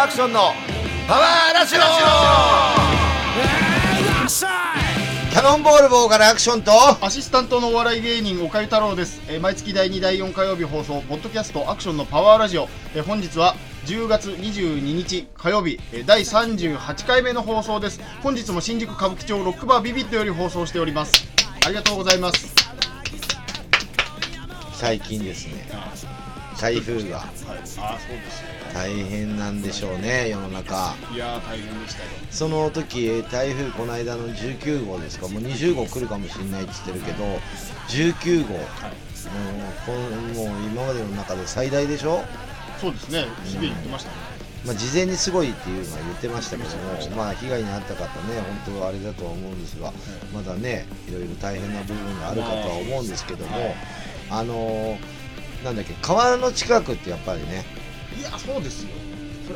[0.00, 0.52] ルアクションの
[1.06, 1.80] パワーラジオ。
[5.30, 6.72] キャノンボールボーカルアクションと
[7.04, 18.00] アシスタントのお笑い芸人岡井太郎です、えー毎月第2第4火曜日放送ポッドキャストアクションのパワーラジオ、えー本日は10月22日火曜日、えー第38回目の放送です。
[18.22, 21.12] 本日も新宿歌舞伎町ロックバービビットより放送しております。
[21.66, 22.54] ありがとうございます。
[24.72, 25.68] 最近ですね
[26.60, 27.18] 台風が。
[27.18, 27.80] はい、ああそうですよ
[28.74, 30.94] 大変なんでしょうね世の中。
[31.12, 32.08] いやー大変でしたよ。
[32.30, 35.28] その時台風この間の19号ですか？
[35.28, 37.24] もう20号来るかもしれないって言ってるけど
[37.88, 38.54] 19号。
[38.54, 38.64] もう
[39.84, 42.22] こんもう今までの中で最大でしょ？
[42.80, 43.26] そうですね。
[43.44, 44.16] す言ってましたね、
[44.64, 46.70] まあ、事前にすごいっていうのは言ってましたけど
[47.10, 49.92] も、まあ、被害に遭った方ね、本当はあれだとは思うんですが、
[50.32, 53.74] まだね、いろいろ大変な部分があるかとは思うんですけども、
[54.30, 55.19] あのー
[55.64, 57.64] なんだっけ、川の近くってやっぱりね、
[58.18, 58.90] いやそうですよ。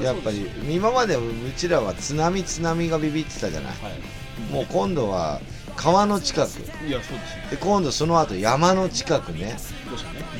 [0.02, 1.20] やっぱり今までう
[1.56, 4.52] ちらは津波、津波がビビってたじゃない、はい。
[4.52, 5.40] もう今度は
[5.76, 6.48] 川の近く、
[6.86, 7.50] いやそうですよ。
[7.50, 9.56] で今度その後山の近くね、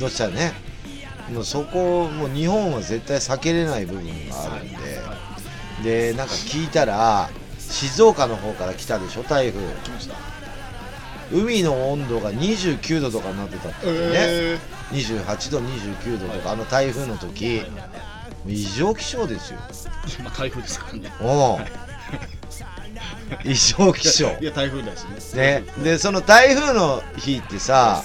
[0.01, 0.53] どうしたね。
[1.33, 4.75] もうそこ、もう日本は絶対避けれない部分があるんで。
[5.83, 9.61] でなんか聞いたら静岡の方から来たでしょ台風。
[9.83, 10.34] 来ました
[11.35, 14.59] 海の温度が29度とかになってたってね、え。
[14.93, 17.63] 28度29度とかあの台風の時。
[18.47, 19.59] 異常気象ですよ。
[19.59, 21.11] ー、まあ台風ですからね。
[21.21, 21.59] おう。
[23.43, 24.29] 異常気象。
[24.41, 25.65] いや台風だしね。
[25.77, 25.83] ね。
[25.83, 28.03] でその台風の日ってさ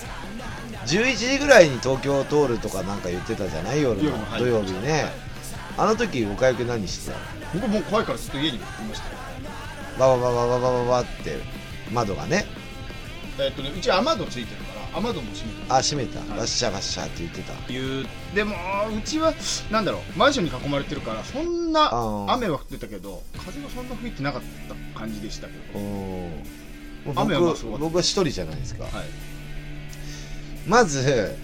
[0.85, 3.81] 11時ぐらいに東京を通るとかなんか言ってたじゃない？
[3.81, 5.05] 夜の土曜日ね。
[5.77, 7.17] あの時おかゆく何してた？
[7.57, 9.09] の僕もう怖いからずっと家にいました。
[9.09, 9.15] よ
[9.99, 11.37] ババババババババって
[11.91, 12.45] 窓がね
[13.39, 15.73] えっとねうち雨戸ついてるから雨戸も閉めてる。
[15.73, 17.73] あ閉めた、はいガッシャガッシャって言ってた。
[17.73, 18.55] いうでも
[18.97, 19.33] うちは
[19.71, 24.41] なんだろうマンションに囲まれてるからそんなあー雨は降ってたけど風がそんな吹いてなかっ
[24.93, 25.79] た感じでしたけど。
[25.79, 26.43] うん
[27.15, 27.83] 雨はまあすごかった。
[27.85, 28.93] 僕僕は一人じゃないですか、はい。
[30.67, 31.37] まず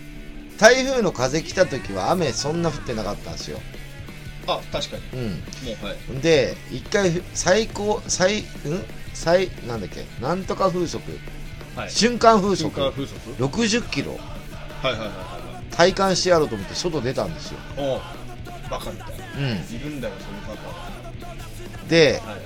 [0.60, 3.60] 台風の風来た時は雨そんな降ってなかったんですよ、
[4.48, 5.04] あ確かに。
[5.14, 5.32] うも
[5.82, 6.12] うはい。
[6.12, 8.42] ん、で一回最高最う
[8.76, 8.84] ん？
[9.14, 10.06] 最なんだっけ？
[10.22, 11.02] なんとか風速
[11.76, 11.92] はい。
[11.92, 14.12] 瞬間風瞬速間風速？60キロ。
[14.82, 18.02] はいはいはいはい体感してやろうと思って外出たんですよ、おう。
[18.70, 19.26] バカみたいな。
[19.26, 20.58] ういるんだよそういう
[21.78, 22.42] バん、でカは、はい、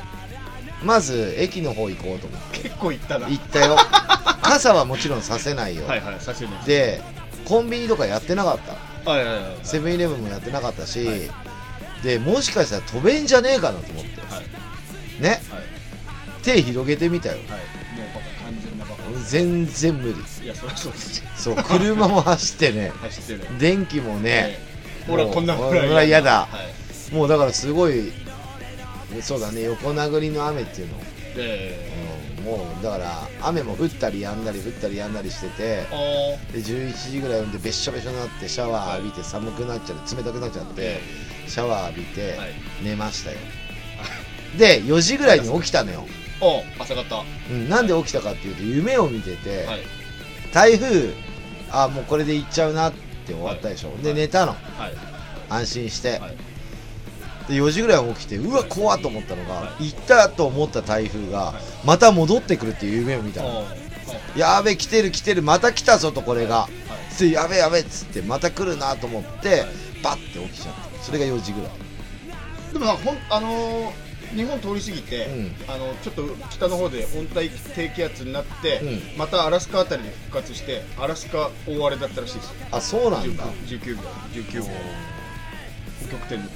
[0.84, 2.60] まず駅の方行こうと思って。
[2.64, 3.30] 結構行ったな。
[3.30, 3.78] 行ったよ。
[4.42, 6.66] 傘はもちろんさせないよ、はいはいさせない。
[6.66, 7.02] で
[7.46, 8.60] コンビニとかやってなかっ
[9.06, 9.12] た。
[9.12, 9.58] はいはいはいはい。
[9.62, 11.22] セブンイレブンもやってなかったし、はい。
[12.04, 14.22] でもしかしたら飛べんじゃねえかなと思って。
[14.34, 15.22] はい。
[15.22, 15.30] ね。
[15.30, 15.40] はい。
[16.42, 17.36] 手広げてみたよ。
[17.48, 17.79] はい
[19.30, 20.46] 全然無理。
[20.46, 21.30] いやそりゃそうですよ。
[21.36, 24.70] そう車も走ってね走ってる電気もね、はい
[25.12, 26.46] 俺はこんなもう俺は嫌だ。
[26.46, 26.48] は
[27.12, 27.16] い。
[27.16, 28.12] もうだからすごい
[29.22, 31.00] そうだね横殴りの雨っていうの、
[31.36, 31.80] で
[32.38, 41.00] うん、もうだから雨も降ったりやんだり降ったりやんだりしててあで11時ぐらいでべっしょべしょになってシャワー浴びて寒くなっちゃって冷たくなっちゃって
[41.48, 42.50] シャワー浴びてはい。
[42.84, 43.38] 寝ましたよ。
[44.60, 46.06] で4時ぐらいに起きたのよ、
[46.42, 47.24] お朝方。
[47.50, 49.82] うん、なんで起きたかっていうと夢を見てて、はい。
[50.54, 51.14] 台風
[51.72, 52.94] あもうこれで行っちゃうなっ
[53.26, 54.18] て終わったでしょ、ではい。
[54.18, 54.54] 寝たの。
[54.54, 54.60] はい。
[55.50, 56.38] 安心して、はい。
[57.48, 61.64] で4時ぐらいに起きてうわ怖っと思ったのが、は行ったと思った台風が、はい。
[61.86, 63.64] また戻ってくるっていう夢を見たおの、は
[64.36, 64.40] い。
[64.40, 66.70] やべ来てる来てるまた来たぞとこれが、は
[67.18, 67.20] い。
[67.20, 69.60] でやべやべっつってまた来るなと思って、はい。
[70.04, 71.04] バッて起きちゃった。
[71.04, 71.72] それが4時ぐらい。
[72.74, 75.56] でもほんあのー日本通り過ぎて、うん。
[75.68, 78.80] あのちょっと北の方で温帯低気圧になって、
[79.16, 82.46] うまたアラスカあたりで復活してアラスカ大荒れだったらしいです。
[82.48, 83.44] よあそうなんだ。
[83.68, 84.02] 19号
[84.34, 84.70] 19号
[86.12, 86.48] 極点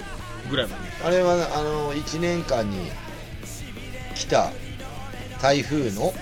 [0.50, 0.84] ぐらいまで。
[1.06, 2.92] あれはあの1年間に
[4.16, 4.52] 来た
[5.42, 6.14] 台風の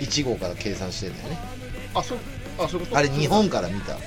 [0.00, 1.38] 1号から計算してんだよね。
[1.94, 2.18] あそう
[2.58, 3.92] あそうあれ日本から見た。
[3.94, 3.98] は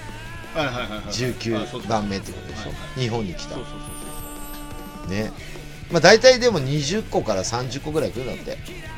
[0.63, 0.97] いはいはいはい。
[1.09, 1.87] あそう19そう。
[1.87, 3.57] 番目ってことでしょ、日本に来た。
[5.07, 5.31] ね
[5.91, 8.57] まあ大体でも20個から30個ぐらい来るんだって。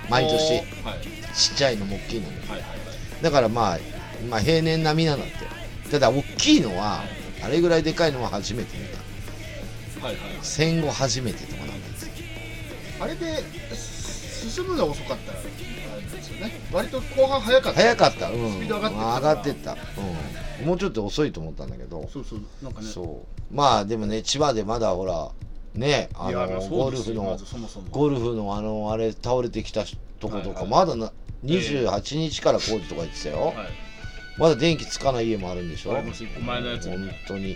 [0.09, 0.53] 毎年。
[0.83, 2.49] はいちっちゃいのも大きいのもはい。
[2.49, 2.61] はい。
[2.61, 3.23] はい。
[3.23, 3.77] だからまあ、
[4.27, 5.89] まあ平年並みなんだって。
[5.91, 7.03] ただ大きいのは
[7.43, 10.05] あれぐらいでかいのは初めて見た。
[10.05, 10.23] はいはい。
[10.41, 12.11] 戦後初めてとかなんですよ
[12.99, 13.43] あれで
[13.75, 16.59] 進むのが遅かったらですよね。
[16.71, 17.81] 割と後半早かった。
[17.81, 18.29] 早かった。
[18.29, 18.53] うん。
[18.53, 19.77] スピード上がって上がってった、
[20.59, 22.09] うん、もうちょっと遅いと思ったんだけど。
[22.11, 22.39] そうそう。
[22.63, 22.87] なんかね。
[22.87, 23.55] そう。
[23.55, 25.29] まあでもね千葉でまだほら
[25.77, 27.37] ねあのゴルフの
[27.91, 29.83] ゴルフのあのあれ倒れてきた
[30.19, 31.11] とことか、まだな
[31.45, 33.55] 28日から工事とか言ってたよ、はい。
[34.37, 35.93] まだ電気つかない家もあるんでしょ？
[36.41, 37.55] 前のやつも本当に。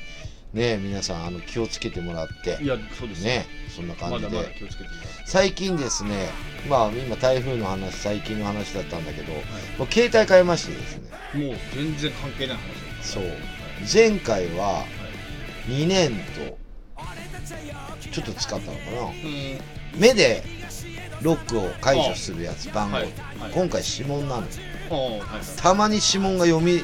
[0.53, 2.62] ね皆さんあの気をつけてもらって。
[2.62, 4.53] いやそうですねそんな感じで。
[5.25, 6.27] 最近ですね
[6.69, 11.09] まあ今台風の話最近の話だったんだけど、もう携帯変えましてですね。
[11.35, 12.63] いもう全然関係ない話。
[13.01, 13.23] そう。
[13.23, 13.33] はい。
[13.91, 14.83] 前回は
[15.68, 16.59] 2年と
[18.12, 19.02] ちょっと使ったのかな。
[19.02, 20.00] うん。
[20.00, 20.44] 目で
[21.22, 23.06] ロックを解除するやつ番号、はい。
[23.40, 23.52] はい。
[23.54, 24.42] 今回指紋なの。
[24.42, 25.40] ああはいはい。
[25.58, 26.84] たまに指紋が読み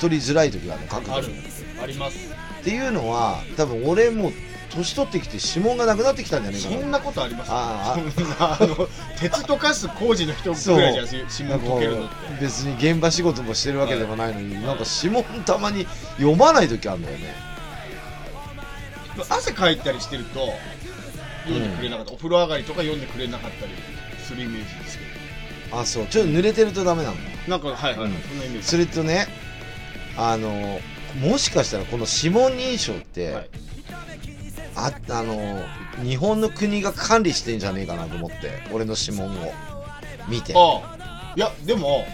[0.00, 1.28] 取りづらい時があるの角度ある。
[1.28, 1.34] に
[1.82, 2.32] あります。
[2.60, 4.32] っていうのは多分俺も
[4.70, 6.80] 年取ってきて指紋がなくなってきたんじゃないかな。
[6.80, 7.48] そんなことあります？
[7.52, 8.88] あそんなあの
[9.20, 12.14] 鉄溶かす工事の人ぐらいじゃないです指紋溶けるのって。
[12.38, 15.86] う別に現場仕事もしてるわけでもないのに、なんか指紋たまに
[16.16, 17.34] 読まない時あるんだよね
[19.28, 20.48] 汗かいたりしてると
[21.44, 23.72] 読んでくれなかった、お風呂上がりとか読んでくれなかったり
[24.24, 25.04] するイメージですけ
[25.76, 26.06] あそう。
[26.06, 27.16] ちょっと濡れてるとダメなの？
[27.16, 28.16] どなんかはいはい、うん。
[28.20, 28.66] そんなイメージ。
[28.66, 29.26] それとね
[30.16, 30.80] あの
[31.20, 33.50] もしかしたらこの指紋認証って、はい。
[34.76, 35.62] ああの
[36.02, 39.52] 日本の国が管理してんじゃねえかなと思って俺の指紋を。
[40.28, 40.54] 見て。
[40.56, 41.34] ああ。
[41.36, 42.04] いやでも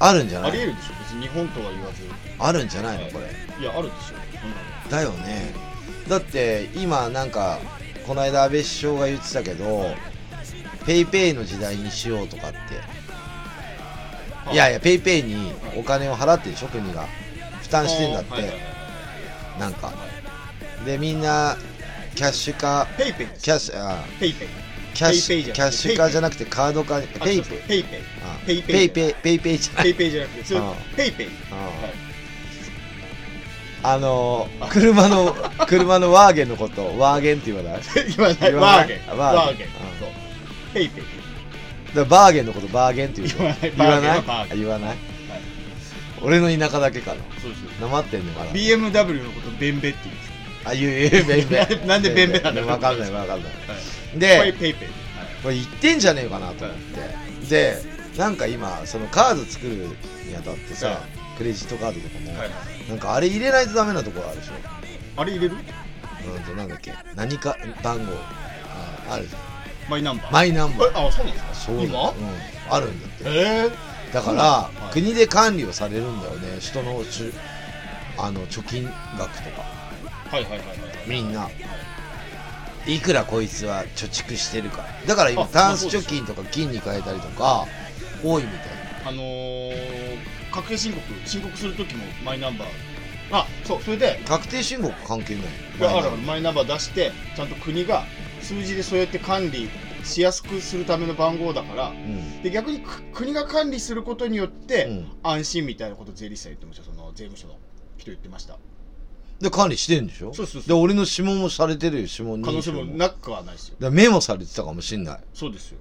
[0.00, 0.50] あるんじゃない？
[0.50, 0.94] ありえるでしょ。
[1.00, 2.02] 別に日本とは言わず。
[2.38, 3.10] あるんじゃないの？
[3.10, 3.26] これ。
[3.60, 4.06] いやあるでしょ。
[4.08, 4.50] そん。
[4.50, 5.67] なのだよね
[6.08, 7.58] だって今なんか
[8.06, 9.94] この間安倍首相が言ってたけど
[10.86, 12.58] ペイペイの時代にしようとかって。
[14.50, 17.06] いやいやペイペイにお金を払ってるでしょ国が。
[17.60, 19.60] 負担してんだって、はいはいはい。
[19.60, 19.92] なんか。
[20.86, 21.58] でみんな
[22.14, 23.26] キャッシュ化ペイペイ。
[23.38, 24.02] キャッシュあ。
[24.18, 24.48] ペイペイ。
[24.94, 27.58] キャッシペイペイじゃなくてュキャッシュ化じゃなくてカード化あペイペイ。
[27.68, 28.00] ペイペイ。
[28.24, 28.72] あペイペイ。
[28.72, 30.44] ペイペイペイペイじゃなくて
[30.96, 32.07] ペイペイあはい
[33.82, 35.34] あのー車の
[35.66, 37.82] 車のワーゲンのことワーゲンって言わない？
[38.16, 38.54] 言わない。
[38.54, 39.00] ワーゲン。
[39.10, 39.66] あワーゲン。
[39.68, 40.08] そう。
[40.74, 41.04] ペイペイ。
[41.94, 43.46] らワーゲンのことワーゲンって言う言
[43.88, 44.22] わない。
[44.56, 44.96] 言わない？
[46.20, 47.22] 俺の田舎だけかな。
[47.40, 47.60] そうです。
[47.80, 50.34] なまってんのかな？BMW のことベンベって言うんですよ。
[50.64, 51.48] あ言う言うベン
[51.80, 52.40] ベなんでベンベ。
[52.40, 53.52] なんだろうわかんないわかんない。
[53.52, 53.74] は
[54.14, 54.18] い。
[54.18, 54.88] でこれペイペイ。
[55.42, 57.48] これ言ってんじゃねえかなと思って。
[57.48, 57.82] で
[58.18, 62.50] なんか今そのカード作るにあたってさ、はいクレジットカードとかも、はい。
[62.88, 64.52] なんかあれ入れないとダメなところあるでしょ。
[65.16, 65.54] あれ入れる？
[65.54, 66.92] うんとなんだっけ？
[67.14, 68.12] 何か番号。
[69.08, 69.28] あある。
[69.28, 69.38] じゃ
[69.88, 70.30] マイナンバー。
[70.30, 70.88] んマイナンバー。
[70.88, 71.54] えあそうなんですか？
[71.54, 72.10] そう今？
[72.10, 72.16] うん、
[72.68, 73.24] あるんだって。
[73.26, 73.70] え
[74.12, 74.92] だから、はい。
[74.92, 76.58] 国で管理をされるんだよね。
[76.60, 77.32] 人のしゅ
[78.18, 79.62] あの貯金額とか。
[80.30, 80.78] ーはいはいはいはい。
[81.06, 81.48] みんな。
[82.86, 84.86] いくらこいつは貯蓄してるか。
[85.06, 87.66] だから今あタンス貯金とか金に変えたりとか
[88.24, 88.60] 多いみたい
[89.04, 90.16] あのー、
[90.52, 92.68] 確定申告申告するときもマイナンバー。
[93.30, 94.20] あそうそれで。
[94.22, 95.44] な確定申告関係ない。
[95.78, 98.04] いやあるあるマイナンバー出してちゃんと国が
[98.40, 99.68] 数字でそうやって管理
[100.04, 101.88] しやすくするための番号だから。
[101.90, 102.42] うん。
[102.42, 105.06] で逆にく国が管理することによって、うん。
[105.22, 106.84] 安心みたいなこと税理士さん言ってました。
[106.84, 107.58] その税務署の
[107.98, 108.56] 人言ってました。
[109.40, 110.32] で管理してんでしょ？
[110.34, 110.68] そうそうそう。
[110.68, 113.76] で俺の指紋もされてるよ指紋可能性もなくはないですよ。
[113.78, 115.20] でメモされてたかもしんない。
[115.34, 115.78] そうですよ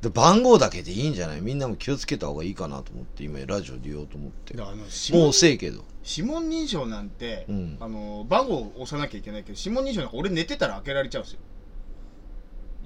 [0.00, 1.42] で番号だけでいいんじゃない？
[1.42, 4.54] みんなも気をつけた方がいいかなと思って今ラジオで言おうと思って。
[4.54, 5.84] だからあの指もう紋遅いけど。
[6.02, 7.76] 指紋認証なんて、うん。
[7.80, 11.40] あの番号を押さなきゃいけないけど指紋認証なんか俺寝てたら開けられちゃうんですよ。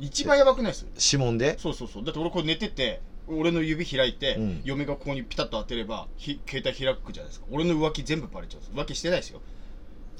[0.00, 0.86] 一番やばくないです？
[1.14, 1.56] 指紋で？
[1.58, 2.04] そうそうそう。
[2.04, 4.60] だって俺これ寝てて俺の指開いて、うん。
[4.64, 7.46] 嫁がここにピタッと当てればひ携帯開くじゃないですか。
[7.52, 8.76] 俺の浮気全部バレちゃうんです。
[8.76, 9.40] 浮気してないですよ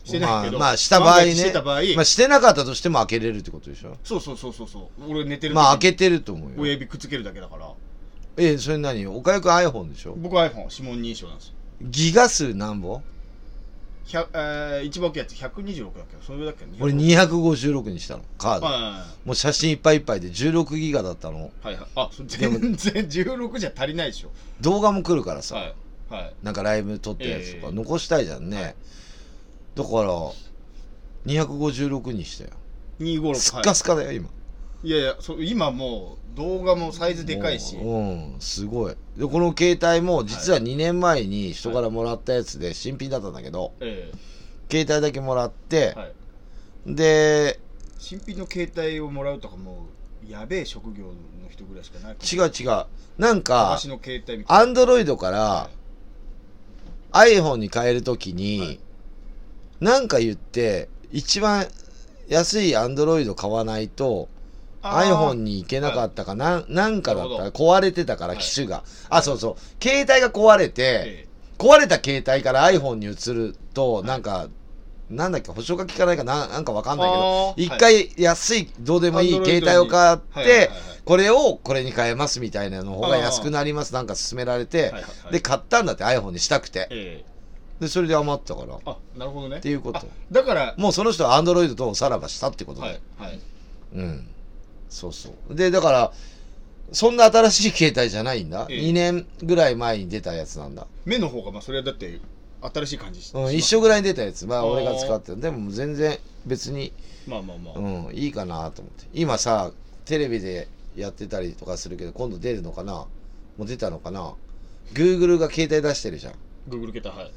[0.05, 3.97] してないけど、まあ、まあした場合万が一しねてた場合、まあ、してなかったとしても開けれるってことでしょ。
[4.05, 5.11] そうそうそうそうそう。
[5.11, 7.73] 俺寝てる時まあ開けてると思う親よ指くっつけるだけだから。
[8.37, 9.07] えそれ何？
[9.07, 10.15] おかゆくん iPhone でしょ？
[10.17, 11.55] 僕は iPhone 指紋認証なんですよ。
[11.83, 13.03] ギガ数何本
[14.07, 15.33] ？100えー、一番大きいやつ。
[15.33, 16.27] 126だっけ？
[16.27, 16.67] それだっけ？
[16.79, 18.23] 俺256にしたの。
[18.37, 18.67] カード。
[18.67, 21.39] はもう写真いっぱいいっぱいで16ギガだったの。
[21.39, 21.87] いはいはい。
[21.97, 24.31] あ全然16じゃ足りないでしょ。
[24.61, 25.75] 動画も来るからさ、はい
[26.11, 26.35] はい。
[26.43, 27.67] なんかライブ撮ったやつとか。
[27.69, 27.73] ええ。
[27.73, 28.75] 残したいじゃんね、
[29.75, 30.33] だから
[31.27, 32.51] 256にしたよ。
[33.01, 34.29] 256スッカスカだよ今。
[34.83, 37.77] いやいやそう今もう動画もサイズでかいし。
[37.77, 38.95] もううんすごい。
[39.17, 44.13] でこの携帯も実は2年前に人からもらったやつで新品だったんだけど、え
[44.71, 46.95] 携帯だけもらってえ、はい。
[46.95, 47.61] で
[47.99, 49.87] 新品の携帯をもらうとかも
[50.27, 51.15] うやべえ職業の
[51.51, 52.17] 人ぐらいしかない。
[52.23, 52.87] 違う違う。
[53.19, 55.71] なんか私の携帯みたいアンドロイドから
[57.13, 58.81] な iPhone に変えるときに、はい
[59.85, 61.67] なんか言って一番
[62.27, 64.31] 安いアンドロイド買わないと
[64.81, 68.43] iPhone に行けなかったかな、なんかだったら壊れてたからはい。
[68.43, 69.83] 機種が、あそうそう。
[69.83, 74.49] 携帯が壊れて、え壊れた携帯から iPhone に移ると、なんか
[75.11, 80.71] なんだっけ保証が効かないかななんかわかんないけど一回安いどうでもいい Android 携帯を買ってはい
[81.05, 84.95] これをこれに変えますみたいなの方が安くなりますなんか勧められて
[85.31, 86.89] で買ったんだって iPhone にしたくて。
[86.91, 87.25] え
[87.85, 88.75] でそれで余ったから。
[88.75, 89.61] っあなるほどね。
[89.61, 89.99] ていうこと。
[89.99, 92.93] あだからもうその人はアンドロイドとおさらばしたってことだ。
[92.93, 93.41] よ、はいはい。
[93.95, 94.27] うん。
[94.89, 95.55] そうそう。
[95.55, 96.13] でだから
[96.93, 98.81] そんな新しい携帯じゃないんだ、ええ。
[98.81, 102.21] 2年ぐらい前に出たやつなんだ、目の方がまあそれはだって
[102.61, 104.47] 新しい感じしうん、し一緒ぐらいに出たやつ。
[104.47, 106.93] まあ俺が使ってるでも全然別に
[107.27, 109.07] まあまあまあ、うんいいかなと思って。
[109.15, 109.73] 今さ
[110.05, 112.93] テレビでやってたりとかするけど今度出るのかな？
[112.93, 114.35] もう出たのかな
[114.93, 116.35] ？Google が携帯出してるじゃん。
[116.69, 117.33] Google 携帯はい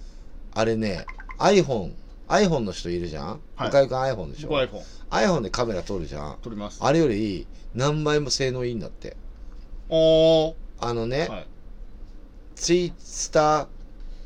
[0.58, 1.06] あれね
[1.38, 1.94] iPhone
[2.28, 3.70] iPhone の人いるじゃん、はい。
[3.70, 4.50] 岡井君 iPhone でしょ？
[4.50, 6.38] 僕 iPhone iPhone でカメラ撮るじゃん？
[6.42, 6.80] 撮ります。
[6.82, 9.16] あれより何倍も性能いいんだって。
[9.88, 10.56] おー。
[10.80, 11.48] あのね、はい。
[12.56, 13.68] ツイスタ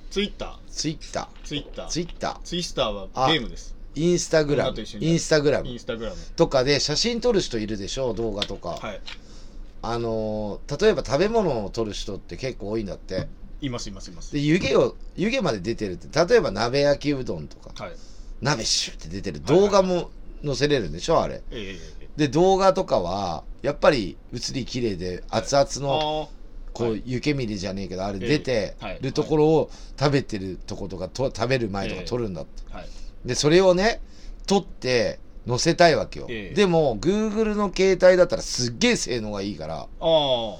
[0.09, 1.87] Twitter ツイッタ Twitter ー。
[1.87, 2.39] ツイッター。
[2.43, 2.85] ツイスター。
[2.87, 3.75] はあゲームです。
[3.93, 4.77] インスタグラム。
[4.79, 5.67] インスタグラム。
[5.67, 6.17] インスタグラム。
[6.37, 8.13] とかで写真撮る人いるでしょ？
[8.13, 9.01] 動画とか、はい。
[9.83, 13.27] あのー例えば食べ物を撮る人って結構多いんだって
[13.61, 14.33] いますいますいます。
[14.33, 17.83] で湯気を湯気まで出てるって例えば鍋焼きうどんとか。
[17.83, 17.95] はい。
[18.41, 19.41] 鍋シュって出てる。
[19.45, 20.09] はいはい動画も
[20.43, 21.43] 載せれるんでしょあれ。
[21.51, 26.37] ええええで動画とかはやっぱり写り綺麗で熱々のあ
[26.73, 27.03] こうはい。
[27.05, 28.27] 湯煙じゃねえけどあれええ。
[28.27, 28.99] 出てはい。
[29.01, 32.63] るところを食べてるとことかと食べる前とか撮るんだって。
[32.71, 32.87] ーはい。
[33.25, 34.01] でそれをね
[34.47, 36.25] 撮って載せたいわけよ。
[36.29, 36.55] ええ。
[36.55, 39.87] でも Google の携帯だったらすっげえ性能がいいから。
[39.99, 40.57] あ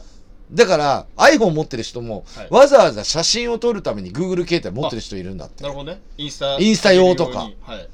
[0.54, 2.48] だから iPhone 持ってる人もはい。
[2.50, 5.64] わざわざ写真を撮るために Google 携帯持ってる人いるんだって。
[5.64, 6.02] あなるほどね。
[6.18, 7.46] インスタインスタ用とか。
[7.46, 7.88] にはい。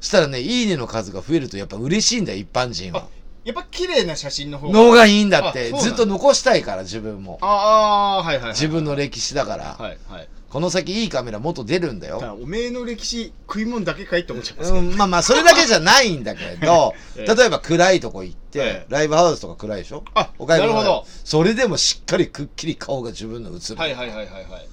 [0.00, 3.00] したらねいいねの数が増えるとやっぱ嬉しいんだよ一般人は。
[3.00, 3.06] あ
[3.44, 5.60] やっぱ綺麗な写真の方のがいいんだって。
[5.60, 5.78] あそうなんだ。
[5.80, 7.38] ずっと残したいから自分も。
[7.40, 8.52] ああーはいはいはい。
[8.52, 9.64] 自分の歴史だから。
[9.78, 12.38] はいはいこの先いいカメラもっと出るんだよ。
[12.40, 14.84] おめえの歴史食い物だけかいって思っちゃいますけど。
[14.84, 17.34] うん、まあまあそれだけじゃないんだけど ええ。
[17.34, 18.86] 例えば暗いとこ行って、ええ。
[18.88, 20.04] ライブハウスとか暗いでしょ？
[20.14, 21.06] あお買い物なるほど。
[21.24, 24.68] それでもしっかりくっきり顔が自分の映る、はいはいはいはいはい。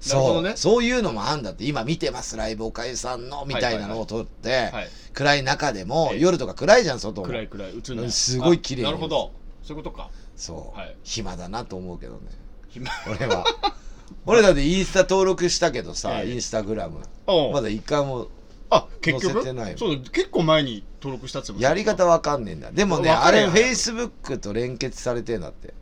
[0.00, 0.42] そう。
[0.42, 0.52] ね。
[0.56, 2.36] そういうのもあんだって今見てます。
[2.36, 4.88] ライブおかゆさんのみたいなのを撮って、はい。
[5.14, 6.20] 暗い中でも、ええ。
[6.20, 7.28] 夜とか暗いじゃん外も。
[7.28, 8.04] 暗い暗い映んない。
[8.04, 9.32] うんすごい綺麗なるほど。
[9.62, 10.10] そういうことか。
[10.36, 10.94] そう、はい。
[11.02, 12.20] 暇だなと思うけどね。
[12.68, 12.90] 暇。
[13.08, 13.46] 俺は
[14.26, 16.32] 俺だってインスタ登録したけどさ、ええ。
[16.32, 17.00] インスタグラム。
[17.52, 18.28] まだ一回も
[18.70, 19.32] あ結局？
[19.34, 22.36] 載せてないよそう結構前に登録したって言ってまやり方わか？
[22.36, 25.74] んねえんだでもねあれわかるよフェイスブックと連結されてんだって。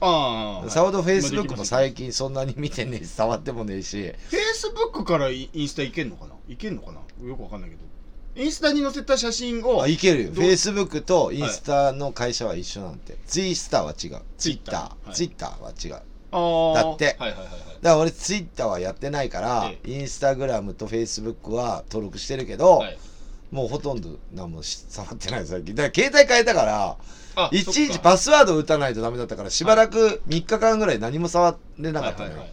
[0.00, 0.70] ああ。
[0.70, 3.08] さほどフェイスブックも最近近そんなに見てねえし。
[3.10, 6.34] 触ってもねえしフェイスブックからインスタいけんのかな？
[6.48, 7.00] いけんのかな？
[7.26, 7.82] よくわかんないけど。
[8.36, 10.30] インスタに載せた写真をあいけるよ。
[10.30, 10.44] フどう？
[10.44, 14.22] ェイスブックとインスタの会社は一緒なんて、ツイスターは違う。
[14.38, 15.14] ツイッター、はい。
[15.14, 17.16] ツイッターは違うだって。
[17.18, 17.68] はいはいはいはい。
[17.80, 22.98] ら俺ツイッターはやってないから、えインスタグラムとフェイスブックは登録してるけど、はい。
[23.50, 25.74] もうほとんど何もし触ってない最近。
[25.74, 26.96] だから携帯変えたから
[27.36, 32.52] あいちいちパスワード打たないとダメだったからしばらく3日間ぐらい何も触れなかったのよ、はいはいは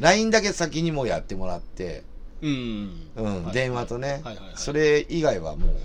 [0.00, 2.04] LINE だけ先にもうやってもらって、
[2.40, 3.08] うん。
[3.16, 3.54] うんはい。
[3.54, 4.52] 電話とね、はいはいはい。
[4.54, 5.76] それ以外はもう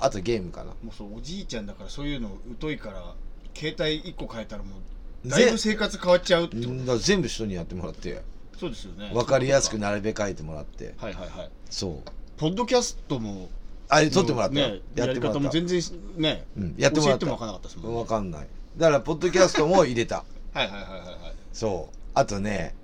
[0.00, 0.70] あとゲームかな。
[0.82, 3.14] もうそうおじいちゃんだからそういうの疎いから
[3.54, 4.80] 携帯1個変えたらもう
[5.26, 8.22] だいぶ生活変わっちゃうってだから全部人にやってもらって。
[8.58, 9.10] そうですよね。
[9.12, 10.94] 分かりやすくな並べ替えてもらって。
[10.96, 11.50] はいはいはい。
[11.70, 12.10] そう。
[12.36, 13.48] ポッドキャストも
[13.88, 14.60] あれ撮ってもらった。
[14.60, 15.38] よ、ねやってもらった。
[15.38, 15.80] 方も全然
[16.16, 17.26] ねうん、やってもらった。
[17.26, 18.02] 分からなかったですもんね。
[18.02, 18.46] 分かんない。
[18.76, 20.24] だからポッドキャストも入れた。
[20.52, 21.34] はいはいはいはいはい。
[21.52, 21.96] そう。
[22.14, 22.74] あとね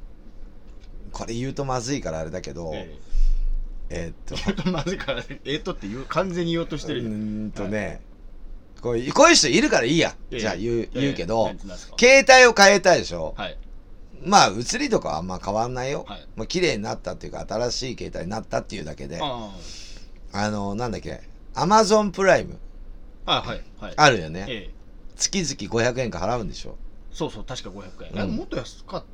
[1.12, 2.97] これ言うとまずいからあれだけど、え
[3.90, 4.12] え。
[4.28, 4.42] ーっと。
[4.50, 8.00] えっとまずいからえっとって言う完全に言おうとしてうるよーんとね、
[8.80, 11.50] こういうこういう人いるからいいや、ええじゃあ言うええ言うけど、
[11.99, 13.58] 携帯を変えたでしょ、はい。
[14.25, 16.26] まあ写りとかはあんま変わんないよ、はい。
[16.37, 19.18] まあ綺麗になったっていうか新しい携帯になったっていうだけで。
[19.20, 19.50] あ
[20.32, 20.50] あ。
[20.50, 21.20] のなんだっけ？
[21.54, 22.58] アマゾンプライム
[23.26, 23.94] ああはいはい。
[23.96, 24.75] あるよね、ええ。
[25.16, 26.76] 月々500円か払うんでしょ？
[27.12, 28.34] そうそう確か500円、うん。
[28.34, 29.04] えもっと安かっ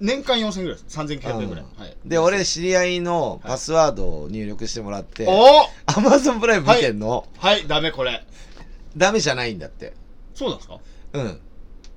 [0.00, 0.98] 年間4000円ぐらいです。
[0.98, 1.64] 3900円ぐらい、
[2.04, 8.26] で俺知り合いのパスワードを入力してもらって、おアマゾンプライム見てんの、はいダメこれ
[8.96, 9.94] ダメじゃないんだって。
[10.34, 10.78] そうなんですか？
[11.14, 11.40] うん。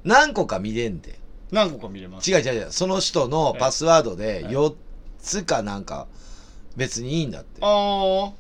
[0.04, 1.20] 何個か見れんで。
[1.52, 2.30] 何個か見れます。
[2.30, 2.72] 違う違う違う。
[2.72, 4.54] その人のパスワードではい。
[4.54, 4.76] 4
[5.20, 6.08] つかなんか
[6.76, 7.62] 別にいいんだって。
[7.62, 8.32] あ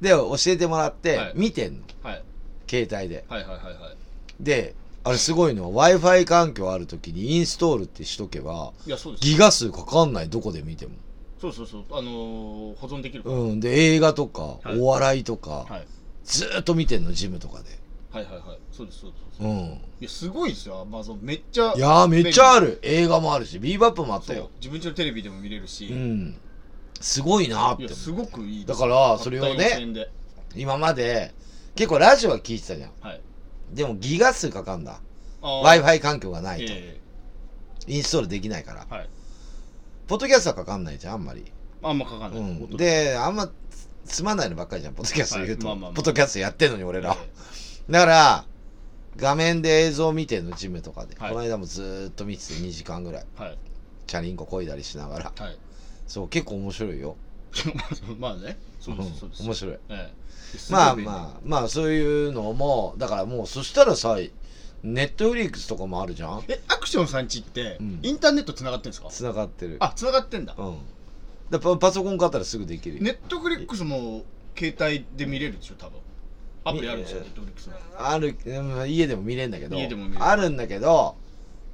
[0.00, 1.32] で教えてもらってはい。
[1.36, 1.80] 見てんの。
[2.02, 2.22] あはい。
[2.68, 3.24] 携帯で。
[3.28, 3.96] はいはいはいはい。
[4.40, 9.24] であれすごいの w i f i 環境ある時にインストールってしとけばいやそうです。
[9.24, 10.92] ギガ数かかんないどこで見ても。
[11.40, 11.84] そうそうそう。
[11.90, 13.60] あのー、保存できるから、うん。
[13.60, 14.80] で映画とかはい。
[14.80, 15.86] お笑いとかはい
[16.24, 17.78] ずーっと見てんのジムとかで。
[18.10, 18.58] はいはいはい。
[18.70, 19.24] そうですそうです。
[19.38, 22.66] そうです、いうんやすごいですよアマゾンめっちゃいやーめっちゃある。
[22.66, 24.50] る映画もあるしビーバップもあったそうよ。
[24.60, 26.36] 自分家のテレビでも見れるし、うん。
[27.00, 30.10] すごいなーっていやすごくいいですだからそれをたった4000ね円で。
[30.56, 31.34] 今まで
[31.74, 32.90] 結構ラジオは聞いてたじゃん。
[33.00, 33.20] はい。
[33.72, 35.00] でもギガ数かかんだ。
[35.42, 37.00] w あ i ー f i 環境がないと、え
[37.86, 38.86] インストールできないから。
[38.90, 39.08] えはい。
[40.06, 41.50] ポッドキャストはかかんないじゃんあんまり、
[41.82, 43.50] あんまかかんない、うん、音であんま
[44.04, 45.96] つつまんないのばっかりじゃんポッドキャスト言うと、はいまあまあまあ。
[45.96, 48.44] ポッドキャストやってんのに俺ら、えだから
[49.16, 51.30] 画面で映像見てんのジムとかで、はい。
[51.30, 53.24] この間もずーっと見てて2時間ぐらい。
[53.38, 53.58] えはい。
[54.06, 55.32] チャリンコこいだりしながら。
[55.36, 55.58] はい。
[56.06, 57.16] そう結構面白いよ。
[58.18, 58.58] まあね。
[58.80, 59.74] そうですそうです、ん面白い。
[59.88, 60.24] ええ。
[60.70, 64.16] まああまあまあそういうのもだからもうそしたらさ
[64.84, 66.44] ネットフリックスとかもあるじゃん。
[66.48, 68.00] えアクションさんちって、うん。
[68.02, 69.08] インターネットつながってんですか？
[69.08, 69.76] つながってる。
[69.80, 70.54] あつながってんだ。
[70.58, 70.78] うん
[71.50, 73.02] だパパソコン買ったらすぐできるよ。
[73.02, 74.24] ネットフリックスも
[74.56, 76.00] 携帯で見れるでしょ多分。
[76.64, 77.76] アプリあるんですよネットフリックスの。
[77.98, 80.24] あるうん家でも見れんだけど家でも見れる。
[80.24, 81.16] あるんだけど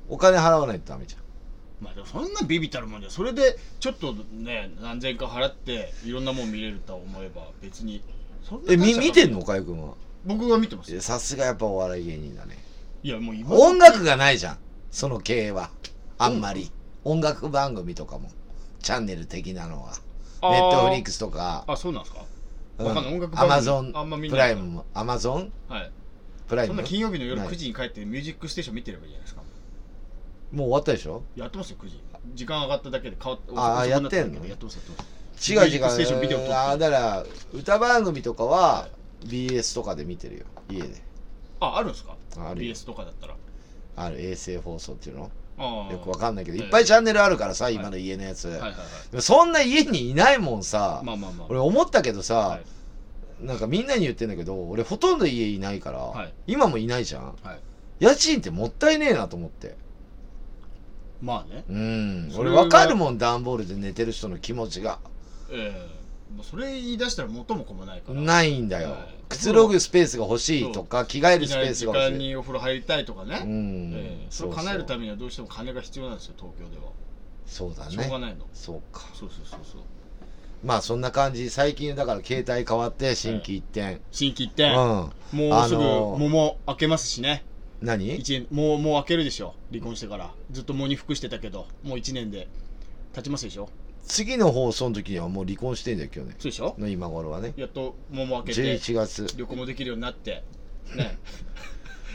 [0.09, 1.21] お金払わないとダメじゃん。
[1.81, 8.03] まあでもそんなビビたるもんじゃそれでちょっとね何千円か払っていろんなもん見れると思えば別に
[8.43, 9.39] そんなえみ見てんの？
[9.39, 9.95] 岡井君は？
[10.27, 10.95] 僕は見てますよ。
[10.95, 12.59] いやさすがやっぱお笑い芸人だね。
[13.03, 14.59] いやもう今音楽がないじゃん。
[14.91, 15.71] その系は。
[16.19, 16.71] あんまり。
[17.03, 18.29] 音楽番組とかも
[18.82, 19.92] チャンネル的なのは。
[20.42, 21.64] ネットフリックススとか。
[21.66, 22.25] あそうなんですか？
[22.78, 23.92] アマゾン
[24.30, 24.87] プライムも。
[24.94, 25.90] アマゾンはい。
[26.49, 26.75] プライム？
[26.75, 27.49] そんな金曜日の夜ない。
[27.49, 29.42] 9時に帰ってミュージックステーション見てればいいじゃないですか。
[30.52, 31.22] もう終わったでしょ？
[31.37, 32.00] やってますよ9時。
[32.34, 34.46] 時間上がっただけで変わっああ遅くなただけでやってんの？
[34.49, 35.04] やってますやってま
[35.38, 35.52] す。
[35.52, 35.78] 違う違
[36.49, 36.52] う。
[36.52, 38.88] あだから歌番組とかは
[39.25, 40.44] BS とかで見てるよ。
[40.70, 41.02] 家で。
[41.60, 42.16] ああるんですか？
[42.37, 43.34] あ BS とかだったら。
[43.96, 44.20] ある。
[44.20, 45.25] 衛星放送っていうの？
[45.25, 45.30] ああ
[45.61, 46.64] よくわかんないけどええ。
[46.64, 47.75] いっぱいチャンネルあるからさい。
[47.75, 48.76] 今の家のやつ、はいはいはい。
[49.11, 51.47] でもそんな家にいないもんさ、まあまあまあ。
[51.50, 52.59] 俺思ったけどさ、は
[53.43, 53.47] い。
[53.47, 56.33] なんかみんなに言ってんだけど俺ほとんど家いないから、はい。
[56.47, 57.37] 今もいないじゃん。
[57.43, 57.61] はい。
[58.00, 59.76] 家賃ってもったいねえなと思って。
[61.21, 61.64] まあね。
[61.69, 62.33] うん。
[62.38, 64.99] 俺わかるもん段ボールで寝てる人の気持ちが。
[65.50, 66.00] ええ
[66.34, 68.20] もうそれ言い出したら元も子もないから。
[68.20, 69.00] ないんだよ、はい。
[69.28, 72.12] くつろぐスペースが欲しいとか着替えるスペース時が欲しい。
[72.12, 74.26] 間にお風呂入りたいとかね、うん、ええ。
[74.30, 76.92] それを叶えるためにはどうしても金が必要なんですよ東京では。
[77.46, 78.46] そうだしょうがねないの。
[78.52, 79.00] そうか。
[79.12, 79.80] そうそうそうそう。
[80.64, 81.50] まあそんな感じ。
[81.50, 84.78] 最近だから携帯変わって心機一転、新規一点、うん。
[84.78, 87.45] もうすぐあのー桃開けますしね。
[87.80, 88.14] 何？
[88.14, 88.47] 一年。
[88.50, 89.54] もうもう開けるでしょ。
[89.73, 90.32] 離婚してから。
[90.50, 91.66] ずっと喪に服してたけど。
[91.82, 92.49] もう1年で。
[93.12, 93.69] 経ちますでしょ
[94.06, 96.36] 次の放送の時にはもう離婚してんだよ今日ね。
[96.39, 96.75] そうでしょ？
[96.78, 97.52] の今頃はね。
[97.56, 99.26] やっと桃開けて11月。
[99.36, 100.43] 旅行もできるようになって。
[100.97, 101.19] ね。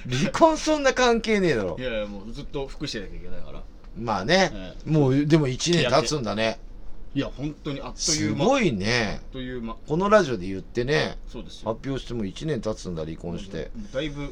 [0.10, 1.78] 離婚そんな関係ねえだろ。
[1.80, 3.63] いやいやもうずっと服してなきゃいけないから。
[3.98, 6.60] まあね、えもうでも1年経つんだね。
[7.15, 8.45] いや本当にあっといすう間。
[8.45, 9.19] ごいね。
[9.24, 9.78] あっという間。
[9.88, 11.17] このラジオで言ってね。
[11.30, 11.74] そうですよ。
[11.74, 13.71] 発表しても1年経つんだ離婚して。
[13.93, 14.24] だいぶ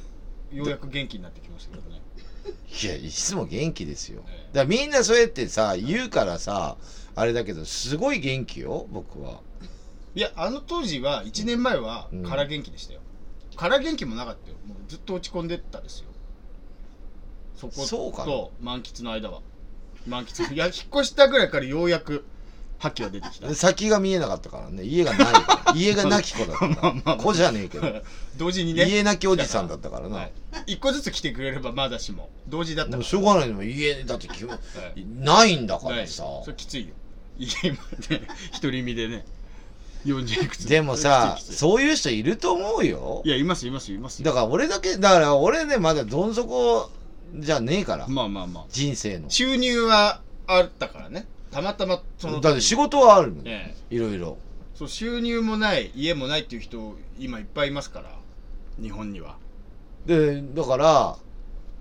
[0.52, 2.02] ようやく元気になってきましたけどね。
[2.84, 4.22] いやいつも元気ですよ。
[4.28, 4.58] ええ。
[4.58, 6.76] だからみんなそうやってさ言うからさ
[7.16, 9.42] あれだけどすごい元気よ僕は。
[10.16, 12.24] いやあの当時は1年前はうん。
[12.24, 13.02] 空元気でしたよ、
[13.56, 14.58] 空元気もなかったよ。
[14.66, 16.10] もうずっと落ち込んでったですよ。
[17.56, 17.86] そこ
[18.26, 19.42] と満喫の間は。
[20.08, 20.54] 満喫。
[20.54, 22.26] いや引っ越したぐらいからようやく
[22.80, 23.54] 覇気が出てきた。
[23.56, 24.84] 先が見えなかったからね。
[24.84, 25.28] 家がない
[25.80, 27.16] 家がなき子だった。
[27.16, 28.04] 子じゃねえけど。
[28.38, 28.90] 同時にね。
[28.90, 30.32] 家なきおじさんだったからな、はい、
[30.68, 32.30] 一個ずつ来てくれればまだしも。
[32.48, 33.04] 同時だったから。
[33.04, 34.60] しょうがないでも家だっては
[34.96, 35.06] い。
[35.06, 36.24] ないんだからさ。
[36.44, 36.94] それきついよ
[37.38, 37.78] 家ま
[38.10, 38.22] で
[38.62, 39.26] 独り身でね
[40.06, 40.68] 40いくつ。
[40.68, 43.22] でもさそういう人いると思うよ。
[43.26, 44.20] いやいますいますいます。
[44.20, 46.92] よだから俺だけだから俺ねまだどん底
[47.36, 48.08] じゃねえから。
[48.08, 48.66] まあまあまあ。
[48.70, 49.30] 人生の。
[49.30, 51.26] 収入はあったからね。
[51.52, 53.96] たまたまそのだって仕事はあるもんええ。
[53.96, 54.38] いろいろ。
[54.76, 58.16] そう収入もない家もないっていう人今いっぱいいますから。
[58.82, 59.38] 日本には。
[60.06, 61.18] でだから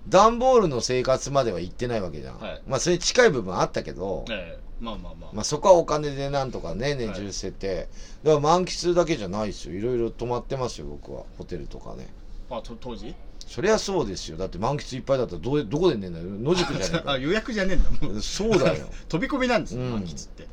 [0.07, 2.61] 段ボールの生活までは行ってないわけじゃん、はい。
[2.67, 7.87] まあそれに近い部分あったけど、ええまあまあまあ、まあ、そこはお金でなんとかね年中してて、
[8.23, 9.75] だから満喫だけじゃないですよ。
[9.75, 11.23] いろいろ泊まってますよ僕は。
[11.37, 12.13] ホテルとかね。
[12.49, 13.15] あと当時？
[13.47, 14.37] そりゃそうですよ。
[14.37, 16.25] だって満喫いっぱいだったらどうどこで寝んだよ。
[16.25, 17.17] 野宿じゃねえあか。
[17.19, 18.21] 予約じゃねえんだ。
[18.21, 18.85] そうだよ。
[19.07, 19.91] 飛び込みなんですよ、うん。
[19.91, 20.47] 満喫って。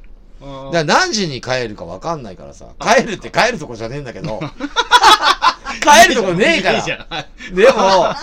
[0.73, 2.69] だ何時に帰るか分かんないからさ。
[2.79, 4.41] 帰るって帰るとこじゃねえんだけど。
[5.83, 6.83] 帰るとこねえから。
[6.83, 7.55] ん。
[7.55, 8.15] でも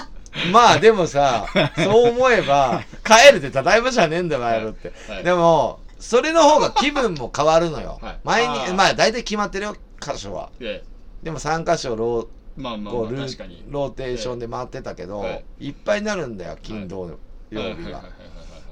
[0.51, 5.23] まあでもさそう思えば帰るってただいまじゃねえんだよ前のって、はい。
[5.23, 8.19] でもそれの方が気分も変わるのよ、 はい。
[8.23, 8.71] 前あー。
[8.71, 10.83] にまあ大体決まってるよ箇所はえ
[11.23, 13.63] でも3箇所ロまあまあ、まあ、こうル確かに。
[13.69, 15.29] ローテーションで回ってたけど、は
[15.59, 18.09] いい、っぱいになるんだよ金土曜日がはいはいはいはいは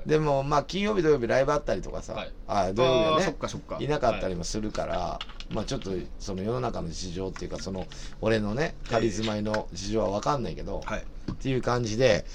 [0.06, 0.10] い。
[0.10, 2.32] でもまあ金曜日土曜日ライブあったりとかさ、はい。
[2.48, 3.78] あ土曜日はあーそっねかそっか。
[3.80, 7.88] いなかったりも、もするから、まあちょっとその世の中の事情っていうかその
[8.22, 11.06] 俺のね仮住まいの事情は分かんないけど、はい。
[11.32, 12.26] っていう感じで、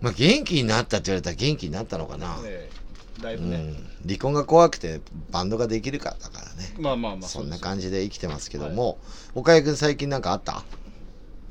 [0.00, 2.77] まあ、元気になったって言われたら元気になったのかな、ええ
[3.22, 3.74] だいうぶね、ん、
[4.06, 5.00] 離婚が怖くて
[5.30, 6.74] バンドができるかだからね。
[6.78, 8.98] まあまあまあそんなじ感じで生きてますけども、
[9.34, 10.64] 岡谷君最近なんかあった？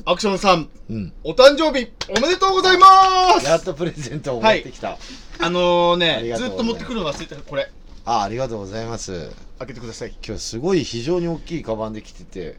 [0.06, 0.69] アクションさん。
[0.89, 1.13] うん。
[1.23, 3.45] お誕生日おめでとうございます。
[3.45, 4.97] やっとプレゼントを持ってきた、
[5.39, 6.43] あのありねがとうございます。
[6.43, 7.41] ずっと持ってくるの忘れてた。
[7.41, 7.71] これ。
[8.06, 9.30] あありがとうございます。
[9.60, 10.15] 開けてください。
[10.25, 12.58] 今日すごい非常に大きいカバンで来てて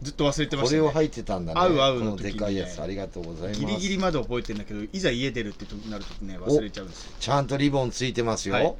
[0.00, 1.60] ずっと忘れてました、ね、これを履いてたんだね。
[1.60, 3.60] 合う合うこのねでかいやつありがとうございます。
[3.60, 7.12] ギリギリまで覚えてんだけどいざ家出るってなるとね忘れちゃうんですよ。
[7.18, 8.74] ちゃんとリボンついてますよ、はい。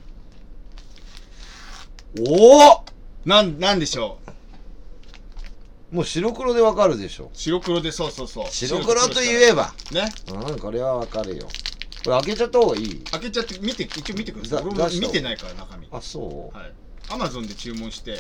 [2.27, 2.85] おお
[3.25, 4.19] なんなんでしょ
[5.93, 5.97] う？
[5.97, 7.31] もう白黒でわかるでしょ。
[7.33, 8.47] 白黒でそうそうそう。
[8.49, 9.73] 白黒と言えば。
[9.91, 10.09] ね。
[10.33, 11.49] うんこれはわかるよ。
[12.05, 13.03] これ開けちゃった方がいい？
[13.11, 15.01] 開けちゃって見て一応見てください。
[15.01, 15.89] 見てないから中身。
[15.91, 16.73] あそう、はい。
[17.11, 18.13] アマゾンで注文して。
[18.13, 18.19] うん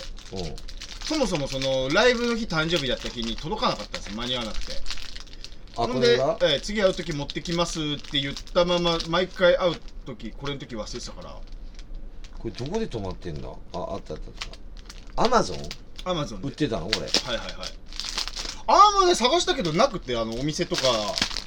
[1.08, 4.16] そもそもそのライブの日誕生日だった日に届かなかったんですよ。
[4.18, 4.72] 間に合わなくて。
[5.74, 11.30] あほんで、えー次会う時持ってきますって言ったまま毎回会う時これの時忘れてたから。
[11.30, 11.40] こ
[12.44, 13.48] れどこで止まってんだ？
[13.48, 14.20] ああったあったあっ
[15.16, 15.24] た。
[15.24, 15.58] アマゾン
[16.04, 16.48] アマゾンで。
[16.48, 16.84] 売ってたの？
[16.88, 16.98] これ。
[17.00, 17.68] はいはいはい。
[18.66, 20.82] あーもうね探したけどなくてあのお店とか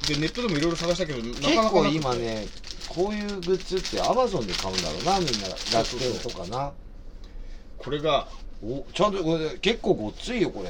[0.08, 2.48] でネットでもいろいろ探したけどな結かなかなく構て今ね
[2.90, 5.50] こういうグッズってアマゾンで買うんだろうなみんな。
[5.72, 6.72] 楽天とかな。
[7.78, 8.28] これが
[8.64, 10.70] おちゃんとこれ結構ごっついよこれ。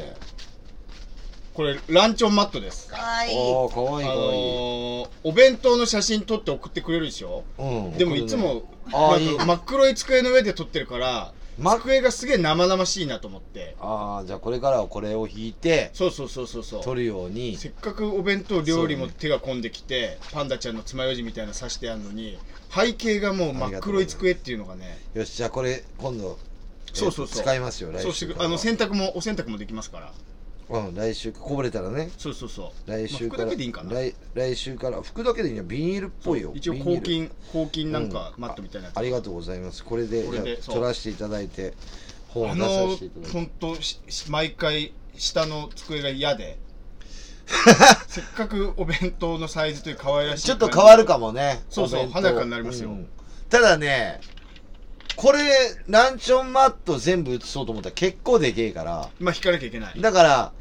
[1.54, 2.89] これランチョンマットです。
[2.93, 7.43] ああかわいいあかわいい、のーお弁当の写真撮って送ってくれるでしょ？
[7.58, 7.97] うん。
[7.97, 9.38] でもいつもあーいい。
[9.38, 13.75] 真っ黒い机の上で撮ってるからま机がすげえ生々しいなと思って。
[13.82, 16.84] ああじゃあこれからはこれを引いてそうそうそうそうそう。
[16.84, 17.58] 取るように。
[17.58, 22.39] せっかくお弁当料理も手が込んできて、パンダちゃんの爪楊枝みたいなの刺してあるのに
[22.73, 24.97] 背景がもう真っ黒い机っていうのがね。
[25.13, 26.39] よしじゃあこれ今度
[26.93, 27.37] そうそうそう。
[27.37, 30.11] えー使いますよ来週そあの洗濯もお洗濯もできますから。
[30.69, 32.09] うん来週こぼれたらね。
[32.17, 32.89] そうそうそう。
[32.89, 33.93] 来週から、まあ服だけでいいんかな。
[33.93, 35.63] 来来週から服だけでいいんや。
[35.63, 36.53] ビニールっぽいよ。
[36.55, 36.95] 一応ビニール。
[36.95, 38.41] 抗菌抗菌なんかうん。
[38.41, 38.97] マットみたいなやつ。
[38.97, 39.83] あありがとうございます。
[39.83, 40.71] これでこれでそう。
[40.71, 41.73] じゃあ撮らせていただいて
[42.29, 43.33] 本をあ出さのせていただいて。
[43.33, 43.75] 本当
[44.31, 46.57] 毎回下の机が嫌で。
[48.07, 51.61] せっかくお弁当のサイズという可愛らしいちょっと変わるかももね。
[51.69, 52.21] そうそうお弁当。
[52.21, 52.89] 華やかになりますよ。
[52.89, 53.07] うん。
[53.49, 54.21] ただね
[55.15, 55.39] これ
[55.88, 59.10] ランチョンマット全部写そうと思ったら結構でけえから。
[59.19, 60.02] まあ引かなきゃいけない。
[60.02, 60.52] だから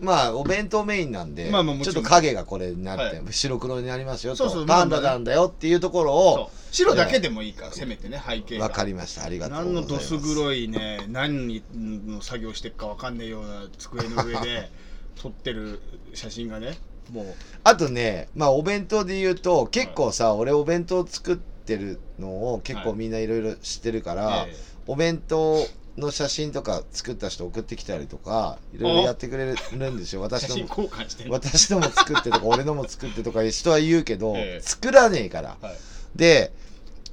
[0.00, 4.44] まあお弁当メインなんで、まあまあもちちょっと影がこれになって、は白黒になりますよと。
[4.44, 6.44] そうそうパンダなんだよっていうところそう。
[6.44, 8.68] を白だけでもいいからせめてね背景が。
[8.68, 9.24] 分かりました。
[9.24, 10.10] ありがとう何のございます。
[10.12, 11.62] どす黒いね何
[12.06, 14.70] の作業してるか分かんないような机の上で
[15.20, 15.80] 撮ってる
[16.14, 16.78] 写真がね
[17.12, 17.26] もう。
[17.64, 21.40] あとねまあお弁当で言うと結構さ、俺お弁当作
[21.76, 25.56] ってるのを結構みんないろいろ知ってるから、ええお弁当
[25.96, 30.20] の写真とか作った人送ってきたりとかいろいろやってくれるんですよ。
[30.20, 30.90] 私のも
[31.28, 34.60] 私のも作ってとか 俺のも作ってとか人は言うけど、ええ。
[34.60, 35.58] 作らねえから。
[35.60, 35.76] はい。
[36.16, 36.52] で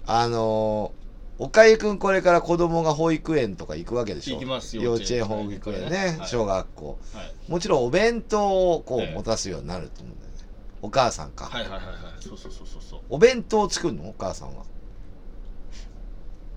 [0.06, 1.08] あのー
[1.40, 4.36] おかゆくんこれから子供が保育園とか行くわけでしょ。
[4.36, 6.28] 行きます幼稚園保育園ね、はい。
[6.28, 6.98] 小学校。
[7.14, 7.52] はい。
[7.52, 9.12] もちろんお弁当をこええ。
[9.12, 10.38] う持たすようになると思うんだよね、
[10.82, 11.94] お母さんか、はいはいはいはい。
[12.24, 12.77] そうそうそう
[13.10, 14.10] お弁当を作るの？
[14.10, 14.64] お母さんは。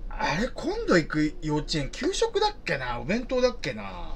[0.09, 2.99] あれ今度行く幼稚園給食だっけな？
[2.99, 4.15] お弁当だっけな？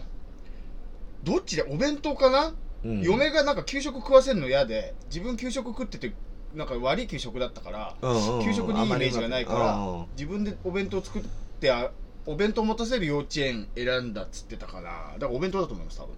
[1.23, 3.01] どっちでお弁当かな、うん。
[3.01, 6.13] 嫁がなんか給食食わせるの嫌で自分給食食ってて
[6.53, 8.39] なんか悪い給食だったからうんうん。
[8.39, 10.05] うん給食にいいイメージがないから、うんうん。
[10.15, 11.23] 自分でお弁当作っ
[11.59, 11.89] てあ
[12.27, 16.15] お弁当持たせる幼稚園選んだっつってたかなだからお弁当だと思います多分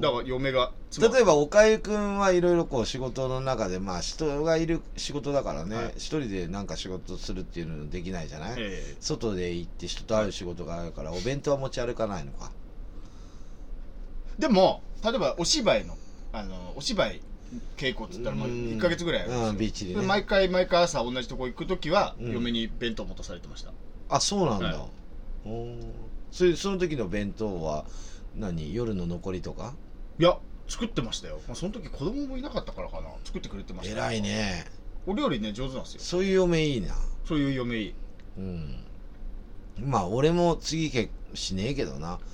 [0.00, 1.08] だから嫁が妻。
[1.08, 5.92] 例えばおかゆくんはいろいろこう仕事の中でまあ人がいる仕事だからね、はい。
[5.96, 12.50] 一人でなんか仕事するっていうのできないじゃない、え外で行って人と会う仕事があるからお弁当は持ち歩かないのか。
[14.38, 15.96] えでも例えばお芝居の
[16.32, 17.20] あのお芝居
[17.76, 18.54] 稽古っつったらもううん。
[18.70, 19.94] 1か月ぐらいあるんでね。
[19.94, 22.32] で毎回毎回朝同じとこ行く時は、うん。
[22.32, 23.72] 嫁に弁当持たされてました。
[24.08, 24.76] あそうなんだ、はい。
[25.44, 25.92] おー。
[26.30, 27.84] それその時の弁当は
[28.36, 29.74] 何夜の残りとか？
[30.18, 33.08] いや作ってましたよ、まあ、その時子供もいなかったからかな。
[33.24, 34.10] 作ってくれてました。
[34.10, 34.64] 偉いね。
[35.06, 36.00] お料理ね上手なんですよ。
[36.00, 36.94] そういう嫁いいな。
[37.26, 37.94] そういう嫁いい。
[38.38, 38.84] うん。
[39.78, 42.18] まあ俺も次結しねえけどな。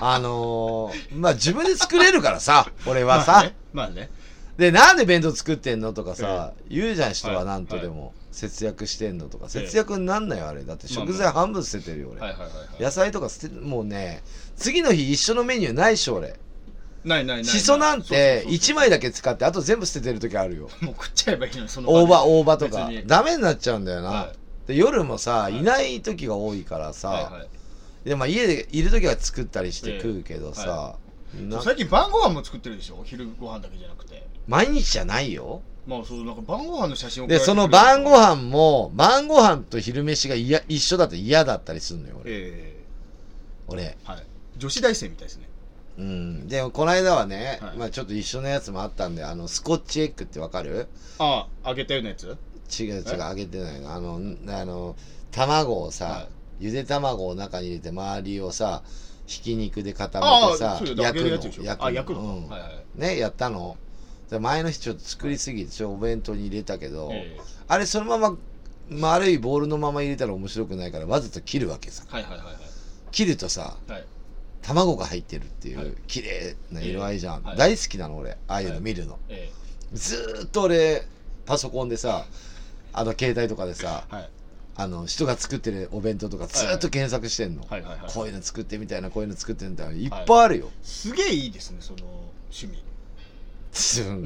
[0.00, 3.56] あのー、まあ自分で作れるからさ俺はさ、まあね。
[3.72, 4.10] まあね
[4.58, 9.48] でなんで弁当作ってんのとかさ、言うじゃん人は何とでも、節約してんのとか。
[9.48, 10.64] 節約になんないよあれ。
[10.64, 12.82] だって食材半分捨ててるよ俺、はいはいはいはい。
[12.82, 14.22] 野菜とか捨てもうね
[14.56, 16.34] 次の日一緒のメニューないっしょ俺。
[17.04, 20.68] ないないないしそなんてそうそうそう1枚だけ使ってあと全部捨ててる時あるよ。
[20.80, 22.90] もう食っちゃえばいいのにその大葉大葉とか。
[23.06, 24.32] ダメになっちゃうんだよな、は
[24.66, 25.60] で夜もさ、い。
[25.60, 28.08] い、ない時が多いからさ、はいはい。
[28.08, 30.96] でまあ、家でいる時は作ったりしてええ食うけどさ、は
[31.48, 33.02] な最近晩ご飯も作ってるでしょ？
[33.04, 35.62] 昼ご飯だけじゃなくて毎日じゃないよ。
[35.86, 42.32] まあそうなんか晩ご飯の写真をでその晩ご飯も晩ご飯と昼飯がいや一緒だと嫌だったりするのよ俺。
[42.32, 42.84] え
[43.68, 43.82] 俺。
[43.84, 44.26] えはい。
[44.56, 45.48] 女子大生みたいですね。
[45.98, 46.48] うん。
[46.48, 47.76] でもこの間はね、はい。
[47.76, 50.88] まあちょっと一緒のやつもあったんであのスコッチエッグってわかる？
[51.18, 52.26] ああ揚げたようなやつ？
[52.26, 52.36] 違う
[52.94, 53.18] 違うえ？
[53.18, 53.94] 揚げてないの。
[53.94, 54.96] あのんあの
[55.30, 56.28] 卵をさ、はい。
[56.60, 58.82] ゆで卵を中に入れて周りをさ
[59.26, 61.64] ひき肉で固めてさ焼くの。
[61.64, 62.20] 焼くあ焼くの。
[62.20, 62.48] うん。
[62.48, 63.76] はいはいねやったの。
[63.78, 63.87] で
[64.30, 67.36] 前の日ちょっと作りすぎてちょお弁当に入れたけど、え
[67.66, 68.36] あれそのまま
[68.90, 72.04] 丸いボールのまま入れたら面白くないからわざと切るわけさ。
[72.10, 72.56] えはいはいはいはい。
[73.10, 74.04] 切るとさはい。
[74.62, 75.86] 卵が入ってるっていはい。
[75.86, 77.56] う綺麗な色合いじゃん、はい。
[77.56, 79.50] 大好きなの俺ああいうの見るの、え
[79.92, 81.06] ずーっと俺
[81.46, 82.26] パソコンでさ
[82.92, 84.04] あの携帯とかでさ
[84.76, 92.04] あの人が作ってるお弁当とかずーっと検索してんの、こういうの作ってみたいなこういうの作ってみたいないっぱいあるよ、すげえいいですねその
[92.50, 92.87] 趣味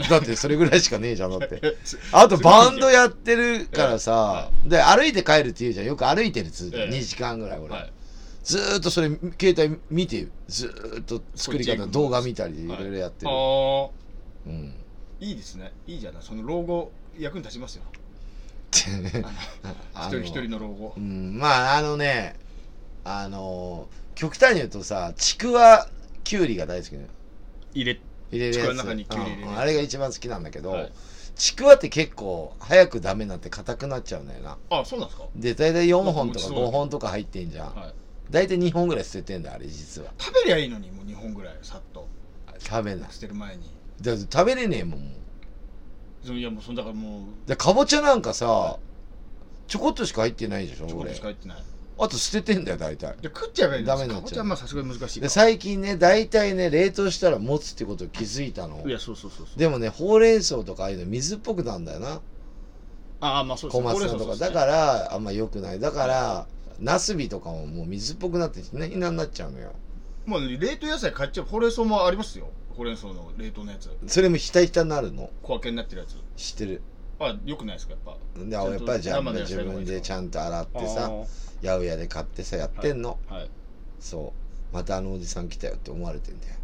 [0.09, 1.61] だってそれぐらいしかねえじゃんだって。
[2.13, 5.87] あとバンドやってるからさは、で歩いて帰るって言うじゃん。
[5.87, 7.93] よく歩いてるっつええ2時間ぐらい俺、はい。
[8.45, 9.09] ずーっとそれ
[9.41, 13.91] 携帯見てずーっと作り方動画見たりいろいろやってる、ああ
[14.47, 14.75] うん。
[15.21, 15.73] いいですね。
[15.87, 16.23] いいじゃない。
[16.23, 17.85] その老後役に立ちますよ。
[18.73, 18.89] 一
[20.09, 20.95] 人一人の老後。
[20.97, 22.37] うん、まああのね
[23.05, 25.89] あの極端に言うとさちくわ
[26.25, 27.09] きゅうりが大好きなの
[27.75, 28.01] 入れ
[28.33, 28.67] 入れるやつ。
[28.67, 29.51] ちくわの中にきゅうり入れるやつ。
[29.51, 29.59] うん。
[29.59, 30.93] あれが一番好きなんだけど、はい。
[31.37, 34.59] ちくわって結構早くダメになって硬くなっちゃうんだよな。
[34.71, 35.27] あそうなんですか？
[35.37, 37.95] で大体4本とかなんか美味しそう5本とか入ってんじゃん、はい。
[38.31, 40.13] 大体2本ぐらい捨ててんだよあれ実は。
[40.19, 42.07] 食べりゃいいのにもう2本ぐらいさっと。
[42.59, 43.11] 食べない。
[43.11, 43.71] 捨てる前に。
[44.01, 46.27] だって食べれねえもんもう。
[46.27, 47.49] そのいやもうそのだからもう。
[47.49, 48.79] でかぼちゃなんかさ
[49.67, 51.15] ちょこっとしか入ってないでしょちょこっと俺。
[51.15, 51.63] しか入ってない
[51.99, 53.17] あと捨ててんだよ大体。
[53.19, 54.23] で食っちゃえばいいんダメになっちゃう。
[54.23, 55.21] かぼちゃはまあさすがに難しい。
[55.21, 58.83] かで最近ね大体ね冷凍したら持つってことを気づいたの。
[58.87, 59.59] いやそうそうそうそう。
[59.59, 62.21] でもねほうれん草とかああいうの水っぽくなんだよな。
[63.21, 64.37] ああまあそうです小松菜とか。
[64.37, 65.81] だからあんま良くない。
[65.81, 66.47] だから
[66.81, 69.73] ナスビとかももう水っぽくなってひなひなになっちゃうのよ。
[70.27, 71.47] もう冷凍野菜買っちゃう。
[71.47, 72.49] ほうれん草もありますよ。
[72.71, 73.91] ほうれん草の冷凍のやつ。
[74.07, 75.31] それもひたひたになるの。
[75.43, 76.17] 小分けになってるやつ。
[76.37, 76.83] 知ってる。
[77.21, 78.17] あよくないですかやっぱ。
[78.45, 81.07] でやっぱりじゃあ自分でちゃんと洗ってさ。
[81.07, 81.25] あ
[81.63, 83.49] 八百屋で買ってさやってんの、ーはい。
[84.01, 84.33] そ
[84.73, 84.75] う。
[84.75, 86.55] またあのおじさん来たよって思われてんだよ。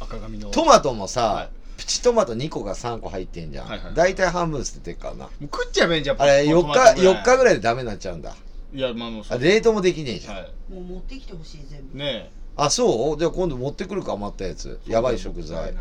[0.00, 0.50] 赤髪の。
[0.50, 1.50] トマトもさ、はい。
[1.76, 5.24] プチトマト2個が3個入ってんじゃん、はいはい大体半分捨ててっからな。
[5.24, 6.22] もう食っちゃえばいいんじゃん。
[6.22, 8.34] あれ4日4日ぐららいでダメになっちゃうんだ。
[8.74, 9.38] いいやまあもうそう。
[9.38, 10.72] あ冷凍もできねえじゃん、はい。
[10.72, 11.98] もう持ってきてほしい全部。
[11.98, 13.18] ねあそう？
[13.18, 14.78] じゃあ今度持ってくるか余ったやつ。
[14.88, 15.72] えやばい食材。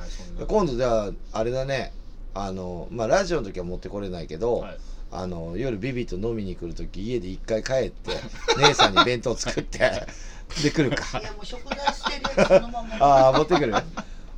[0.48, 1.94] 今度じゃああれだね。
[2.34, 4.78] あのまあラジオの時は持ってこれないけど、はい
[5.12, 8.12] あの夜ビビと飲みに来る時家で一回帰って
[8.65, 9.80] 姉さんに弁当作って
[10.63, 11.19] で来るか。
[11.19, 12.95] いやもう食材捨てるやつそのまま。
[13.00, 13.74] ああ持ってくる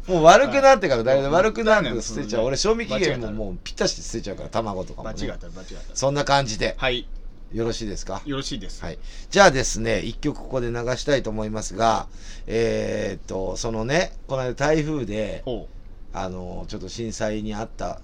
[0.08, 2.44] もう悪くなってからだいぶ悪くなって捨てちゃう。
[2.44, 5.96] 俺賞味期限ももうぴったし捨てちゃうから卵とかも、ね、間違った間違った。
[5.96, 6.76] そんな感じで。
[6.78, 7.08] はい。
[7.54, 8.22] よろしいですか？
[8.26, 8.82] よろしいです。
[8.84, 8.98] はい。
[9.30, 12.08] じゃあですね、一曲ここで流したいと思いますが、
[12.48, 15.70] えーっと、そのね、この間台風で、ほ
[16.14, 18.02] あの、ちょっと震災にあった、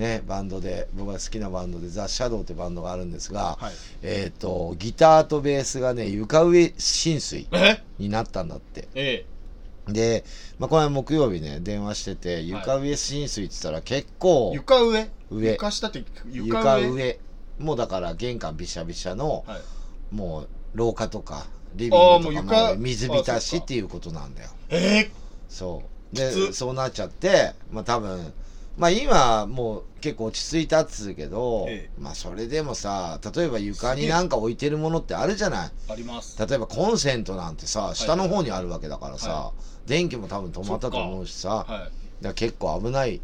[0.00, 3.74] ね、バンドで、僕が好きなバンドで、ザ・シャドウってバンドがあるんですが、うはい。
[4.02, 7.82] えーっと、ギターとベースがね、床上浸水え？
[7.98, 8.88] になったんだって。
[8.94, 9.26] え
[9.86, 10.24] で、
[10.58, 15.10] まあ、この間木曜日ね、電話してて、床上浸水って言ったら結え構、床上？
[15.30, 15.52] 上。
[15.52, 16.90] 床下って床床上。
[16.90, 17.20] 上、
[17.58, 20.14] もうだから玄関びしゃびしゃの、はい。
[20.14, 24.50] もう廊下とかリビングとかも水浸しっていうことなんだよ。
[24.70, 25.10] え
[25.48, 25.82] そ
[26.12, 26.16] う。
[26.16, 28.32] きでつそうなっちゃってまあ多分
[28.80, 35.70] まあ今もう結構落ち着いたっつうけど、えまあそれでもさ例えば床になんか置いてるものってあるじゃない？
[35.90, 36.38] あります。
[36.46, 39.52] 例えばコンセントなんてさ下の方にあるわけだからさ、は
[39.84, 41.90] 電気も多分止まったと思うしさ、は
[42.22, 42.24] い。
[42.24, 43.20] ら結構危ない。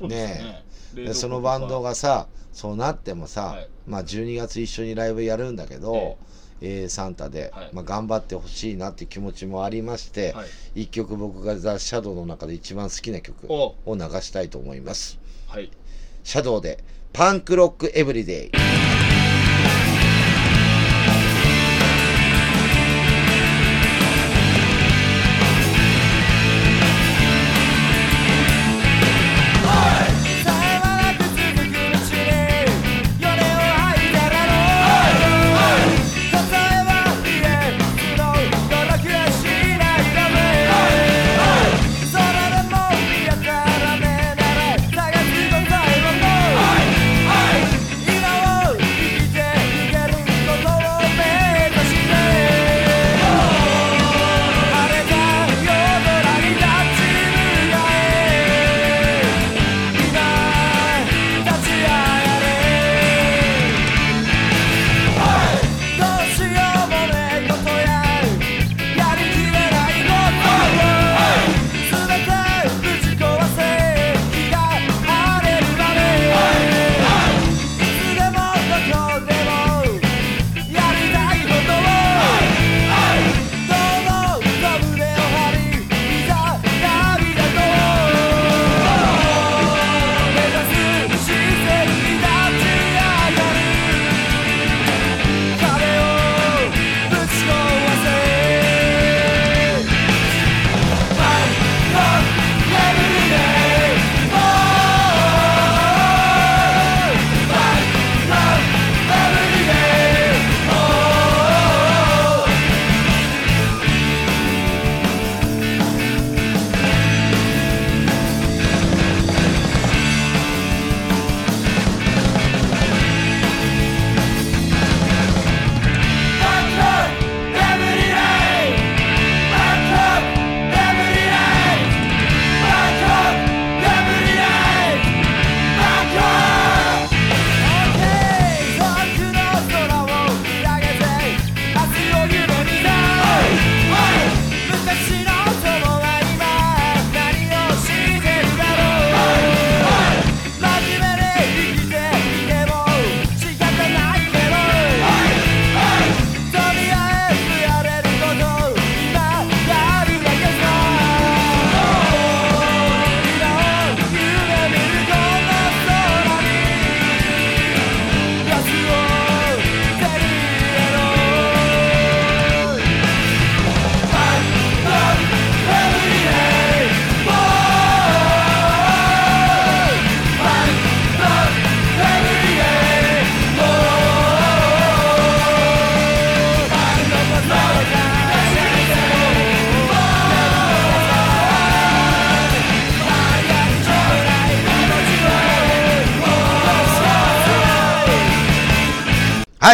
[0.00, 0.64] ね。
[0.92, 3.68] 冷蔵庫でそのバンドがさそうなってもさ、はい。
[3.86, 6.16] まあ12月一緒にライブやるんだけど、え
[6.60, 7.70] えーサンタで、はい。
[7.72, 10.82] まあ、頑張ってほしいなって気持ちもありまして、はい。
[10.82, 13.74] 一曲僕がザ・シャドウの中で一番好きな曲お。
[13.84, 15.18] を流したいと思います。
[15.46, 15.70] はい。
[16.24, 18.75] シャドウでパンクロックエブリデイ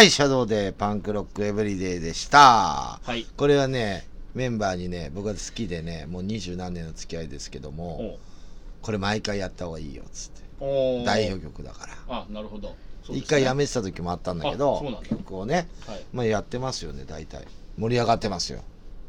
[0.03, 2.99] い、シャドウでパンクロックエブリデイでした。
[3.01, 3.25] はい。
[3.37, 8.17] これはね、メンバーにね、僕が好きでね、もう二十何年の付き合いですけどおも、
[8.81, 10.43] これ毎回やった方がいいよ、つって。
[11.05, 11.93] 代表曲だから。
[12.07, 12.69] あなるほど。
[12.69, 13.17] そうですね。
[13.19, 16.05] 一回やめてた時もあったんだけど曲をね、はい。
[16.11, 17.45] まあ、やってますよね大体。
[17.77, 18.61] 盛り上がってますよ。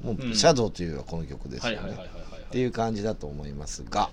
[0.03, 0.35] もう、うん。
[0.35, 1.97] シャドウというのはこの曲ですよね、
[2.47, 4.11] っていう感じだと思いますが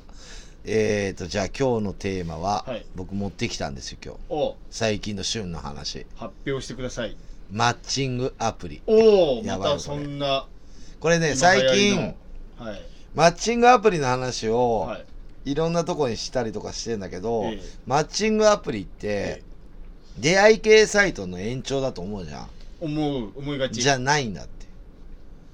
[0.63, 2.85] えーとじゃあ今日のテーマは、はい。
[2.95, 4.19] 僕持ってきたんですよ今日。
[4.29, 4.57] お。
[4.69, 6.05] 最近の旬の話。
[6.15, 7.17] 発表してください。
[7.51, 8.81] マッチングアプリ。
[8.85, 10.45] おおやばいまたそんな。
[10.99, 11.95] これね今最流行り近
[12.59, 12.81] のはい。
[13.15, 14.99] マッチングアプリの話を、は
[15.45, 15.51] い。
[15.51, 17.61] い、ろんなとこにしたりとかしてんだけど、ええ。
[17.87, 19.43] マッチングアプリって、え
[20.19, 22.47] 出会い系サイトの延長だと思うじゃん。
[22.79, 23.81] 思う思いがち。
[23.81, 24.67] じゃないんだって。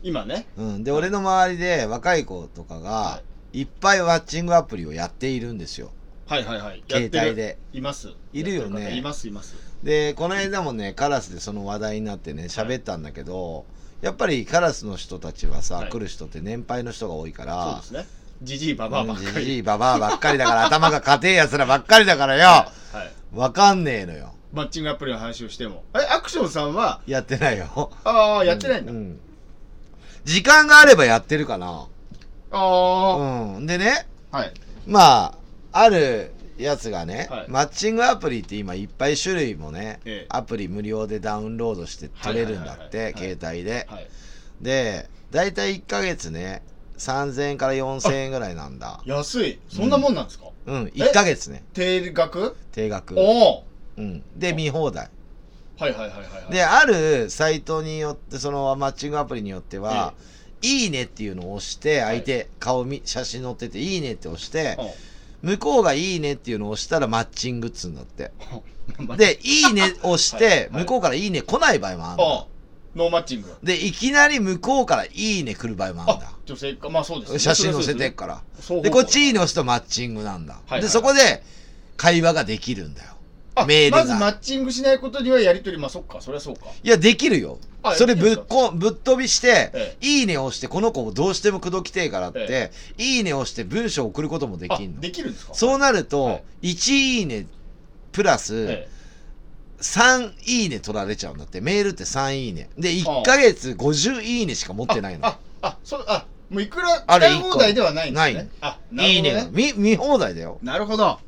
[0.03, 0.47] 今ね。
[0.57, 5.89] うん、で、俺の周りで若い子とかがはいいっぱいマッチングアプリをやっているんですよ。
[6.27, 6.83] はいはいはい。
[6.87, 7.57] 携帯で。
[7.73, 8.09] います。
[8.31, 8.95] いるよね。
[8.95, 9.55] いますいます。
[9.81, 13.65] でこの間もねカラスでその話題になってね喋ったんだけど、
[14.01, 15.89] やっぱりカラスの人たちはさ、はい。
[15.89, 18.05] 来る人って年配の人が多いかそうらですね。
[18.43, 19.45] じじいばばあばっかり。
[19.45, 22.43] じじいばばあばっかりだから 頭が硬いやつらばっかりだからよ。
[22.43, 22.95] はい。
[22.97, 24.35] はいわかんねえのよ。
[24.53, 25.83] マッチングアプリの話をしても。
[25.95, 27.01] えアクションさんは？
[27.07, 27.91] やってないよ。
[28.03, 29.19] ああやってないんだ、うん。
[30.25, 31.87] 時間があればやってるかな
[32.51, 33.65] ああ、うん。
[33.65, 34.53] でねはい。
[34.85, 35.33] まあ、
[35.71, 37.45] あるやつがね、はい。
[37.49, 40.25] マッチングアプリって今いっぱい種類もね、ええ。
[40.29, 43.85] アプリ無料でダウンロードして取れるんだって、携帯で。
[43.89, 44.07] はい。
[44.61, 46.63] で、だいたい1ヶ月ね、
[46.97, 49.01] 3000円から4000円ぐらいなんだ。
[49.05, 49.59] 安い。
[49.69, 52.55] そんなもんなんですか、うん、1ヶ月ね、定額？
[52.71, 53.19] 定額。
[53.19, 53.63] おお
[53.97, 54.23] うん。
[54.35, 55.09] で、見放題。
[55.77, 56.51] はいはいはいはいはい。
[56.51, 60.13] で、あるサイトによって、そのマッチングアプリによっては、
[60.61, 64.77] いいねっていうのを押して、相手、顔み、写真載ってて、いいねって押して、
[65.41, 68.31] 向こうがいいねっていうのを押したらマッチングっつうんだって。
[68.99, 72.23] うんで、いいね押して、はい向こうからいいね来ない場合もあるんだ。
[72.23, 72.45] あ
[72.95, 77.33] ノーマッチングで、いきなり向こうからいいね来る場合もあるんあ女性かまあそうですだ。
[77.33, 78.41] ね写真載せてっから。
[78.81, 80.61] で、こっちいいね押すとマッチングなんだ。
[80.65, 81.43] はいで、そこで
[81.97, 83.16] 会話ができるんだよ。
[83.61, 87.95] あメールがまずマッチングしないことにはやりとりまあそっかそりゃそうかいや、できるよあ。
[87.95, 94.99] それぶっこ、ぶっ飛びしてえ、いいね押して、この子をどうしても口説きてえからっえて、いいね押して文章を送ることもできんあの。
[95.01, 95.53] できるんですか？
[95.53, 97.47] そうなるはとい、1いいね
[98.11, 98.87] プラス、え
[99.79, 101.61] 3いいね取られちゃうんだって。
[101.61, 102.69] メールって3いいね。
[102.77, 105.25] で、あ1ヶ月50いいねしか持ってないの。
[105.27, 109.47] ああそうあもういくらあれ使い放題ではないんですねないあなるほどいいねが。
[109.51, 110.59] 見、見放題だよ。
[110.63, 111.19] なるほど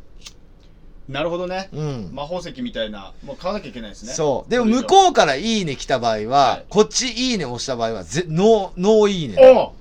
[1.09, 2.09] なるほどねうん。
[2.13, 4.49] 魔法石みたいなもう買わなきゃいけないですねそう。
[4.51, 9.37] でも向こうからいいね来た場合は、はいこっちいいね押した場合は、ぜノー、ノーいいね。
[9.39, 9.73] お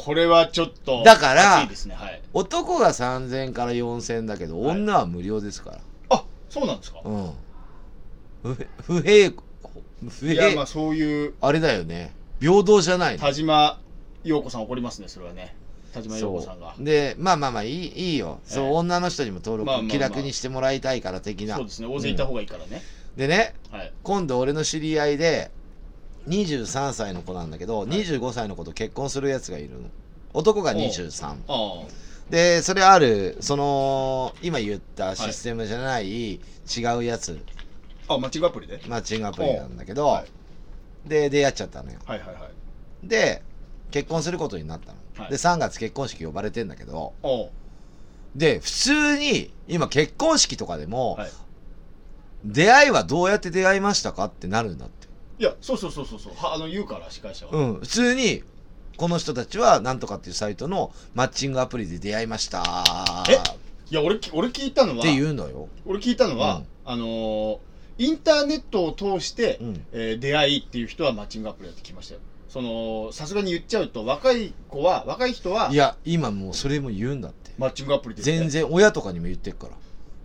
[0.00, 5.78] これはちょっとだからねはい男が3000から4000だけど、はい女は無料ですから。
[6.08, 7.00] あそうなんですか？
[7.04, 7.30] うん。
[8.42, 9.32] 不不平、
[10.08, 12.14] 不いやまあ平、そういうあれだよね。
[12.40, 13.78] 平等じゃないの田島
[14.24, 15.54] 陽子さん怒りますねそれはね
[15.92, 16.74] 田島陽子さんが。
[16.78, 18.54] でまあまあまあいいいいよ、ええ。
[18.54, 19.90] そう女の人にも登録、まあまあまあ。
[19.90, 21.56] 気楽にしてもらいたいから的な。
[21.56, 22.82] そうですね大勢いた方がいいからね、
[23.16, 23.92] でねはい。
[24.02, 25.50] 今度俺の知り合いで
[26.28, 27.88] 23歳の子なんだけど、い。
[27.88, 29.88] 25歳の子と結婚するやつがいるの。
[30.32, 32.10] 男が23ああ。
[32.30, 36.40] でそれあるその今言ったシステムじゃない、違
[36.96, 37.44] うやつ。
[38.06, 38.80] あマッチングアプリで？
[38.86, 41.08] マッチングアプリなんだけど、はい。
[41.08, 41.98] で出会っちゃったのよ。
[42.04, 42.48] はいはいは
[43.04, 43.08] い。
[43.08, 43.42] で
[43.90, 45.30] 結婚することになったの、はい。
[45.30, 47.12] で3月結婚式呼ばれてんだけど
[48.34, 51.30] で普通に今結婚式とかでも、はい。
[52.44, 55.08] 出会いはどうやって出会いましたかってなるんだって。
[55.38, 56.32] いやそうそうそうそうそう。
[56.34, 57.74] はあの言うから司会者は、うん。
[57.80, 58.42] 普通に
[58.96, 62.62] この人たちはなんとかっていうサイトのマッチングアプリで出会いました。
[63.28, 63.34] え？
[63.34, 63.38] っ
[63.90, 66.66] いや俺き俺聞いたのはて言うのよ、俺聞いたのは、うん。
[66.84, 67.58] あのー
[67.98, 69.86] インターネットを通して、うん。
[69.92, 77.52] えー出会いっていう人はマッチングアプリやってきましたよそのさすがに言っちゃうと若い子は若い人はいや今もうそれも言うんだって。
[77.56, 79.74] マッチングアプリで全然親とかにも言ってるから。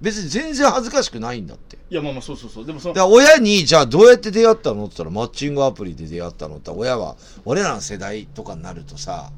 [0.02, 1.78] 別に全然恥ずかしくないんだって。
[1.90, 2.66] いやまあまあそうそうそう。
[2.66, 7.16] でもそのだから親にじゃあどうやって出会ったのって言ったらマッチングアプリで出会ったのって親は
[7.46, 9.30] 俺らの世代とかになるとさ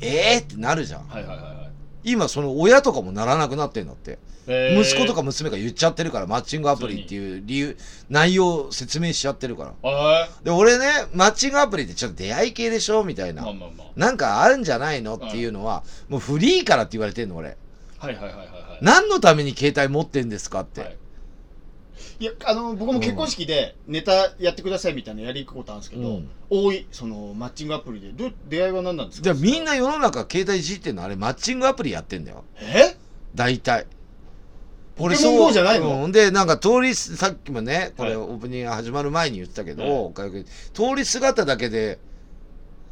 [0.00, 1.06] ええー、ってなるじゃん。
[1.06, 1.70] はいはいはいはい。
[2.02, 4.10] 今その親とかもならなくなってんだって。
[4.10, 7.76] えー息子とか娘が言っちゃってるからマッチングアプリっていう理由
[8.08, 9.74] 内容を説明しちゃってるから。
[9.82, 13.04] あで俺ねマッチングアプリってちょっと出会い系でしょ？
[13.04, 13.86] みたいーな、まあまあまあ。
[13.94, 15.16] なんかあるんじゃないの？
[15.16, 17.56] っていうのはもうフリーからって言われてんの俺。
[17.98, 20.96] はいはいはいはいはい何のために携帯持ってんですかって、はい。
[22.20, 26.30] いやあの僕も結婚式でネタやってくださいみたいなやり行くことあるんですけど、うん。
[26.48, 28.12] 多いそのマッチングアプリで。
[28.12, 29.24] どう出会いは何なんですか？
[29.24, 31.02] じゃあみんな世の中携帯いじってんの？
[31.02, 32.44] あれマッチングアプリやってんだよ。
[32.60, 32.96] え？
[33.34, 33.86] 大体
[34.98, 36.04] ポケモン GO じゃないの？
[36.04, 36.12] うん。
[36.12, 38.26] でなんか通りすさっきもねこれはい。
[38.26, 40.44] オープニング始まる前に言ってたけど、はい
[40.74, 41.98] 通り姿だけで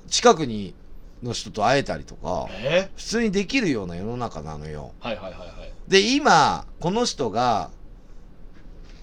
[0.09, 0.75] 近くに
[1.23, 4.93] の人と会えたりとかえ普通にできるような世の中なのよ。
[5.01, 5.73] はいはいはいはい。
[5.89, 7.71] で今この人が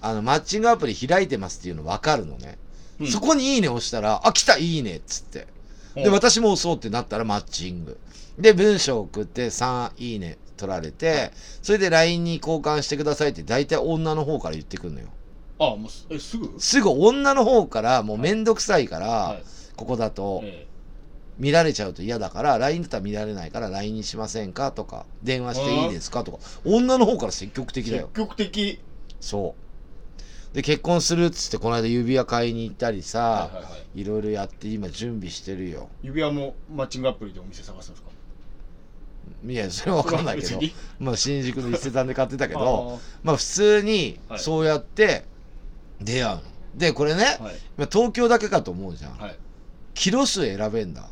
[0.00, 2.58] あのマッチングアプリ開いてますっていうの分かるのね、
[3.00, 3.06] うん。
[3.08, 5.46] そこに「いいね」押したら「あ来たいいね」っつって。
[5.94, 6.12] でうん。
[6.12, 7.98] 私も押そうってなったらマッチング。
[8.38, 11.32] で文章送って3いいね取られて
[11.62, 15.08] それで LINE に交換してくださいって大体女の方から言ってくるのよ。
[15.58, 16.54] あもうすえすぐ？
[16.58, 16.90] すぐ。
[16.90, 19.44] 女の方からもうめんどくさいから、はい。
[19.76, 20.66] ここだとえ
[21.38, 24.72] 見られちゃうと嫌だから LINE だったら見られないから LINE にしませんか？
[24.72, 26.24] とか電話していいですか？
[26.24, 26.38] とか。
[26.64, 28.10] 女の方から積極え積的だよ。
[28.14, 28.80] 極的。
[29.20, 29.54] そ
[30.52, 30.54] う。
[30.54, 34.00] で結婚するっつってこの間指輪買いに行ったりさ、はいはいはい。
[34.00, 35.88] いろいろやって今準備してるよ。
[36.02, 38.10] 指輪もマッチングアプリでお店探すんですか？
[39.46, 40.60] いやそれは分かんないけど
[40.98, 44.38] まあ新宿の伊勢丹で買ってたけあどまあ普通にはい。
[44.38, 45.24] そうやって
[46.00, 46.42] 出会うの。
[46.74, 47.54] でこれね、ーはい。
[47.76, 49.36] まあ東京だけかと思うじゃん、はい。
[49.94, 51.08] キロ数選べんだ。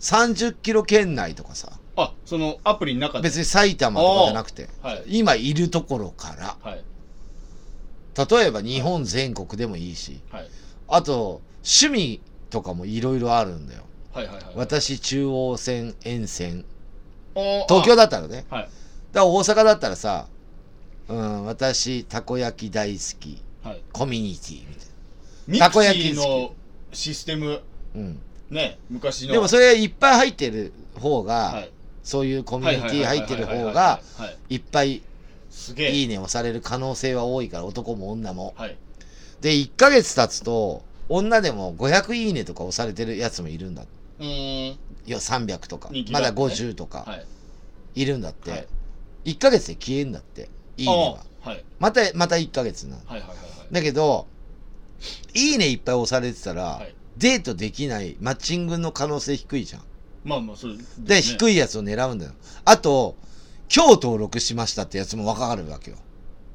[0.00, 1.72] 30キロ圏内とかさ。
[1.96, 3.28] あそのアプリの中で？
[3.28, 5.02] 別に埼玉とかじゃなくて、はい。
[5.06, 6.56] 今いるところから。
[6.62, 6.84] はい。
[8.30, 10.20] 例えば日本全国でもいいし。
[10.30, 10.48] はい。
[10.88, 12.20] あと趣味
[12.50, 13.82] とかもいろいろあるんだよ。
[14.12, 14.44] はいはいはい。
[14.56, 16.64] 私中央線沿線
[17.68, 18.46] 東京だったらね。
[18.50, 18.64] あはい。
[18.64, 18.72] だか
[19.12, 20.26] ら大阪だったらさ
[21.08, 23.42] うん私たこ焼き大好き。
[23.62, 23.82] はい。
[23.92, 24.86] コミュニティみたい
[25.46, 26.52] ミクたこ焼きの
[26.92, 27.50] システム。
[27.50, 27.58] な
[27.96, 28.20] うん。
[28.50, 29.32] ね昔の。
[29.32, 31.70] でもそれいっぱい入ってる方が、はい。
[32.02, 35.02] そういうコミュニティ入ってる方がはいっぱい
[35.50, 35.90] すげえ。
[35.92, 38.54] いいね押される可能性は多いから男も女も。
[38.56, 38.76] はい。
[39.40, 43.84] で1ヶ月経つと女でも500いいねとか押されてるやつもいるんだ
[44.18, 44.72] うーん。
[44.72, 46.40] いや300とか、まだ人気があって。
[46.40, 47.04] ね50とか。
[47.06, 47.26] はい。
[47.94, 48.66] いるんだって、はい。
[49.24, 50.48] 1ヶ月で消えんだって。
[50.76, 51.50] いいねは。
[51.50, 51.64] はい。
[51.78, 53.02] またまた1ヶ月なの。
[53.06, 53.72] はいはいはいはい。
[53.72, 54.26] だけど
[55.34, 56.94] いいねいっぱい押されてたら、はい。
[57.16, 59.82] デートできないマッチングの可能性低いじゃん。
[60.24, 62.32] まあまあそうで、い低いやつを狙うんだよ。
[62.64, 63.16] あと
[63.74, 65.98] 今日登録しましたってやつも分かるわけよ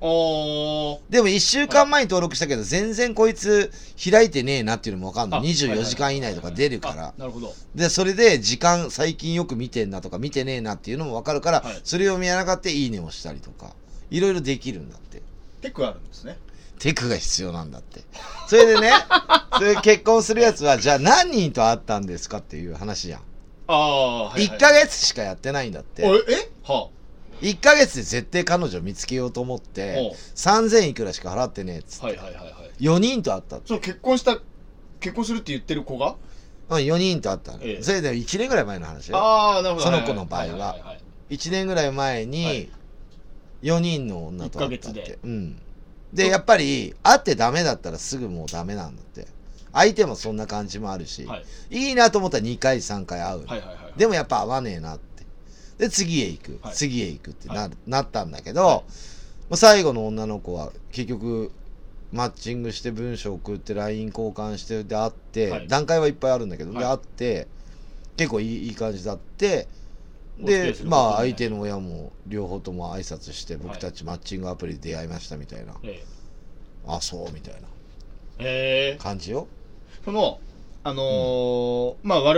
[0.03, 3.71] でも1週間前に登録したけど全然こいつ
[4.11, 5.37] 開いてねえなっていうのも分かんの。
[5.37, 7.07] あ24時間以内とか出るから。
[7.07, 7.53] あなるほど。
[7.73, 11.79] でそれで時間最近よく見てんなとか見てねえなっていうのも分かるから、はい。
[11.85, 13.73] それを見やがっていいねをしたりとか
[14.11, 15.21] いろいろできるんだって。
[15.61, 16.37] テクあるんですね。
[16.79, 18.01] テクが必要なんだって。
[18.49, 18.91] それでね
[19.57, 23.21] それ結婚するやつはじゃあ何人と会ったんですかっていう話じゃん、
[23.67, 26.05] ああはい1ヶ月しかやってないんだって。
[26.05, 26.51] おええ？
[26.63, 26.89] は
[27.43, 30.15] 1ヶ月で絶対彼女見つけようと思っておう。
[30.35, 32.83] 3000いくらしか払ってねえっつって、はいはいはいはい。
[32.83, 34.37] 4人と会ったそう結婚した
[34.99, 36.15] 結婚するって言ってる子が？
[36.69, 37.83] うん、4人と会ったの、ええ。
[37.83, 39.85] それで1年ぐらい前の話よああなるほど。
[39.85, 40.95] その子の場合は。
[41.29, 42.27] いいい1年ぐらい前はい。
[42.27, 42.71] に
[43.61, 45.19] 4人の女と会ったっヶ月で。
[45.23, 45.61] うん。
[46.13, 49.27] でやっぱり会ってダメだったらすぐもうダメなんだって。
[49.73, 51.41] 相手もそんな感じもあるし、は
[51.71, 51.89] い。
[51.89, 55.12] い、いなと思ったら2回3回会う、はいはいはいでもやっぱ合わねえなって
[55.77, 56.75] で次へ行く、はい。
[56.75, 57.71] 次へ行くってな,、はい。
[57.87, 58.75] なったんだけど、はい。
[58.75, 58.83] も
[59.51, 61.51] う最後の女の子は結局
[62.11, 65.67] マッチングして文章送って LINE 交換してで会って、はい。
[65.67, 66.85] 段階はいっぱいあるんだけど、ではい。
[66.91, 67.47] 会って
[68.17, 69.67] 結構いいいい感じだって
[70.39, 76.03] でまあ相手の親も両方とも挨拶して僕たちマッチングアプリで出会いましたみたいな、え
[76.87, 77.61] あそうみたいな。
[78.39, 79.01] ええ。
[79.01, 79.47] 感じよ。
[80.05, 80.39] その
[80.83, 82.33] あのーまあ我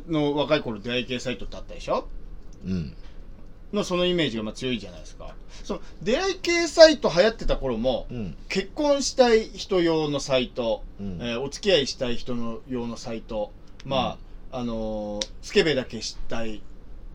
[0.00, 2.06] 々の若い頃出会い系サイトってあったでしょ？
[2.64, 2.96] うん。
[3.72, 5.34] のそのイメージがまあ強いじゃないですか。
[5.64, 8.36] その出会い系サイト流行ってた頃もうん。
[8.48, 11.18] 結婚したい人用のサイト、うん。
[11.20, 13.52] えーお付き合いしたい人の用のサイト
[13.84, 14.18] ま
[14.52, 16.62] あ、あのースケベだけしたい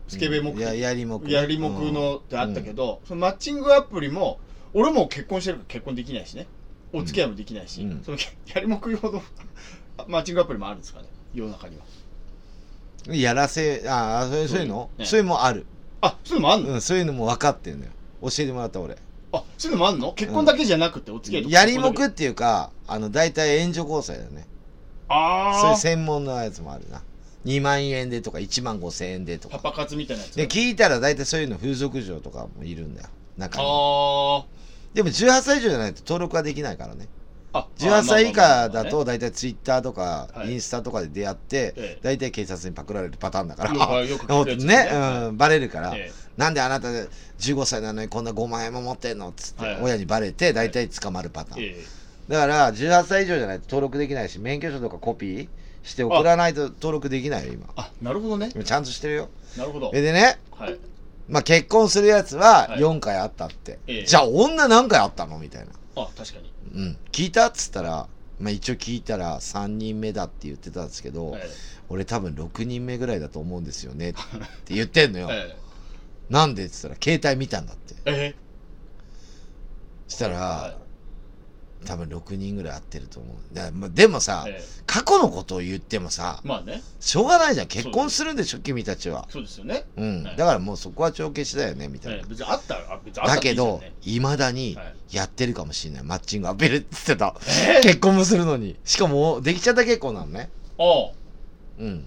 [0.08, 4.40] スケベ目的、ややりもくやりもくのってあったけど、そのマッチングアプリも
[4.74, 6.46] 俺もう結婚してるから結婚できないしね。
[6.92, 8.02] お付き合いもできないし、うん。
[8.02, 8.18] その
[8.54, 9.22] やりもく用の
[10.06, 11.08] マッチングアプリもあるんですかね。
[11.34, 11.84] 世の中には
[13.08, 15.04] やらせああそういうの、ね。
[15.06, 15.66] そういうのもある。
[16.00, 17.92] あそういうのもあんの、うん、そういうのも分かってんのよ。
[18.22, 18.96] 教えてもらった俺。
[19.32, 20.12] あそういうのもあんの？
[20.12, 24.46] 結婚だけじゃなくてお付き合いとかやりもくっていうかあの大体援助交際だよね。
[25.08, 27.02] ああそういう専門のやつもあるな。
[27.44, 29.58] 2万円でとか1万5千円でとか。
[29.58, 30.34] パパ活みたいなやつ。
[30.34, 33.08] で聞いたら大体そういうの風俗嬢とかもいるんだよ。
[33.36, 33.64] 中に。
[33.64, 34.44] あ
[34.94, 37.08] でも18歳以上じゃないと登録はできないからね
[37.52, 40.52] 18歳以下だねと大体ツイッターとかはい。
[40.52, 41.98] インスタとかで出会ってええ。
[42.02, 43.72] 大体警察にパクられるパターンだから。
[43.72, 43.80] ね、
[45.32, 51.84] バレるから、えなんであなた15歳なのにこんな5万円も持ってんのっつって親にバレて大体捕まるパターン、ええ。
[52.28, 55.48] だから18歳以上じゃないと登録できないし免許証とかコピー
[55.82, 57.66] して送らないと登録できないよ今。
[57.76, 58.50] あなるほどね。
[58.54, 59.30] 今ちゃんとしてるよ。
[59.56, 59.90] なるほど。
[59.94, 60.38] えでね。
[60.52, 60.78] はい。
[61.28, 62.80] まあ結婚するやつははい。
[62.80, 63.78] 4回あったって。
[63.86, 64.04] ええ。
[64.04, 65.38] じゃあ女何回あったの？
[65.38, 65.68] みたいな。
[65.96, 66.96] あ確かに、うん。
[67.12, 68.08] 聞いたっつったら、
[68.38, 71.42] まあ一応聞いたら3人目だって言ってたんですけど、はい
[71.90, 74.18] 俺多分6人目ぐらいだと思うんですよねって
[74.74, 75.28] 言ってんのよ。
[75.28, 75.56] はい
[76.28, 76.66] なんで？
[76.66, 77.94] って言ったら携帯見たんだって。
[78.04, 78.34] え？
[80.06, 80.78] そしたら、は
[81.84, 83.54] 多分6人ぐらい会ってると思う。
[83.54, 87.66] だまあでもさ、え過去のことを言ってもさ、まあねしょうがないじゃん。
[87.66, 89.26] 結婚するんでしょ、君たちは。
[89.30, 90.22] そうですよね、うん。
[90.24, 92.18] はいだからもうそこは帳消しだよね、みたいな。
[92.18, 96.02] ええ別にあった別にあっただけどいまだにはいやってるかもしれない。
[96.04, 97.34] マッチングアピールって言ってた。
[97.78, 98.76] え結婚もするのに。
[98.84, 100.50] しかも、できちゃった結婚なのね。
[100.78, 101.12] ああ
[101.78, 102.04] うん。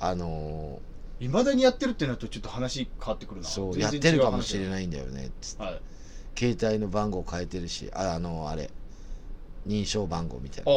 [0.00, 0.80] あの
[1.20, 5.30] いまだにやってるってなるとちょっと話変わってくるー、なそう、やってるかもしれないんだよね。
[5.40, 5.80] つって話はい
[6.36, 8.70] 携帯の番号変えてるし、あ、あのあれ、
[9.66, 10.72] 認証番号みたいな。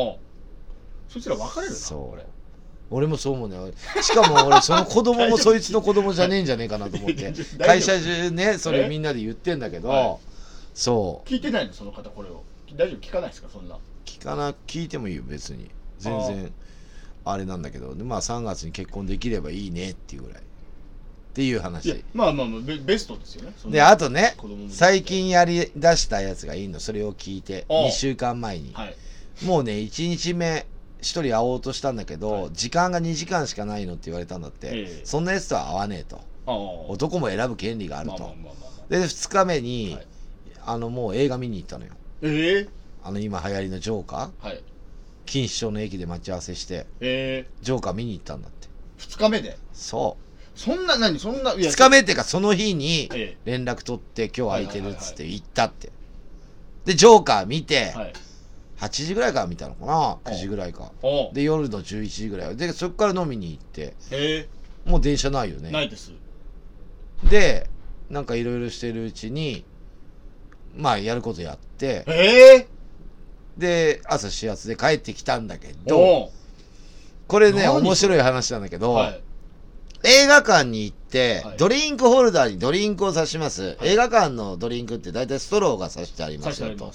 [1.08, 2.26] そいつら別れるなそう
[2.92, 3.58] 俺もそう思うね。
[4.02, 7.34] しかも俺、 その子供もそいつの子供じゃねえんじゃねえかなと思って。
[7.58, 10.18] 会社中ね、それみんなで言ってんだけど、は
[10.74, 11.30] そう。
[11.30, 12.44] 聞いてないのその方これを
[12.76, 13.00] 大丈夫？
[13.00, 15.72] 聞かないですかそんな聞かな、聞いてもいいよ、別に。
[16.00, 16.54] 全然、
[17.24, 20.44] あれなんだけど、でまあ3月に結婚できればいいねっていうぐらい。
[21.36, 22.02] っていう話。
[22.14, 23.54] まあまあまあベベストですよね。
[23.66, 24.38] で、あとね
[24.70, 27.88] 最近やり出したやつがいいの、それを聞いて、ああ。
[27.88, 28.72] 2週間前に。
[28.74, 28.96] はい。
[29.44, 30.66] もうね、1日目、
[31.02, 32.50] 1人会おうとしたんだけど、はい。
[32.54, 34.72] 時間が2時間しかないのって言われたんだって、え
[35.02, 35.02] え。
[35.04, 36.22] そんなやつとは会わねえと。
[36.88, 38.34] 男も選ぶ権利があると。
[38.88, 40.08] で、2日目に、はい。
[40.68, 41.92] あの、もう映画見に行ったのよ。
[42.22, 42.68] ええ。
[43.04, 44.48] あの、今流行りのジョーカー？
[44.48, 44.64] はい。
[45.26, 47.52] 錦糸町の駅で待ち合わせして、ええ。
[47.62, 48.70] ジョーカー見に行ったんだって。
[48.96, 49.58] 二日目で？
[49.74, 50.16] そ
[50.56, 51.20] そんな何？
[51.20, 55.92] そんないや2日目っていうか、その日にえ連絡取って、今日空いてるっつって行ったって。
[56.86, 58.14] で、ジョーカー見てえ、はい。
[58.80, 60.92] 8時ぐらいから見たのかな ?9 時ぐらいか。
[61.34, 62.56] で、夜の11時ぐらい。
[62.56, 64.48] で、そこから飲みに行って、え
[64.86, 65.86] もう電車ないよえなね。
[65.86, 66.12] いです。
[67.30, 67.70] で、
[68.10, 69.66] なんかいろいろしてるうちに、
[70.76, 72.68] まあ、やることやって、ええ。
[73.58, 76.32] で、朝始発で帰ってきたんだけど、
[77.28, 79.22] これね、何面白い話なんだけど、はい
[80.06, 81.58] 映画館に行って、はい。
[81.58, 83.76] ドリンクホルダーにドリンクを刺します。
[83.80, 83.90] はい。
[83.90, 86.92] 映画館のドリンクって大体ストローが刺してありまさすよと。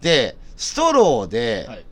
[0.00, 1.84] で、ストローではい。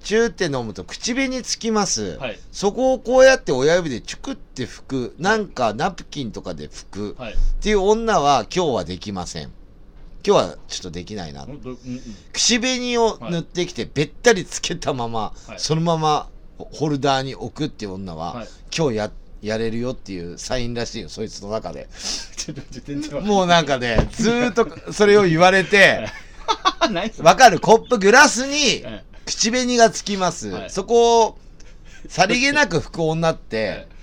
[0.00, 2.16] チューって飲むと口紅つきます。
[2.18, 2.38] はい。
[2.52, 7.16] そこをこうやって親指でチュクって拭く、なんかナプキンとかで拭く。
[7.18, 7.32] はい。
[7.34, 9.52] っていう女は今日はできません。
[10.26, 11.44] 今日はちょっとできないな。
[11.44, 12.00] うんどうんうん。
[12.32, 15.58] 口紅を塗ってきてべったりつけたまま、はい。
[15.58, 18.48] そのままホルダーに置くっていう女は、はい。
[18.74, 19.10] 今日や
[19.42, 21.88] やれるよっていうサインらしいよそいつの中で。
[23.22, 26.08] もうなんかねずーっとそれを言われて
[27.22, 27.60] わかる？
[27.60, 30.70] コップグラスにえ口紅がつきます、はい。
[30.70, 31.38] そこを
[32.08, 33.97] さりげなく拭く女っえて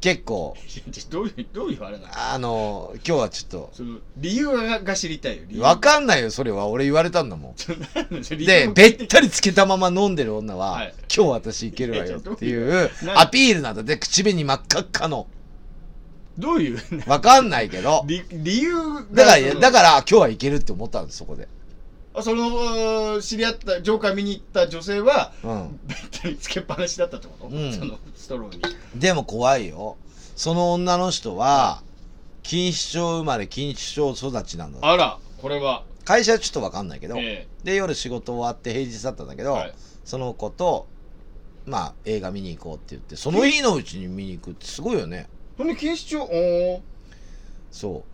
[0.00, 0.56] 結構。
[1.10, 2.10] どういうどういうあれなの？
[2.14, 5.42] あの今日はちょっっその理由がが知りたいよ。
[5.48, 5.60] 理由。
[5.60, 6.66] とわかんないよそれは。
[6.68, 7.54] 俺言われたんだもん。
[8.46, 10.94] でべったりつけたまま飲んでる女は、はい。
[11.14, 15.26] 今日私いけるわよっていうアピールなんだで口紅真っ赤っかの。
[16.38, 16.78] どういう？
[17.10, 18.04] わかんないけど。
[18.06, 19.02] 理理由が。
[19.12, 21.44] だからそのだから今日はいけるって思ったんですそこで。
[21.44, 21.57] あ
[22.22, 25.80] その知り合ったジョーカー見に行った女性はうん。
[25.86, 27.72] べったりつけっぱなしだったってこと、うん。
[27.72, 28.62] そのストローに。
[29.00, 29.96] でも怖いよ。
[30.36, 31.82] その女の人は
[32.44, 35.84] 錦糸町生まれ錦糸町育ちなんだあらこれは。
[36.04, 39.74] 会社はちょっとわかんないけど、えで夜仕事終わって平日だったんだけど、えはい。
[40.04, 40.86] その子と
[41.66, 45.28] まあ映画見に行こうって言ってその日のうちに見に行くってすごいよね。
[45.58, 46.22] ほんで錦糸町？
[46.22, 46.80] おー。
[47.70, 48.04] そ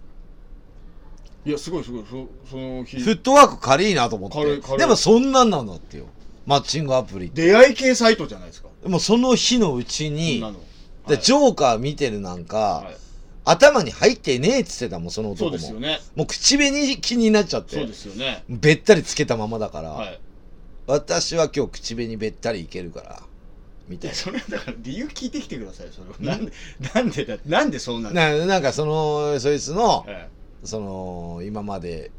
[1.47, 2.05] いやすごいすごい。
[2.09, 2.97] そその日。
[2.97, 4.37] うフットワーク軽いなと思って。
[4.37, 4.79] 軽い軽い。
[4.79, 6.07] でもそんなんなんだってよ。
[6.47, 7.43] マッチングアプリって。
[7.47, 8.69] 出会い系サイトじゃないですか。
[8.83, 10.61] でもその日のうちそにんなの。
[11.07, 12.97] でジョョーカー見てるなんか、はい。
[13.45, 16.01] 頭に入ってねえっつってたもんそのそう男もですよね。
[16.17, 17.77] もう口紅気になっちゃって。
[17.77, 18.43] そうですよね。
[18.49, 20.21] べったりつけたままだから、はい。
[20.87, 23.23] 私は今日口紅べったりいけるから。
[23.87, 26.17] みたいいやそれだから理由聞いてきてくださいそれは。
[26.19, 26.53] なんで
[26.95, 28.15] なんでだなんでそうなの？
[28.15, 30.31] なななんかそのそいつのえ
[30.65, 32.11] その今まで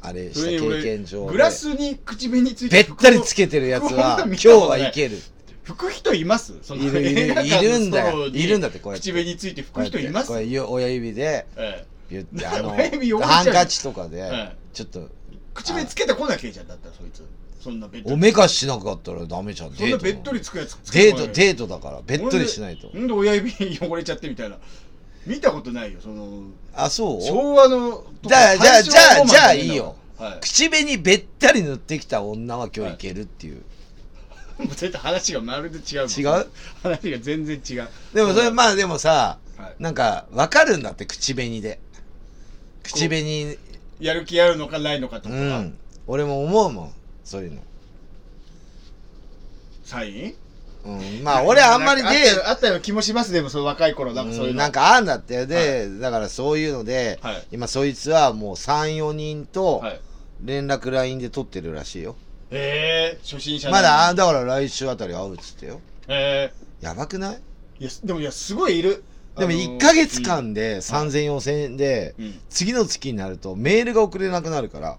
[0.00, 1.32] あれえした経験上で。
[1.32, 5.18] グラスに口紅ついべてったりつけてるやつは今日はいける。
[5.64, 6.54] 拭く人います？
[6.62, 8.26] そのいるいるいるんだよ。
[8.26, 9.04] いるんだってこうやって。
[9.04, 10.28] 口紅ついて拭く人います？
[10.28, 12.70] これ親指でええビュってあの
[13.22, 15.08] ハンカチとかでええちょっと
[15.54, 17.24] 口紅つけてこなきゃいいじゃんだったらそいつ。
[17.62, 18.14] そんなべっとり。
[18.14, 19.72] おめかししなかったらダメじゃん。
[19.72, 22.90] そんなべっのとりつくやつつデートーデートだからべっとりしないと。
[22.92, 24.58] なんで親指汚れちゃってみたいな
[25.26, 26.42] 見たことないよその
[26.74, 27.22] あそう？
[27.22, 29.94] 昭和のじゃあじゃあじゃあじゃあいいよ。
[30.18, 30.40] はい。
[30.40, 33.62] 口紅べったり塗ってきた女は今日いけるっていう、
[34.58, 36.46] もう絶対話がまるで違う違う？
[36.82, 37.88] 話が全然違う。
[38.14, 39.74] でもそれまあでもさはい。
[39.78, 41.80] なんか分かるんだって口紅で。
[42.82, 43.58] 口紅
[44.00, 45.78] やる気あるのかないのかとか、うん。
[46.08, 46.92] 俺も思うもん
[47.24, 47.60] そういうの。
[49.84, 50.34] サイン？
[50.84, 51.22] うん。
[51.22, 52.08] まあ俺あんまりで
[52.46, 54.28] あったような気もしますでもそういう若い頃なん。
[54.28, 57.46] かそういうの、うんなんかあんだってで、だからそういうので、はい。
[57.52, 60.00] 今そいつはもう34人とはい。
[60.44, 62.16] 連絡 LINE で取ってるらしいよ、
[62.50, 65.80] ええ初心者まだあだから来週あたり会うっつってよ。
[66.08, 67.38] えやばくない？
[67.78, 69.04] えいやでもいやすごいいる。
[69.38, 72.14] でもあの1ヶ月間で3000、4000円で、
[72.50, 74.98] 次の月になるとメールが送れなくなるから、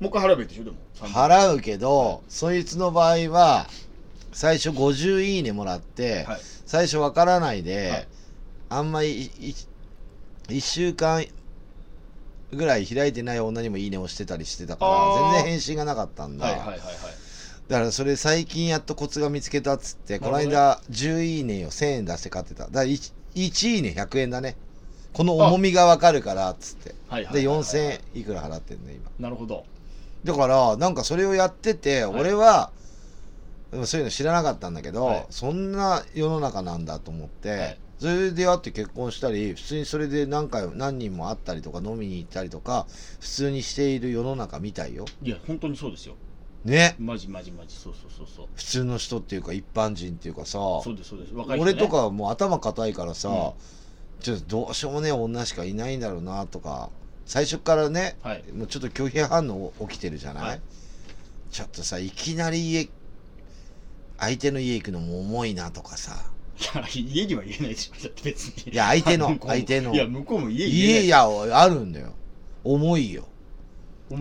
[0.00, 0.76] もう一回払えばいいでしょでも。
[1.00, 3.66] 払うけど、そいつの場合は、
[4.34, 8.08] 最初50いいねもらって、はい最初わからないで、はい
[8.70, 9.30] あんまり
[10.48, 11.24] 1週間
[12.52, 16.46] ぐらい開いてない女にもいいねをしてたりしてたから、全然返信がなかったんだ。
[16.46, 16.84] はいはいはいはい
[17.68, 22.64] だからそれ最近やっとコツが見つけたっつって、この間10いいねを1000円出して買ってた。
[22.64, 24.56] だから 1, 1いいね100円だね。
[25.12, 26.90] この重みがわかるからっつって。
[26.90, 29.10] で、はいはいはいはい4000円いくら払ってんね、今。
[29.18, 29.64] なるほど
[30.24, 32.70] だから、なんかそれをやってて、はい俺は、
[33.84, 35.26] そういうの知らなかったんだけど、はい。
[35.30, 37.78] そんな世の中なんだと思って、はい。
[37.98, 42.86] それで出会って結婚したり、普通にそれで何回、何人も会ったりとか飲みに行ったりとか、
[43.20, 45.04] 普通にしている世の中みたいよ。
[45.22, 46.14] いや本当にそうですよ。
[46.64, 46.96] ね。
[46.98, 47.74] マジマジマジ。
[47.74, 48.46] そうそうそうそう。
[48.54, 51.34] 普通の人っていうか一般人っていうかさ、そうですそうです。
[51.34, 53.34] 若い人、ね、俺とかはもう頭固いからさ、うん。
[54.20, 56.90] ちょっとどうしようもねえ女しかいないんだろうなとか、
[57.26, 58.44] 最初からね、はい。
[58.52, 60.60] もうちょっと拒否反応起きてるじゃない、はい。
[61.50, 62.88] ちょっとさいきなり家
[64.18, 66.30] 相手の家行くのも重いなとかさ。
[66.56, 68.02] いや家には言えないでしょ。
[68.02, 68.72] だって別に。
[68.72, 69.94] いや相手の相手の。
[69.94, 71.04] いや向こうも家言えない。
[71.04, 71.26] 家や
[71.60, 72.12] あるんだよ。
[72.62, 73.26] 重いよ。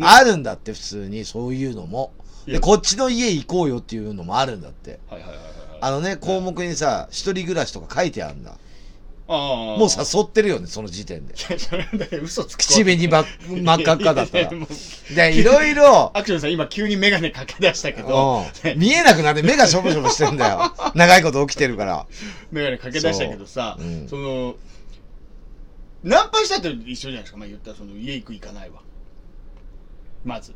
[0.02, 2.14] あるんだって普通にそういうのも。
[2.46, 5.00] でこっちの家行こうよっていうのもあるんだって。
[5.10, 8.58] はいはいはいはいあのね項目にさ一人暮らしとか書いてあるんだ
[9.38, 11.34] もう誘ってるよねその時点で。
[11.34, 14.50] いやそれだけ嘘つく口紅ばっ真っ赤っかだったら。
[15.16, 16.12] でいろいろ。
[16.18, 18.46] アクションさん今急にメガネかけ出したけど。
[18.64, 18.80] うん。
[18.80, 20.74] 見えなくなって目がしょぼしょぼしてんだよ。
[20.96, 22.06] 長いこと起きてるから。
[22.52, 23.88] メガネかけ出したけどさそう。
[23.88, 24.08] うん。
[24.10, 24.56] その
[26.04, 27.38] ナンパしたって一緒じゃないですか。
[27.38, 28.82] まあ言ったらその家行く行かないわ
[30.24, 30.54] まず。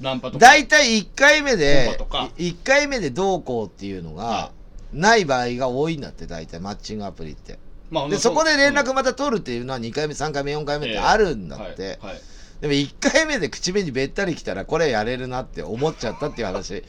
[0.00, 0.44] ナンパとか。
[0.44, 2.30] 大体1回目でコンパとか。
[2.36, 4.52] 1回目でどうこうっていうのがは
[4.92, 6.60] ない場合が多いんだって大体。
[6.60, 7.58] マッチングアプリって
[7.90, 8.94] まあでそこで連絡うん。
[8.94, 12.20] また取るっていうのは2回目3回目4回目ってあるんだって、はいはい。
[12.60, 16.82] でも1回目で口紅べったりきたらこれやれるなって思っちゃったっていう話。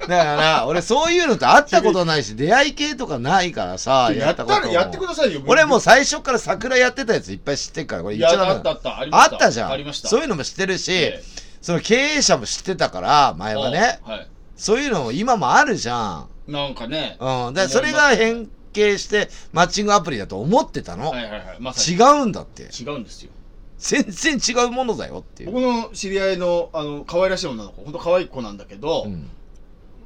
[0.00, 5.42] だから俺そういうのって会ったことないし出会い系とかないからさやったことやってくださいよ。
[5.46, 9.70] 俺もう最初から桜やってたやついっぱい知ってるからこれ言っちゃあったあったあったじゃん。
[9.72, 10.08] ありました。
[10.08, 11.22] そういうのも知ってるし、え
[11.60, 14.00] その経営者も知ってたから前はね。
[14.02, 14.28] はい。
[14.56, 16.52] そういうのも今もあるじゃん。
[16.52, 17.16] なんかね。
[17.20, 17.54] うん。
[17.54, 21.56] でそれが変形してマッチングアプリだと思ってたの、はいはいはい。
[21.60, 22.64] まさ違にうんだって。
[22.64, 23.30] 違うんですよ。
[23.78, 27.82] 全然違うものだよっていう、僕の知り合いのあの可愛らしい女の子。
[27.82, 29.30] 本当可愛い子なんだけど、うん。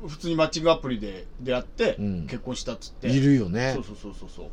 [0.06, 2.26] 普通にマッチングアプリで出会って、うん。
[2.26, 3.08] 結婚したっつって。
[3.08, 3.72] いるよね。
[3.74, 4.46] そうそうそうそうそう。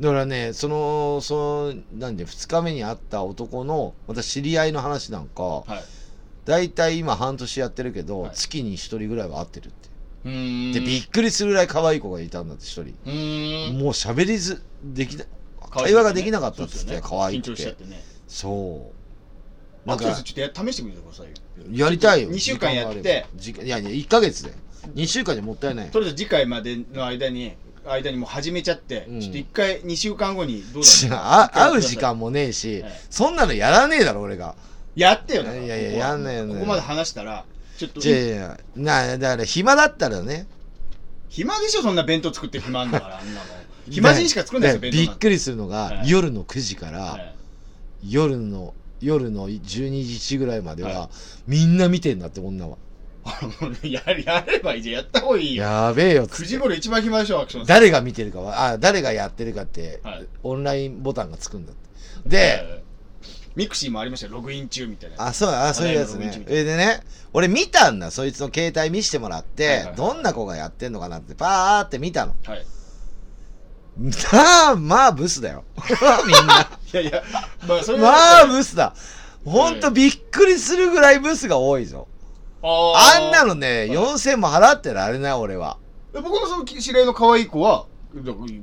[0.00, 5.84] だからねそのそのなんで2日目に会った男のまた知り合いの話なんかはい。
[6.44, 8.30] 大体今半年やってるけど、はい。
[8.34, 9.88] 月に1人ぐらいは会ってるって
[10.24, 13.78] でびっくりするぐらい可愛い子がいたんだって1人。
[13.78, 15.24] もう喋りずできな
[15.70, 17.84] 会話ができなかったっつって可愛く緊張しちゃって
[18.26, 18.90] そ
[19.84, 19.88] う。
[19.88, 21.32] なんかアクセスちょっとや試してみてくださいよ。
[21.70, 22.30] やりたいよ。
[22.30, 23.26] 二週間やって。
[23.38, 24.52] いやいや1ヶ月で。
[24.94, 25.90] 2週間じゃもったいない。
[25.90, 27.52] とりあえず次回までの間に
[27.84, 29.20] 間にもう始めちゃって、うん。
[29.20, 31.18] ちょっと一回2週間後にどうだろう。
[31.20, 32.92] あ会う時間もねえし、はい。
[33.10, 34.54] そんなのやらねえだろ俺が。
[34.96, 35.62] やってよだから。
[35.62, 37.44] いやいややんないやんないここまで話したら
[37.76, 38.00] ちょっと。
[38.00, 38.58] いやいや
[39.18, 40.46] だから暇だったらね。
[41.28, 43.46] 暇でしょそんな弁当作ってる暇あんだからあんなの。
[43.90, 46.10] 暇人しか作んないですよ弁当びっくりするのが、はい。
[46.10, 47.34] 夜の9時から、はい。
[48.06, 51.10] 夜の夜の12時1ぐらいまでは、は
[51.46, 52.78] みんな見てんだって女は。
[53.82, 54.94] ややればいいじゃん。
[54.96, 55.64] やった方がいいよ。
[55.64, 56.24] やべえよ。
[56.24, 60.26] っつ9って時頃一番暇でしょアクション誰が見てるかはあ誰がやってるかって、はい。
[60.42, 61.74] オンラインボタンがつくんだっ
[62.22, 62.28] て。
[62.28, 62.93] で、えー
[63.56, 66.32] ミクシーもありましたよログイン中みたいなあ、そう、あ、そういうやつね。
[66.32, 67.00] それでね、
[67.32, 72.34] 俺見たんだ、そいつの携帯見してもらって、はいはいはいどんな子がやってんのかなって、パーって見たの。
[72.44, 72.66] はい
[73.96, 75.62] まあ、まあ、ブスだよ。
[76.26, 76.68] みんな。
[76.92, 77.22] いやいや
[77.66, 78.92] まあそれまはあ、ブスだ。
[79.44, 82.08] ほんとびっくりするぐらいブスが多いぞ。
[82.62, 85.78] あーあんなのね、4000も払ってられない、俺は。
[86.12, 87.86] で僕のその知り合いの可愛い子は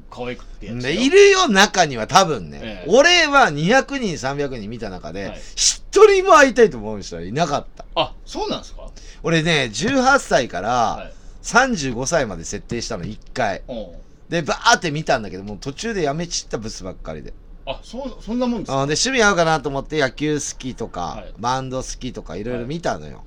[0.10, 2.60] 可愛くってやつでいるよ、中には多分ね。
[2.62, 2.90] ええ。
[2.90, 7.86] 俺は200人、300人見た中ではい、一、人も会いたいと思う人はいなかった。
[7.96, 8.90] あそうなんですか？
[9.24, 11.14] 俺ね、18歳からはい。
[11.44, 13.62] 35歳まで設定したの、1回。
[13.68, 13.74] う。
[13.74, 13.88] ん
[14.30, 17.34] でバーって見たんだけどもう途中でやめちったブスばっかりで。
[17.66, 18.76] あそうそんなもんですか？
[18.82, 21.34] あで趣味合うかなと思って野球好きとか、はい。
[21.38, 23.26] バンド好きとかいろいろ見たのよ、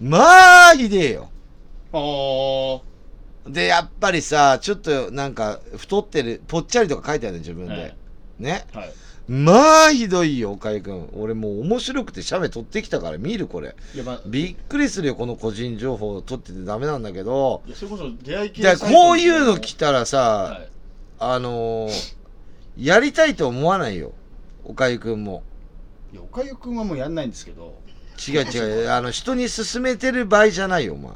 [0.00, 1.30] まあひでえよ。
[1.92, 2.80] あー
[3.46, 7.96] でやっぱりさちょっとなんか太ってるぽっちゃりとか書いてあるの自分で、はい。
[8.38, 8.66] ね。
[8.72, 8.92] はい。
[9.26, 11.08] まあひどいよ岡井君。
[11.14, 13.74] 俺もう面白くて写メ撮ってきたから見るこれ。
[14.04, 17.62] まあ、びっくりするよこの個人情報取っててダメなんだけど。
[17.66, 20.68] いやそれこそ出会い系こういうの来たらさ、はい。
[21.18, 22.24] あのー
[22.76, 24.12] やりたいと思わないよ
[24.64, 25.44] 岡井君も。
[26.12, 27.78] いやおかゆくんはもうやんないんですけど。
[28.28, 28.90] 違う違う。
[28.90, 31.12] あの人に勧めてる場合じゃないよお前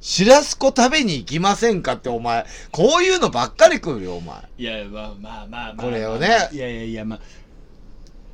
[0.00, 2.46] シラスコ食べに行きませんかってお前。
[2.70, 4.36] こういうのばっかり来るよお前。
[4.56, 5.84] いやまあまあまあまあ。
[5.84, 6.48] これをね。
[6.52, 7.20] いやいやいやまあ。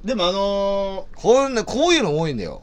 [0.05, 2.63] でもあのこんなこういうの多いんだよ。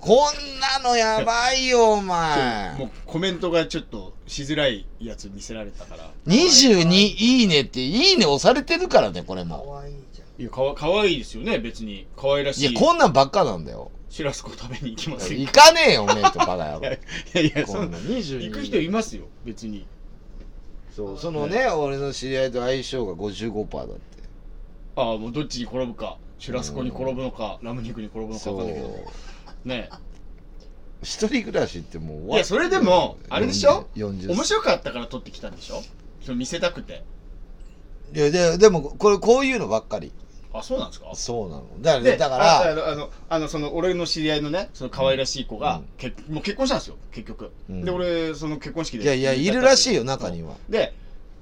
[0.00, 2.78] こんなのやばいよおー前。
[2.78, 6.10] もうコメントがちょっとしづらいやつ見せられたから。
[6.26, 9.70] 22いいねっていいね押されてるからねこれかも。
[9.70, 10.40] わいいじゃん。
[10.40, 12.06] いやかわかわいいですよね別に。
[12.16, 12.70] 可愛らしい。
[12.70, 16.86] いやこんなんばっかなんだよシュラスコ食べに行きません行かかねえよおめえとバカ野郎。
[16.86, 16.98] い
[17.34, 19.88] やいやそんな22行く人いますよ別に。
[20.94, 24.00] そうそのね俺の知り合いと相性が55%だって。
[24.94, 26.16] ああもうどっちに転ぶか？
[26.38, 29.12] シュラスコに転ぶのか、ラム肉に転ぶのかそ分かんないけど。
[29.64, 29.68] う。
[29.68, 29.90] ね。
[31.02, 35.82] 一人暮らしってもう終わっいやそれでもあれでしょ？40面白かったから撮ってきたんでしょ？
[36.36, 37.02] 見せたくて。
[38.14, 40.12] いやででもこれこういうのばっかり
[40.56, 41.10] あそうなんですか？
[41.14, 41.64] そうなの。
[41.82, 45.84] だからだかああらのあのあのその俺の知り合いのねその可愛らしい子が、うん。
[45.98, 47.84] けもう結婚したんですよ結局、うん。
[47.84, 49.04] で俺その結婚式で。
[49.04, 50.54] いやいやいるらしいよ中には。
[50.68, 50.94] で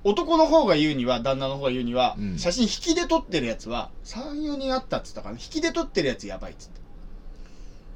[0.05, 2.39] 男の方が言うには旦那の方が言うには、うん。
[2.39, 5.35] 写真引きで撮ってるやつは34人あったっつったかな。
[5.35, 6.81] 引きで撮ってるやつやばいっつって。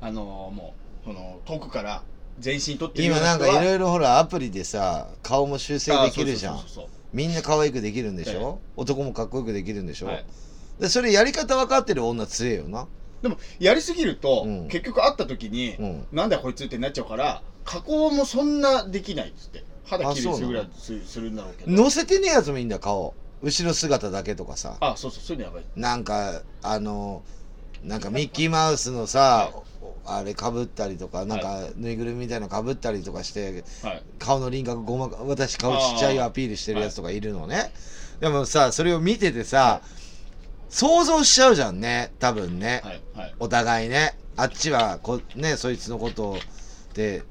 [0.02, 2.02] あのーもうその遠くから
[2.38, 6.60] 全身撮ってる今なんかいろいろほらアプリでさ顔も修正できるじゃん。
[7.12, 10.06] みんな可愛くできるんでしえょ男もかっこよくできるんでしょ？
[10.08, 10.24] はい
[10.78, 12.86] でそれやり方分かってる女強えよな。
[13.22, 14.68] でもやりすぎると、うん。
[14.68, 16.06] 結局会った時に、うん。
[16.12, 19.64] なんだこいつってなっちゃうから加工もそんなできないっつって。
[19.84, 21.70] 肌あきれするぐらいすするんだろうけど。
[21.70, 23.14] 乗せてねえやつもいいんだ顔。
[23.42, 24.76] 後ろ姿だけとかさ。
[24.80, 25.64] あそうそうそういうのやばい。
[25.76, 27.22] なんかあの
[27.84, 29.50] なんかミッキーマウスのさ、
[30.04, 34.02] あれかぶったりとかなんかぬいぐるみみたいなのかぶったりとかしてはい。
[34.18, 37.72] 顔の輪郭ごまか私顔ちっちゃいよアピールしてるやつとかいるのね、
[38.18, 39.82] でもさそれを見ててさ、
[40.68, 42.12] 想像しちゃうじゃんね。
[42.18, 43.34] 多分ね、はいはい。
[43.38, 44.18] お互いね。
[44.36, 46.38] あっちはこねそいつのことをっ
[46.92, 47.22] て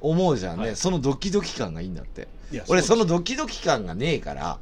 [0.00, 0.76] 思うじゃんね、はい。
[0.76, 2.28] そのドキドキ感がいいんだって。
[2.68, 4.58] 俺そうのドキドキ感がねえから。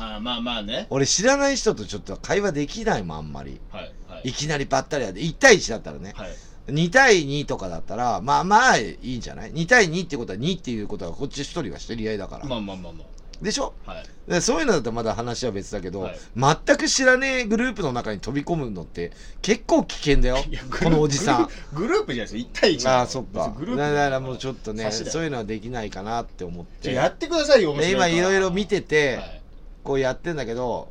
[0.00, 0.86] あまあまあね。
[0.90, 3.60] 俺知らない人とちょっと会話できないもんあんまり。
[3.70, 4.30] はいはい。
[4.30, 6.12] いきなりばったりやで1対1だったらね。
[6.16, 6.30] はい。
[6.68, 13.04] 2対2とかだったらまあまあいいんじゃない ?2 対2ってことは2っていうことはこっち1人は知り合いだから、まあまあまあま
[13.40, 13.72] でしょ？
[13.86, 14.04] あはい。
[14.28, 16.18] でそういうのだったらまだ話は別だけど、はい。
[16.66, 19.12] 全く知らねえグループの中に飛び込むのって
[19.42, 20.36] 結構危険だよ
[20.82, 21.48] このおじさん。
[21.72, 22.48] グループじゃないですよ。
[22.52, 23.54] 1対1ああそっか。
[23.56, 23.80] グループ。
[23.80, 26.92] だからもうちょっとねそういうのはできないかなって思って。
[26.92, 29.42] やってくださいよ面で白い今いろいろ見てて、はい。
[29.84, 30.88] こうやってんだけど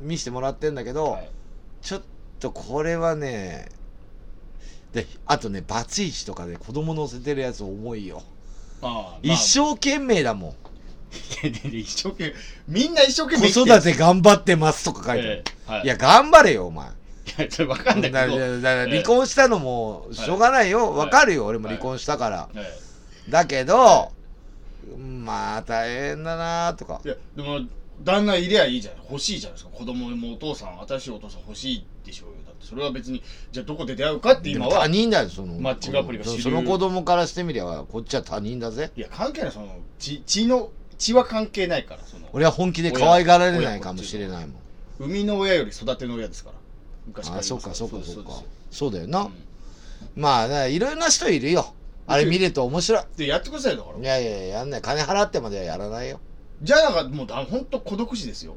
[0.00, 1.30] 見してもらってんだけど、はい。
[1.82, 2.02] ちょっ
[2.38, 3.68] とこれはね
[4.94, 8.22] であとねバツイチとかで子供乗せてるやつ重いよ、
[8.80, 9.18] ああまあ。
[9.22, 10.54] 一生懸命だもん
[11.72, 12.34] 一生懸命
[12.68, 13.76] みんな一生懸子命生きてる。
[13.76, 15.84] 育て頑張ってますとか書いてある、ええはい。
[15.84, 16.86] いや頑張れよお前。
[16.86, 16.90] い
[17.38, 18.10] やそれ分かんない。
[18.10, 20.98] けだどだから離婚したのもしょうがないよ、はい。
[20.98, 24.10] わかるよ俺も離婚したから、えだけど、は
[25.24, 27.00] まあ大変だなとか。
[27.04, 27.60] えいやでも
[28.02, 28.94] 旦那いりゃいいじゃん。
[29.10, 29.70] 欲しいじゃないですか。
[29.76, 32.36] 子供もお父さん新しいお父さん欲しいでしょうよ。
[32.46, 38.90] だってそれは別にじゃあどこで出会うかって今は人だよそのマッチングアプリがその子供からしてみりゃこっちは他人だぜ。
[38.96, 40.70] いや関係ないその血血の
[41.00, 42.28] 血は関係ないからその。
[42.32, 44.60] 俺は本気で可愛がられないかもしれないもん。
[44.98, 46.56] 生みの親より育ての親ですから
[47.06, 48.30] 昔からあそうかそうかそうか。
[48.70, 49.32] そうだよな、うん。
[50.14, 51.74] まあいろいろな人いるよ。
[52.06, 53.02] あれ見ると面白い。
[53.16, 53.98] でやってくださいよだから。
[53.98, 54.82] いやいやいややんない。
[54.82, 56.20] 金払ってまではやらないよ。
[56.62, 58.56] じゃあなんかもうだ本当孤独死ですよ。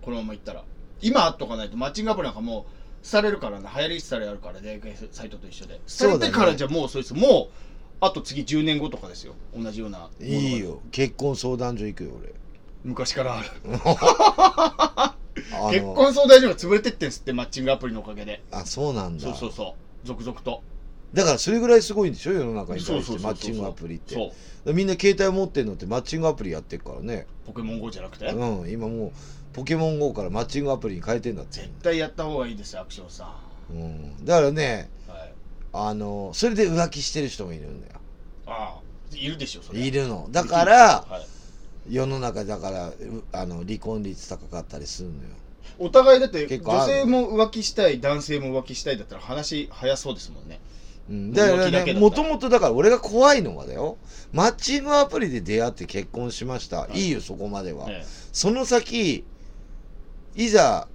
[0.00, 0.64] このままいったら。
[1.02, 2.64] 今会っとかないとマッチングアプリなんかも
[3.04, 3.68] う廃れるからね。
[3.76, 5.80] 流行り廃れあるから出会いサイトと一緒で。
[5.86, 7.12] それてからじゃもうそうです。
[7.12, 7.71] もう
[8.02, 9.36] あと次10年後とかですよ。
[9.56, 10.80] 同じようないいよ。
[10.90, 12.34] 結婚相談所行くよ俺。
[12.82, 13.48] 昔からある。
[13.78, 15.16] あ
[15.52, 18.42] の結婚相談所が潰れてってんすってマッチングアプリのおかげで。
[18.50, 19.22] あそうなんだ。
[19.22, 20.06] そうそうそう。
[20.06, 20.64] 続々と。
[21.14, 24.16] だからそれぐらいすごいんでしょ世の中にそう対してマッチングアプリって。
[24.16, 24.32] そ
[24.64, 24.74] う。
[24.74, 27.28] みんな携帯持ってんのってマッチングアプリやってるからね。
[27.46, 28.26] ポケモン GO じゃなくて？
[28.26, 29.12] うん今もう
[29.52, 31.60] ポケモン GO からマッチングアプリに変えてんだって。
[31.60, 33.32] 絶対やった方がいいですよアクションさ
[33.70, 33.74] ん。
[33.74, 34.24] うん。
[34.24, 34.90] だからねはい
[35.72, 37.94] あのそれで浮気してる人もいるんだよ。
[38.46, 39.80] ああいるでしょそれ。
[39.80, 40.28] いるの。
[40.30, 41.26] だからはい。
[41.94, 42.94] 世の中だからう
[43.32, 45.20] あの離婚率高かったりするのよ。
[45.78, 50.60] お互いだって女性も浮気したい男性も浮気したいだったら話早そうですもんね。
[51.10, 53.96] うん、だからもともとだから俺が怖いのはだよ。
[54.32, 57.06] マッチングアプリで出会って結婚しました、い。
[57.06, 59.24] い、いよそこまでは、えその先
[60.36, 60.86] いざ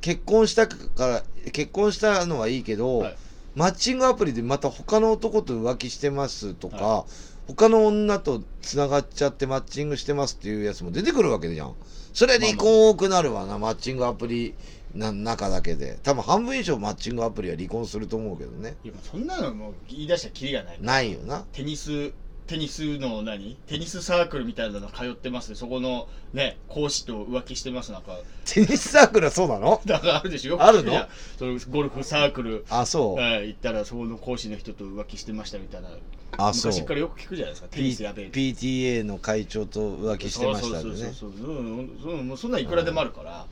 [0.00, 1.22] 結婚したから
[1.52, 3.16] 結婚したのはいいけど、はい
[3.54, 7.06] マッチングアプリでまた他の男と浮気してますとか、は
[7.48, 11.74] 他の女とつながっちゃってマッチングしてますっていうやつも出てくるわけじゃん。
[12.12, 14.54] それ離婚多くなるわな、マッチングアプリ
[14.94, 18.76] な中だけで多分半分以上マッチングアプリは離婚すると思うけどね。
[18.84, 20.78] いやそんなのもう言い出したらキリがない。
[20.80, 21.44] ないよな。
[21.52, 22.12] テニス
[22.50, 23.56] テニスの何？
[23.68, 27.92] テニスサークルみたいなの通ってますそこのね講師と浮気してます。
[27.92, 28.18] なんか。
[28.44, 29.80] テニスサークルはそうなの？
[29.86, 30.60] だからあるでしょ？
[30.60, 31.06] あるの？
[31.38, 35.90] そのゴルフサークルあそう、はい行ったらそこの講師の人と浮気してましたみたいな。
[36.38, 36.72] あそう。
[36.72, 37.68] 昔からよく聞くじゃないですか？
[37.68, 40.82] テニスやべえ P PTA の会長と浮気してましたね。
[40.82, 41.82] そうそうそうそうう。
[41.82, 43.46] んそうそんなんいくらでもあるから、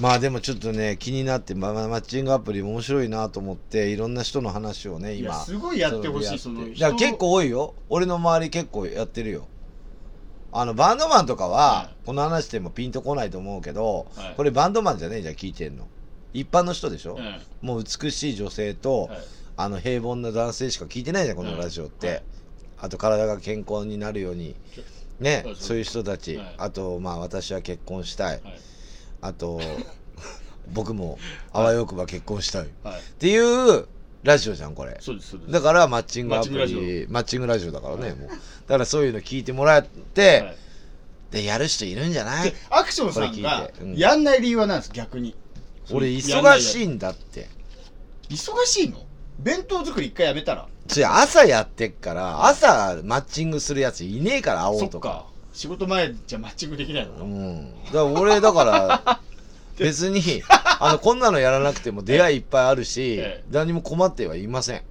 [0.00, 7.74] まあでもちょっとね気になって、まあ、マッチングアプリ面白いなと思っていろんな人の話をね今すごいやってほしいそのいや結構多いよ。
[7.88, 9.46] 俺の周り結構やってるよ。
[10.52, 12.06] あのバンドマンとかは、はい。
[12.06, 14.34] この話でもピンとこないと思うけど、はい。
[14.36, 15.86] これバンドマンじゃねえじゃん聞いてんの。
[16.32, 19.10] 一般の人でしょ、えもう美しい女性と、
[19.56, 22.22] あの平凡な男性しか聞いてないじゃんこのラジオって、はい。
[22.78, 24.54] あと体が健康になるように。
[25.20, 26.54] ねそういう人たち、はい。
[26.58, 28.60] あとまあ私は結婚したい、はい
[29.20, 29.60] あと
[30.72, 31.18] 僕も
[31.52, 33.02] あわよくば結婚したい、っはい。
[33.18, 33.86] ていう
[34.22, 34.96] ラジオじゃんこれ。
[35.00, 35.52] そうですそうです。
[35.52, 38.16] だからマッチングアプマッチングリマッチングラジオだからね、はい。
[38.16, 38.28] もう。
[38.28, 38.34] だ
[38.68, 40.56] からそういうの聞いてもらって、はい。
[41.30, 42.50] でやる人いるんじゃない？
[42.50, 43.84] でアクションさんこれ聞がいて。
[43.84, 43.96] うん。
[43.96, 45.34] やんない理由は何です逆に。
[45.90, 47.48] 俺忙しいんだって。
[48.28, 48.98] 忙しいの？
[49.38, 50.68] 弁当作り一回やめたら？
[50.88, 55.26] それ朝やってっから朝マッチングするやついねえから会おそうっとかか
[55.58, 57.84] 仕事前じゃマッチングできないのうかん。
[57.86, 59.20] だから俺だから
[59.76, 60.22] 別に
[60.78, 63.44] あのこんなのやらなくても出会いいっぱいあるし、ええ。
[63.50, 64.82] 何も困ってはいません。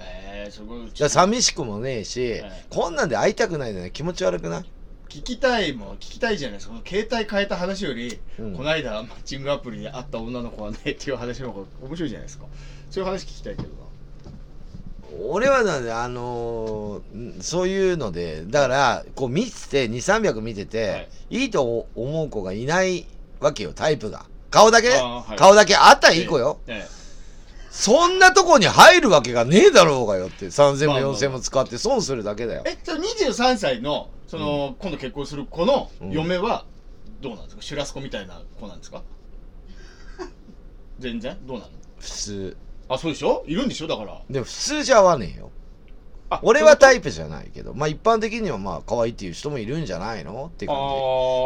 [0.00, 4.64] ええすごいだから寂しくもねえし、えこんなんで会いたくないのね気持ち悪くない？
[5.08, 6.58] 聞きたいもん聞きたいじゃない。
[6.58, 8.56] ですか携帯変えた話より、うん。
[8.56, 12.44] この間マッチングアプリで会った女の子はねっていう話の方が面白いじゃないですか。
[12.90, 13.74] そういう話聞きたいけどな
[15.28, 21.08] 俺はなんであのーんそういうのでだからこう見てて2300見てて、はい。
[21.30, 23.06] い、いと思う子がいない
[23.40, 24.26] わけよタイプが。
[24.50, 25.36] 顔だけ、はい。
[25.36, 26.88] 顔だけあったらいい子よ、ええ。
[27.70, 31.20] そんなとこに入るわけがねえだろうがよって3000もまあまあまあ。
[31.20, 32.62] 4000も使って損するだけだよ。
[32.66, 36.10] えそれ23歳のその、今度結婚する子のうん。
[36.10, 36.64] 嫁は
[37.20, 37.62] どうなんですか？
[37.62, 39.02] シュラスコみたいな子なんですか？
[40.98, 41.36] 全然？
[41.46, 41.70] どうなの？
[41.98, 42.56] 普通
[42.88, 43.44] あそうでしょ？
[43.46, 43.86] いるんでしょ？
[43.86, 44.20] だから。
[44.30, 45.50] でも普通じゃ合わねえよ。
[46.30, 50.50] あ俺はタイイプじゃないけどまあ一般的にはまあ可愛いっていう人もいるんじゃないの？
[50.52, 50.80] って感じ。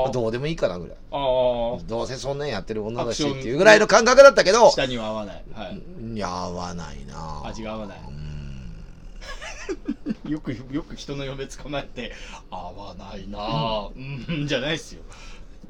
[0.09, 0.97] あどうでもいいかなぐらい。
[1.13, 5.81] ああどうせそんなんやってる女だしっていうぐらいの感覚だったけど下には合わない、はい、
[6.17, 7.43] いや合わないな。
[7.45, 8.01] 味が合わない。
[8.09, 8.23] うん。
[10.33, 12.13] よくよく人の嫁捕まえて
[12.51, 13.39] 合わないな。
[13.41, 15.03] あうん、じゃないっすよ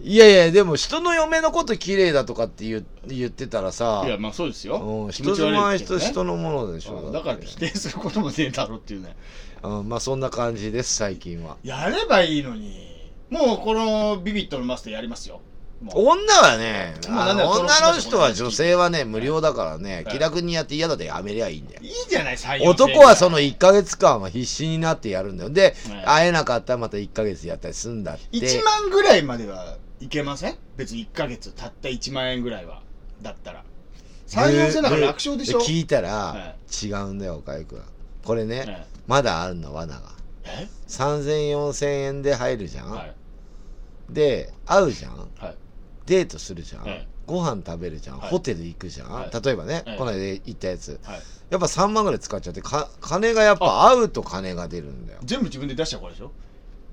[0.05, 4.78] いやいやでも人の嫁のこと綺麗だとかって言う言ってたらさいやまあそうですよ。
[4.78, 6.00] うん人の前悪いけどね。
[6.00, 7.12] 人人のものでしょうん。
[7.12, 9.16] だからって否定することもねえだろっていうね。
[9.62, 11.57] うんまあそんな感じです最近は。
[11.62, 12.90] やればいいのに。
[13.30, 15.40] もうこのビビットのマスターやりますよ。
[15.94, 20.05] 女はね女の人は女性はね無料だからねはい。
[20.07, 21.80] 気楽にやって嫌だとやめりゃいいんだよ。
[21.82, 25.50] いいじゃない採用男はその1ヶ月間は必死になってやるんだよ。
[25.50, 26.05] ではい。
[26.05, 28.22] 会えなかったらまた1ヶ月やったりすんだって。
[28.32, 30.57] 1万ぐらいまではいけません？
[30.76, 32.82] 別に1ヶ月たった1万円ぐらいは
[33.22, 33.64] だったら。
[34.26, 35.61] 3 4千だから楽勝でしょ？
[35.61, 37.80] 聞いたらは違うんだよ岡井君。
[38.24, 40.03] これねえまだあるの罠が。
[40.44, 43.14] え？30004000円で入るじゃん、はい。
[44.11, 45.12] で会うじゃん。
[45.38, 45.55] はい。
[46.07, 48.30] デートするじゃん、ええご飯食べるじゃん、はい。
[48.30, 49.30] ホテル行くじゃん、はい。
[49.44, 50.98] 例えばね、ええこの間行ったやつ。
[51.05, 51.20] はい。
[51.50, 56.24] やっぱ3万ぐらい使っちゃってか金がやっぱ会うと金が出るんだよ、全部自分で出した子でしょ？
[56.24, 56.30] じゃあ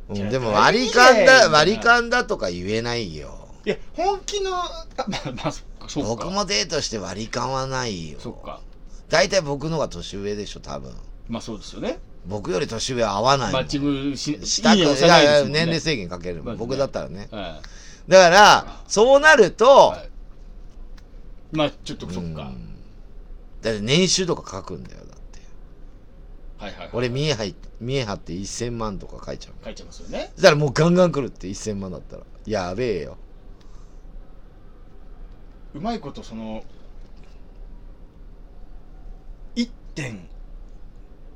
[0.09, 3.47] うんでも割り勘だ割り勘だとか言えないよ。
[3.65, 6.25] いや本気のあまあまあそっかそうか。
[6.25, 8.19] 僕もデートして割り勘はないよ。
[8.19, 8.61] そっか。
[9.09, 10.93] 大体僕のが年上でしょ多分。
[11.27, 11.99] まあそうですよね。
[12.25, 13.53] 僕より年上合わない。
[13.53, 16.43] マッチングししたくいい年齢制限かける。
[16.43, 17.27] まずね僕だったらね。
[17.31, 17.61] は
[18.07, 20.09] だからそうなると、いはい。
[21.55, 22.19] まあちょっとそっか。
[22.19, 22.33] うん。
[23.61, 25.03] だって年収とか書くんだよ
[26.59, 26.89] はいはいはい。
[26.93, 29.53] 俺見え張見え張って1000万とか書いちゃう。
[29.63, 30.31] 書いちゃいますよね。
[30.35, 32.23] そしたらもうガンガン来るって1000万だったら。
[32.45, 33.17] やべえよ。
[35.73, 36.63] うまいことその
[39.55, 40.27] 1点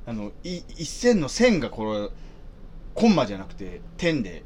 [0.06, 2.08] あのい一線の線がこれ
[2.94, 4.42] コンマじゃなくて点で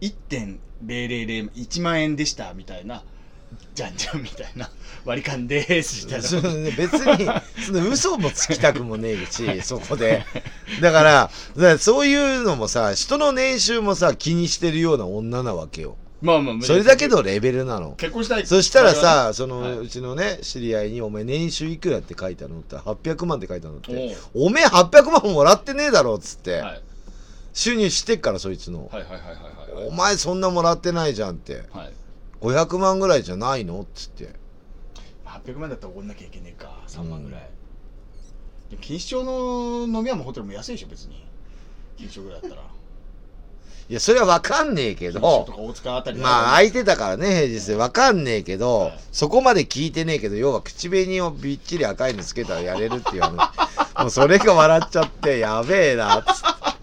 [0.00, 3.04] 1.0001万円でしたみたいな
[3.74, 4.68] じゃんじゃんみたいな
[5.04, 7.30] 割り勘ですみたいな別に
[7.64, 10.24] その嘘もつきたくもねえしそこで。
[10.82, 15.96] だからそういうのもさ人の年収もさ気にしてるような女なわけよ。
[16.20, 17.92] まあまあそれだけのレベルなの。
[17.92, 18.46] 結婚したい。
[18.46, 19.78] そしたらさ、その、はい。
[19.78, 26.82] うちのね、知り合いに、お前年収いくらって書いたのって、800万って書いたのって、おめえ800万もらってねえだろっつって、はい。
[27.52, 28.90] 収入してっから、そいつの。
[29.86, 31.92] お前そんなもらってないじゃんって、はい
[32.40, 33.80] 500万ぐらいじゃないの？
[33.80, 34.30] っつって。
[35.24, 36.72] 800万だったらおごんなきゃいけねえか。
[36.86, 37.40] 3万ぐらい、
[38.70, 41.24] でも錦糸町の飲み屋もホテルも安いでしょ別に。
[41.98, 42.62] 錦糸町ぐらいだったら。
[43.90, 45.46] いや、それはわかんねえけど。
[46.20, 47.74] まあ空いてたからね、平日で。
[47.74, 48.98] わかんねえけど、はい。
[49.12, 53.36] そこまで聞いてねえけど、要は口紅をびっちり赤いのつけたらやれるっていう話。
[53.98, 56.77] もうそれが笑っちゃって、やべえな、つって。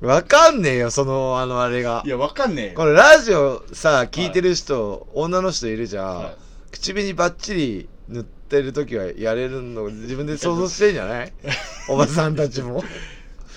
[0.00, 2.02] わかんねえよ、その、あの、あれが。
[2.04, 2.08] い。
[2.08, 2.72] やわかんねえよ。
[2.74, 6.16] これラジオさ、聞いてる人、女の人いるじゃん。
[6.18, 6.36] はい。
[6.72, 11.32] 口紅バッチリ塗ってる時はやれるの自分で想像してんじゃない？
[11.88, 12.82] おばさんたちも。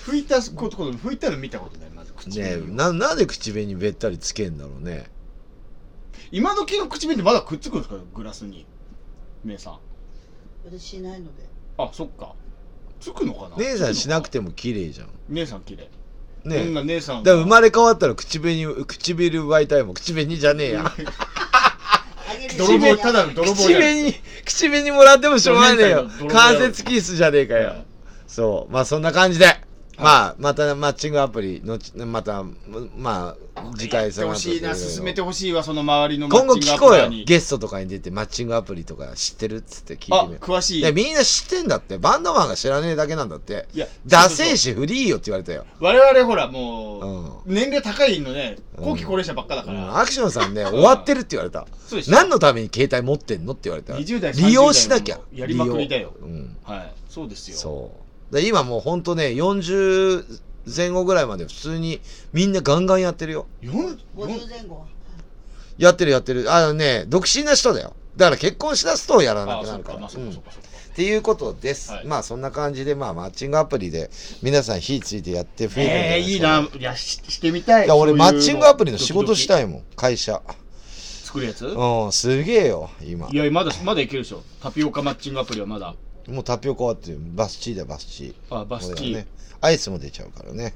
[0.06, 5.10] 拭いたこと拭いたの見たことないまず口ねえ紅をな、なんで口紅べったりつけんだろうね。
[6.32, 8.64] 今時の口紅ってまだくっつくんですかグラスに。
[9.44, 9.78] 姉さん。
[10.64, 11.44] 私しないので。
[11.76, 12.34] あそっか。
[13.00, 13.56] つくのかな？
[13.58, 15.10] 姉さんしなくてても綺麗じゃん。
[15.28, 15.90] 姉さん綺麗
[16.44, 19.94] ねえこんな姉さんだから生まれ変わったら口紅、唇奪いたいもん。
[19.94, 20.92] 口紅じゃねえや。
[22.56, 24.14] 泥棒ただの泥棒口じゃん紅、
[24.44, 26.10] 口紅もらってもしょうがねえよ。
[26.28, 27.84] 関節キスじゃねえかよはい。
[28.26, 28.72] そう。
[28.72, 29.69] まあそんな感じで。
[30.02, 32.44] まあ、またマッチングアプリのち、また、
[32.96, 40.44] まあ、次回やってほしいな進めてほしいわその周りのマ今後ッチング聞こうよゲストとかに出てマッチングアプリとか知ってるっつって聞いてあみよう。
[40.44, 40.80] 詳しい。
[40.80, 43.66] いやみんな知ってんだってバンドマンが知らねえだけなんだって。
[43.74, 49.98] いやダセえしフリーよって言われたよ、我々ほらもう、年齢高いのね後期高齢者ばっかだから、うん。
[49.98, 51.66] アクションさんね終わってるって言われた。
[51.86, 52.12] そうでしょ。
[52.12, 53.94] 何のために携帯持ってんのって言われた。
[53.94, 55.16] 20代利用しなきゃ。
[55.16, 56.14] 30代もやりまくりだよ。
[56.22, 56.34] 利用。
[56.34, 56.56] うん。
[56.62, 56.92] はい。
[57.08, 57.56] そうですよ。
[57.56, 60.40] そうで今もうほんとね40
[60.76, 62.00] 前後ぐらいまで普通に
[62.32, 63.46] みんなガンガンやってるよ。
[63.60, 64.84] よん50前後。
[65.78, 66.52] やってるやってる。
[66.52, 67.94] あのね独身な人だよ。
[68.16, 69.94] だから結婚しだすとやらなくなるかか。
[69.94, 72.06] らまあそっていうことです、はい。
[72.06, 74.10] まあそんな感じでまあマッチングアプリで
[74.42, 76.68] 皆さん火ついてやって増えてるんえー、いいな。
[76.78, 77.86] いやししてみたい。
[77.86, 79.82] いや俺そういうマッチングアプリの仕事しいたいもん。
[79.96, 80.42] 会社。
[81.24, 81.64] 作るやつ？
[81.64, 83.28] うんすげえよ今。
[83.30, 84.42] いやまだまだいけるでしょ。
[84.60, 85.94] タピオカマッチングアプリはまだ
[86.30, 88.56] もうタピオカはってバスチーだバスチー。
[88.56, 89.14] あバスチー。
[89.14, 89.26] ね
[89.60, 90.74] アイスも出ちゃうからね。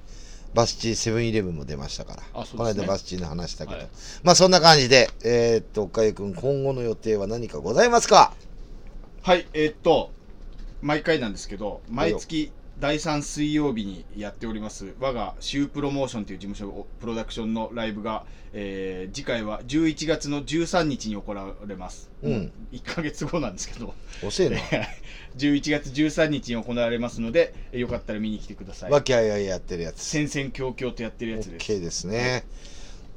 [0.53, 2.59] バスチーセブンイレブンも出ましたから、あそうですね。
[2.59, 3.89] この間バスチーの話したけど、はい。
[4.23, 8.35] まあそんな感じでえー、っと岡井君今後の予定は何かございますか？
[9.23, 10.13] はいえーっと
[10.83, 22.53] 毎回なんですけど毎月第3水曜日にやっております我がシュープロモーションという事務所プロダクションのライブが、えー次回は11月の13日に行われます、うん。
[22.73, 23.95] 1ヶ月後なんですけど。
[24.23, 24.59] 遅えな。
[25.39, 28.91] 11月13日に行われますのでえよかったら見に来てください。
[28.91, 30.03] 和気あいあいやってるやつ。
[30.03, 31.73] 戦々恐々とやってるやつです。
[31.73, 32.45] OK ですね。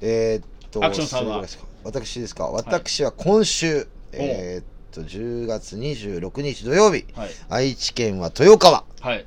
[0.02, 1.44] えーっと、アクションさんは？
[1.84, 2.48] 私ですか。
[2.48, 7.30] 私は今週、えーっと、10月26日土曜日、はい。
[7.50, 9.26] 愛知県は豊川、はい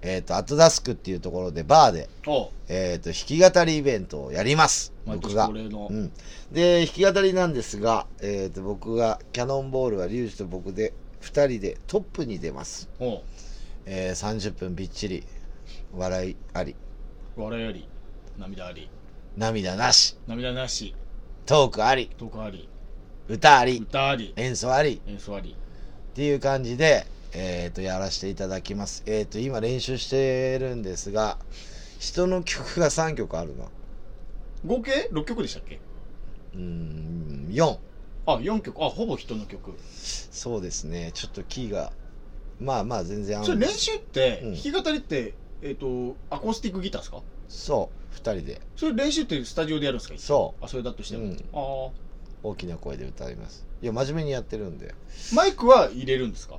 [0.00, 4.92] えーっと、アトダスクっていうところでバーで、おえーっと、弾き語りイベントをやります。
[5.04, 5.48] 僕が。
[5.48, 6.12] うん。
[6.52, 12.88] で、弾き語りなんですが、えーっと、僕が、キャノンボールはリュウジと僕で、2人でトップに出ます。
[13.00, 13.22] お
[13.86, 15.24] えー、30分びっちり、
[15.96, 16.76] 笑いあり、
[17.36, 17.88] 笑いあり。
[18.38, 18.88] 涙あり。
[19.36, 20.94] 涙なし、涙なし。
[21.46, 22.68] トークあり、トークあり。
[23.28, 24.32] 歌あり、歌あり。
[24.36, 25.50] 演奏あり、演奏あり。
[25.50, 29.02] っていう感じで、えー、とやらせていただきます。
[29.06, 31.38] えっ、と今練習してるんですが
[31.98, 33.66] 人の曲が3曲あるな
[34.64, 35.78] 合計？6曲でしたっけ？
[36.54, 37.78] うーん4
[38.26, 38.82] あ4曲。
[38.84, 39.72] あほぼ人の曲。
[39.92, 41.10] そうですね。
[41.14, 41.92] ちょっとキーが
[42.60, 44.52] まあまあ全然あそれ練習ってうん。
[44.54, 47.22] 弾き語りってえっとアコースティックギターですか？
[47.48, 48.14] そう。
[48.16, 48.60] 2人で。
[48.76, 50.18] それ練習ってスタジオでやるんですか？
[50.18, 50.64] そう。
[50.64, 51.24] あそれだとしても。
[51.24, 51.36] うん。
[51.52, 51.90] あ
[52.42, 53.66] 大きな声で歌います。
[53.82, 54.92] いや真面目にやってるんで。
[54.92, 56.58] あマイクは入れるんですか？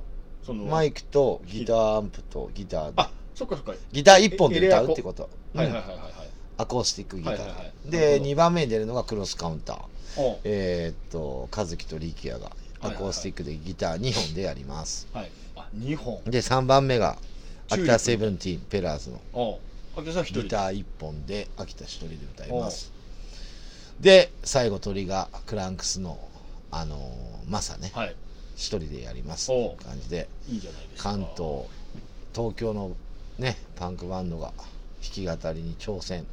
[0.50, 2.92] そのマイクとギターアンプとギターで。
[2.96, 3.72] あそっかそっか。
[3.92, 5.30] ギター1本で歌うってこと。
[5.54, 5.60] うん。
[5.60, 6.10] はいはいはいはいはい。
[6.58, 7.36] アコースティックギター。
[7.36, 7.90] で、はいはいはい。
[7.90, 8.30] でほど。
[8.30, 9.78] 2番目に出るのがクロスカウンター。
[10.20, 15.30] おえーっと和樹と力也がアコースティックでギター2本でやります、はい。
[15.54, 16.20] あ2本。
[16.24, 17.16] で3番目が
[17.68, 19.60] 秋田セブンティーンペラーズのお
[19.96, 22.90] あけさん1人ギター1本で秋田1人で歌います。
[24.00, 26.18] で最後鳥がクランクスの
[26.72, 27.00] あのー
[27.48, 27.92] マサね。
[27.94, 28.16] 1はい
[28.60, 30.28] 人でやりますお感じで。
[30.48, 31.10] いいじゃないですか。
[31.10, 31.64] 関東
[32.34, 32.94] 東京の
[33.38, 34.66] ねパンクバンドが弾
[35.00, 36.26] き語りに挑戦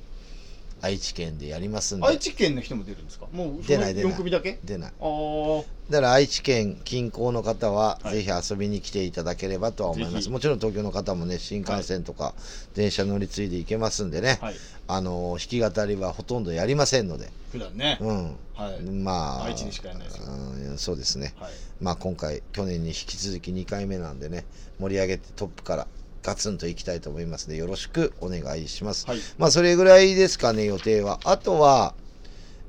[0.82, 2.08] 愛知県でやりますんで。
[2.08, 3.28] 愛知県の人も出るんですか？
[3.32, 4.14] もう出ない出ない。
[4.14, 4.60] 4組だけ？
[4.64, 4.92] 出ない。
[5.00, 8.24] ああだから愛知県近郊の方ははい。
[8.24, 10.30] ぜひ遊びに来ていただければとは思います。
[10.30, 12.36] もちろん東京の方もね新幹線とか
[12.76, 14.56] 電車乗り継いで行けますんでね、はい。
[14.88, 17.30] あの弾き語りはほとんどやりませんので。
[17.52, 18.36] 普段ね、うん。
[18.54, 18.82] はい。
[18.82, 20.18] まあ愛知にしかやらないです。
[20.20, 21.34] ようんそうですね。
[21.38, 21.52] はい。
[21.80, 24.46] まあ今回去年に引き続き2回目なんでね
[24.80, 25.88] 盛り上げてトップから
[26.24, 29.20] ガツンといきたいと思いますのでよろしくお願いします、はい。
[29.38, 31.20] まあそれぐらいですかね予定は。
[31.24, 31.94] あとは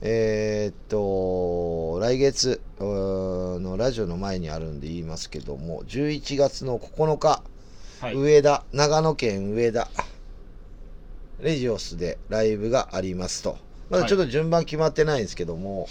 [0.01, 7.43] えーっと来月のラジオの前にあるんで言いますけども11月の9日、
[8.01, 8.15] はい。
[8.15, 9.89] 上田長野県上田
[11.41, 13.59] レジオスでライブがありますと。
[13.91, 15.89] まだちょっと順番決まってないんですけども、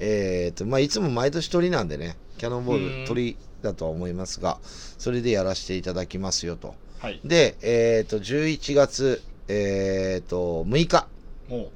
[0.00, 2.80] えーっとまあいつも毎年鳥なんでねキャノンボうん。
[2.80, 4.58] ール鳥だとは思いますが
[4.98, 7.20] それでやらせていただきますよとはい。
[7.24, 11.08] でえーっと11月えーっと6日。
[11.48, 11.70] も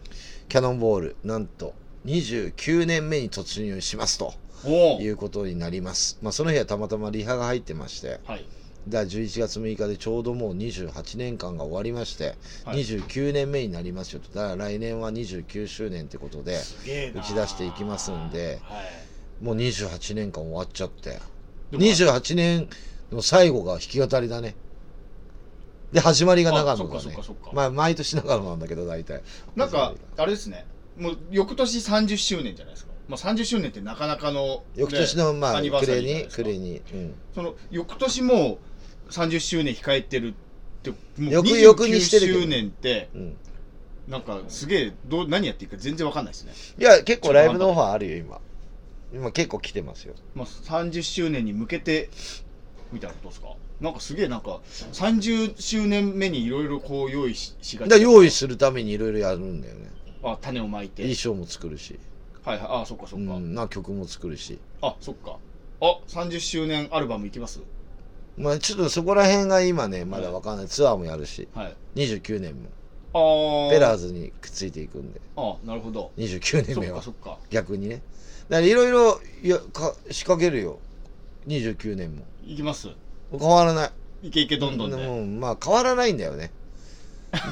[0.49, 1.75] キャノンボールなんと
[2.07, 4.35] 29年目に突入しますと。
[5.01, 6.19] いうことになります。
[6.21, 8.21] まあその日はたまたまリハが入ってまして。
[8.25, 8.45] はい。
[8.89, 12.81] だから11月6日でちょうどもう28年間が終わりまして、はい。
[12.81, 14.29] 29年目になりますよと。
[14.35, 16.59] だから来年は29周年ってことで
[17.15, 19.45] 打ち出していきますんではい。
[19.45, 21.19] もう28年間終わっちゃって。
[21.71, 22.69] でも28年
[23.13, 24.57] の最後が弾き語りだね
[25.93, 27.51] で始まりが長野だあそっねかそっかそっか。
[27.53, 29.23] まあ毎年長野なんだけど大体。
[29.57, 30.67] なんかあれですね。
[30.97, 38.59] もう翌年30周年じゃないですか、まあ、30周年ってなかなかの、翌年のまあ暮れに暮れに、うん、その翌年も
[39.09, 40.33] 30周年控えてるっ
[40.83, 42.39] てもう翌々にしてるけど。
[42.41, 43.37] 29周年ってうん、
[44.09, 48.41] なんかすげえどう何やっていいか全然わかんないですね、いや結構ライブのオファーあるよ今。
[49.13, 50.15] 今結構来てますよ。
[50.35, 52.11] まあ、30周年に向けて
[52.93, 53.49] みたいなことですか？
[53.81, 54.61] なんかすげえなんか
[54.93, 57.91] 30周年目にいろいろこう用意ししがち。
[57.91, 59.91] だ用意するためにいろいろやるんだよね。
[60.23, 61.03] あ種をまいて。
[61.03, 61.99] 衣装も作るし、
[62.45, 62.67] はいはい。
[62.83, 64.59] あそっかそっか、うん、な曲も作るし。
[64.83, 65.39] あそっか。
[65.81, 67.61] あ30周年アルバムいきます？
[68.37, 71.49] まあちょっとそこら辺が今ねまだわかんない、ツアーもやるし。
[71.55, 71.77] はい。
[71.97, 72.69] 29年も。
[73.13, 75.21] ああペラーズにくっついていくんで。
[75.37, 76.13] あなるほど。
[76.19, 76.99] 29年目は。
[76.99, 77.39] かそっか。
[77.49, 78.03] 逆にね。
[78.51, 80.79] だからいろいろいやか仕掛けるよ。
[81.47, 82.25] 29年も。
[82.45, 82.89] いきます
[83.39, 84.29] 変わらない。
[84.29, 86.51] いけいけどんどんで、もうまあ変わらないんだよね。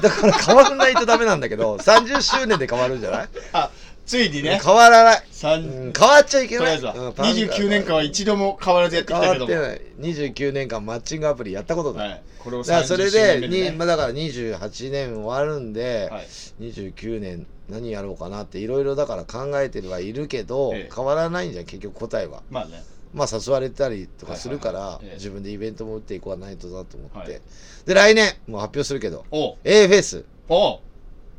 [0.01, 3.29] だから変わらないとダメなんだけど 30周年で変わるんじゃない？
[3.53, 3.71] あ
[4.05, 4.59] ついにね。
[4.63, 6.79] 変わらない、三うん変わっちゃいけない。
[6.79, 9.53] とりあえずは、うんパン29年間は一度も変わらずやってき変たけども。
[9.53, 9.81] わってない。
[10.13, 16.27] 29年間マッチングアプリやったことない、はい、これをだからそれ30周でに、まあ、だから28年終わるんで、はい、
[16.61, 20.93] 29年何やろうかなっていろいろだから考えてはいるけど、ええ。
[20.93, 22.41] 変わらないんじゃん結局答えは。
[22.49, 27.41] まあねまあ誘われたりとかするから、自分でイベントも打っていこうないとなと思って、はい。
[27.85, 30.25] で来年もう発表するけどお A フェス。
[30.47, 30.79] お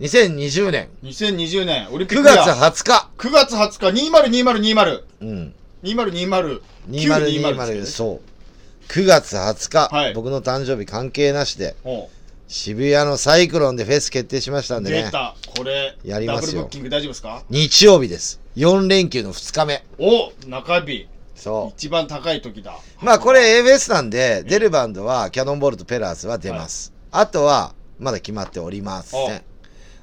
[0.01, 1.89] 2020年2020年。
[1.93, 3.11] オリンピッ9クイヤ月ー20日。
[3.19, 4.09] 9月20日。
[4.11, 5.55] 202020うん。
[5.83, 6.61] 2020
[6.91, 8.93] 2020そう。
[8.93, 10.15] 9月20日、はい。
[10.15, 12.09] 僕の誕生日関係なしでお
[12.49, 15.05] 渋谷のサイクロンでフェス決定しましたんでね。
[15.05, 15.37] 出た。
[15.57, 16.47] これやりますよ。
[16.47, 17.45] ダブルブッキング大丈夫ですか？
[17.49, 18.41] 日曜日です。
[18.57, 19.85] 4連休の2日目。
[19.99, 21.09] お中日
[21.41, 21.71] そう。
[21.71, 22.79] 一番高い時だ。
[23.01, 26.93] まあこれ A フェスなんで、出るバンドはキャノンボールとペラーズは出ます。
[27.11, 29.43] あとは、まだ決まっておりません。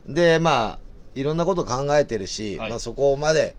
[0.08, 0.80] で、まあ、
[1.16, 2.70] いろんなこと考えてるし、はい。
[2.70, 3.56] まあそこまで、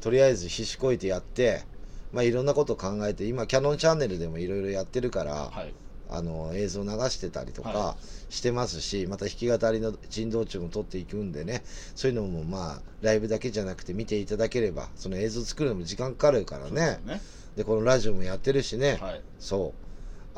[0.00, 1.64] とりあえず必死こいてやって、
[2.12, 5.74] まあいろんなこと考えて、今キャノンチャンネルでもいろいろやってるから、はい
[6.10, 7.96] あの、映像流してたりとはか
[8.28, 11.62] してますし、また弾き語りの珍道中も撮っていくんでね、
[11.94, 17.00] そういうのもまあ、ライブだけじゃなくて見ていただければ、その映像作るのも時間かかるからね。
[17.04, 17.20] ね
[17.56, 18.98] で、このラジオもやってるしね。
[19.00, 19.87] はいそう。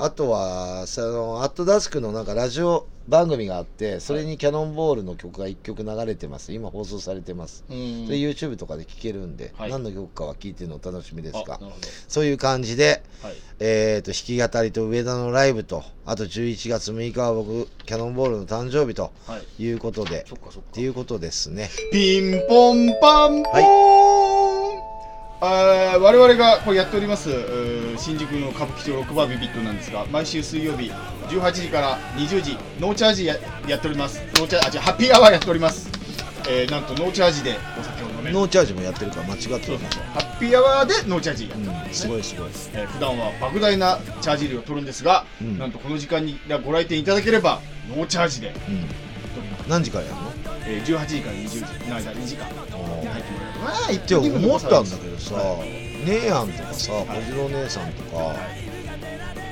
[0.03, 6.55] あとは、その、アットダスクのなんかラジオ番組があって、それにキャノンボールの曲が1曲流れてます。
[6.55, 7.65] 今放送されてます。
[7.69, 8.07] うん。
[8.07, 9.71] それ YouTube とかで聴けるんで、はい。
[9.71, 11.61] 何の曲かは聴いてるのお楽しみですが
[12.09, 13.35] そういう感じで、はい。
[13.59, 19.63] えっ、と、弾き語りと上田のライブと、あと11月6日は僕、キャノンボールの誕生日とはい。
[19.63, 21.69] いうことで、そっかそっていうことですね。
[21.93, 24.50] ピンポンパンポーン、
[25.43, 27.31] あー我々がこうやっております
[27.97, 30.91] 新宿の歌舞伎町ロックバービビットなんですが毎週水曜日
[31.29, 33.37] 18時から20時ノーチャージや
[33.67, 34.21] やっております。
[34.35, 35.89] ノーチャーあ違うハッピーアワーやっております、
[36.49, 38.35] えー、なんとノーチャージでお酒を飲める。
[38.35, 42.51] ノーチャージもやってるから間違ってるハッピーアワーでノーチャージやっております、うん、すごいすごい。
[42.75, 45.57] えー普段は莫大なチャージ料を取るんですが、うん。
[45.59, 48.85] なんとこの時間にご来店いただければノーチャージでうん。
[49.71, 50.33] 何時からやるの？
[50.67, 53.31] えー、18時から20時の間2時間入ってもらえる
[53.63, 55.65] まあって思ったんだけどさ、は
[56.07, 57.07] 姉やんとかさ、はい。
[57.07, 58.37] 小次郎姉さんとか、はい。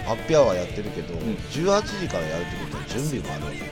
[0.07, 1.19] ハッピーアワーやってるけど、ん。
[1.53, 3.65] 18時からやるってことは準備もあるんだ。
[3.65, 3.71] よ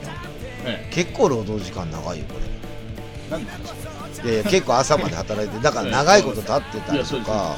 [0.65, 0.87] え。
[0.91, 3.73] 結構労働時間長いよこえ何の話？
[3.73, 7.57] これいやいや結構朝まで働いてだかられ長いこと立ってたりとか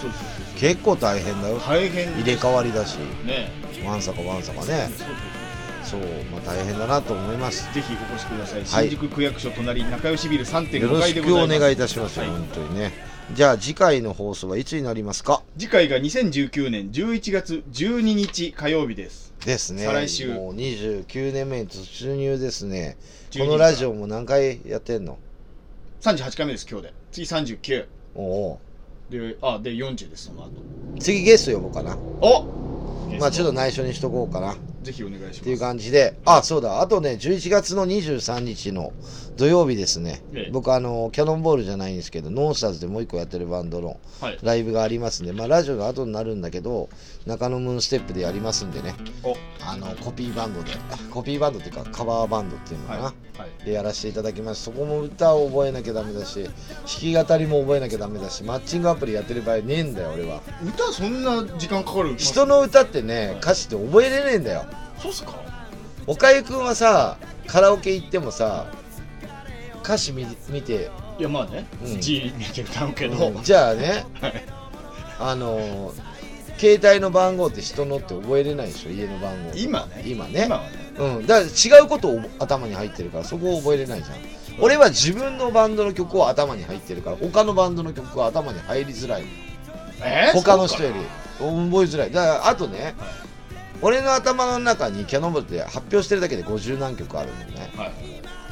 [0.57, 1.59] 結構大変だよ。
[1.59, 2.97] 大変入れ替わりだし。
[3.25, 3.51] ね
[3.85, 4.65] わんさかわんさかね。
[4.65, 5.38] そうそうそう
[5.97, 7.73] まあ大変だなと思います。
[7.73, 8.89] ぜひお越しください、はい。
[8.89, 11.59] 新宿区役所隣仲良しビルよ3.5ろ階でございます。
[11.59, 12.91] 願いいたしますよ、はい本当にね。
[13.33, 15.43] じゃあ次回の放送はいつになりますか？
[15.57, 19.33] 次回が2019年11月12日火曜日です。
[19.45, 19.85] ですね。
[19.85, 20.33] 再来週。
[20.33, 22.97] もう29年目に突入ですね。
[23.31, 25.17] 12このラジオも何回やってんの
[26.01, 26.93] ？38回目です今日で。
[27.11, 27.85] 次39
[28.15, 28.59] おお
[29.09, 30.47] であで40ですその後。
[30.47, 31.95] う次ゲスト呼ぼうかな。
[32.21, 32.45] お
[33.19, 34.53] まあちょっと内緒にしとこうかな。
[34.53, 35.41] っぜひお願いします。
[35.41, 36.15] ていう感じで。
[36.25, 36.81] あそうだ。
[36.81, 38.93] あとね11月の23日の
[39.37, 40.51] 土曜日ですね、ええ。
[40.51, 44.39] 僕あのキャノンボールじゃないんですけどノンスターズでもう一個やってるバンドのはい。
[44.41, 46.89] ライブがありますんでまあラジオの後になるんだけど
[47.25, 48.95] 中野ムーンステップでやりますんでね。
[49.23, 49.35] お。
[49.65, 50.71] あのコピーバンドで。
[51.11, 53.39] コピーバンドっていうかカバーバンドっていうのかな、はい。
[53.39, 53.65] はい。
[53.65, 54.63] でやらせていただきます。
[54.63, 56.53] そこも歌を覚えなきゃダメだし弾
[56.85, 60.41] き語りも覚えなきゃダメだしマッチングアプリやってる場合ねえんだよ俺は。
[60.65, 62.15] 歌そんな時間かかる？
[62.17, 64.65] 人の歌ってね歌詞って覚えれねえんだよ
[65.01, 65.33] そうっすか？
[66.07, 67.17] おかゆくんはさ
[67.47, 68.67] カラオケ行ってもさ
[69.83, 72.01] 歌詞見見て、いやまあねうん。
[72.01, 73.43] 字見て歌うけど、うん。
[73.43, 74.45] じゃあねはい。
[75.19, 76.09] あのー
[76.59, 78.91] 携帯の番号って人のって覚えれないでしょ？
[78.91, 80.03] 家の番号今ね。
[80.05, 80.43] 今ね。
[80.45, 80.69] 今はね。
[80.99, 84.17] うん、だから違うことを頭に入ってるからそこを覚えれないじゃん。
[84.61, 89.23] 俺は自分のバンドの曲を頭に入ってるから他のバンドの曲は頭に入りづらい。
[90.03, 90.99] えー他の人より。
[91.39, 91.47] 覚え
[91.85, 92.11] づらい。
[92.11, 92.93] だからあとね
[93.81, 97.71] 俺の頭の中にキャノンボールって発表してるだけで50何曲あるのね。
[97.75, 97.91] かはい。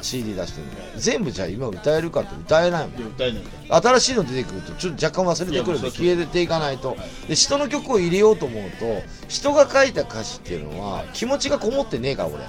[0.00, 0.72] CD 出してるの。
[0.96, 6.90] 全部じゃあ今歌えるかって歌えないもんいや歌えない歌新しいの出てくるとちょっと若干忘れてくるんで消えていかないと。
[6.90, 6.98] はい。
[7.28, 12.44] で人の曲を入れようと思うと人が書いた歌詞っていうのは気持ちがこもってねえから俺。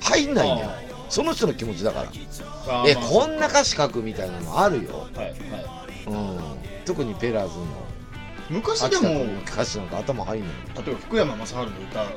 [0.00, 0.70] 入んないんだよ。
[1.08, 2.84] その人の気持ちだから。
[2.86, 5.34] えこんな歌詞書くみたいなのあるよ、はいはい。
[6.06, 6.38] うん、
[6.84, 7.64] 特にペラーズの
[8.48, 10.52] 昔でも歌詞なんか頭入んのよ
[10.84, 12.14] 例えば福山雅治の歌覚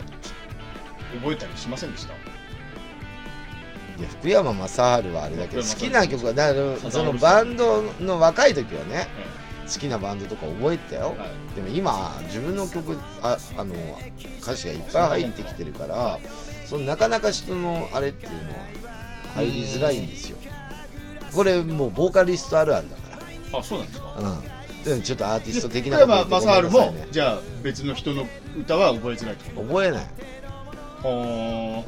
[1.31, 2.13] えたりしませんでした？
[2.13, 2.17] い
[4.01, 4.79] や福山雅治
[5.09, 9.07] はあれだけど好きな曲はだからそのバンドの若い時はね
[9.71, 11.55] 好きなバンドとか覚えてたよ、はい。
[11.55, 13.75] でも今自分の曲ああの
[14.41, 16.19] 歌詞がいっぱい入ってきてるから
[16.65, 18.65] そのなかなか人のあれっていうのは
[19.35, 20.37] 入りづらいんですよ。
[21.33, 24.15] これもうボーカリストあるあるだかあそうなんですか？
[24.21, 24.43] らうん
[24.85, 28.27] でもちょっとアーティスト的福なこと言山ってごめんなさい雅治もねじゃあ別の人の
[28.57, 30.07] 歌は覚えづらい覚えない、
[31.01, 31.83] とは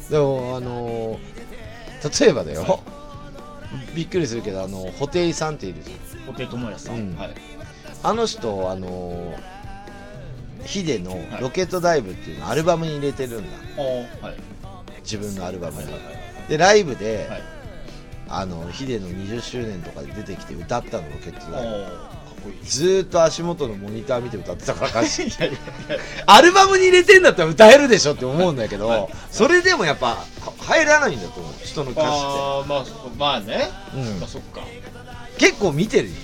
[0.00, 1.32] うん、でもあのー
[2.20, 2.80] 例えばだよ。
[3.94, 6.30] びっくりするけどあの布袋さんっているじゃん。
[6.30, 7.16] あ布袋寅泰さん、うん。
[7.16, 7.34] はい。
[8.02, 9.52] あの人あのー
[10.64, 13.58] ヒデの「ロケットダイブ」っていうのをアルバムに入れてるんだ。
[13.82, 14.36] はい。
[15.02, 15.84] 自分のアルバムに。
[15.84, 16.48] はいはい。
[16.48, 17.42] でライブで、はい
[18.34, 22.22] あのヒデの20周年とかで出てきて歌ったのロケット
[22.64, 25.26] ずーっと足元のモニター見て歌ってたから歌詞
[26.26, 29.08] アルバムに入れてんだったら歌えるでしょって思うんだけど、はい。
[29.30, 30.24] それでもやっぱは
[30.58, 31.52] 入らないんだと思う。
[31.62, 32.84] 人の歌詞っあーまあ
[33.18, 34.18] まあね、て、うん。
[34.18, 34.62] まあそっか。
[35.38, 36.14] 結構見てるよ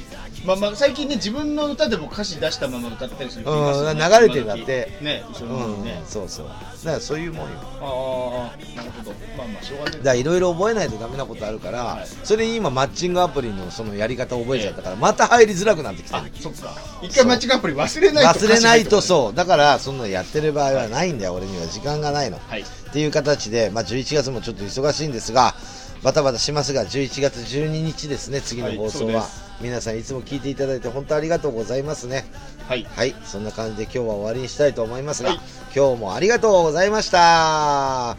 [0.48, 4.98] まあまあ最近ね自分の歌でも歌詞出したまま歌ったりするうん流れてるんだって。
[5.02, 6.46] ね後ろうん、そうそう。
[6.46, 7.56] だからそういうもんよ。
[7.82, 9.12] ああなるほど。
[9.36, 9.92] まあまあしょうがない。
[9.92, 12.06] だからいろいろ覚えないとダメなことあるから、はい。
[12.24, 16.74] それに今マッチングアプリのそのやり方を覚えちゃったからまた入りづらくなってきてあるそっか。
[17.02, 19.34] 一回間違いアプリ忘れないと忘れないとうそう。
[19.34, 21.66] だからそんなのやってる場合はないんだよ、俺には。
[21.66, 22.38] 時間がないの。
[22.48, 22.64] はい。
[22.88, 25.54] っていう形で、まあ、11月もちょっと忙しいんですが
[26.02, 32.24] バタバタしますが11月12日ですね次の放送は、はい皆さんいつも聞いていただいて本当ありがとうございますね。
[32.68, 32.84] はい。
[32.84, 33.14] はい。
[33.24, 35.40] そんな感じで今日は終わりにしたいと思いますが、はい。
[35.74, 38.16] 今日もありがとうございました。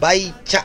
[0.00, 0.64] バイチャ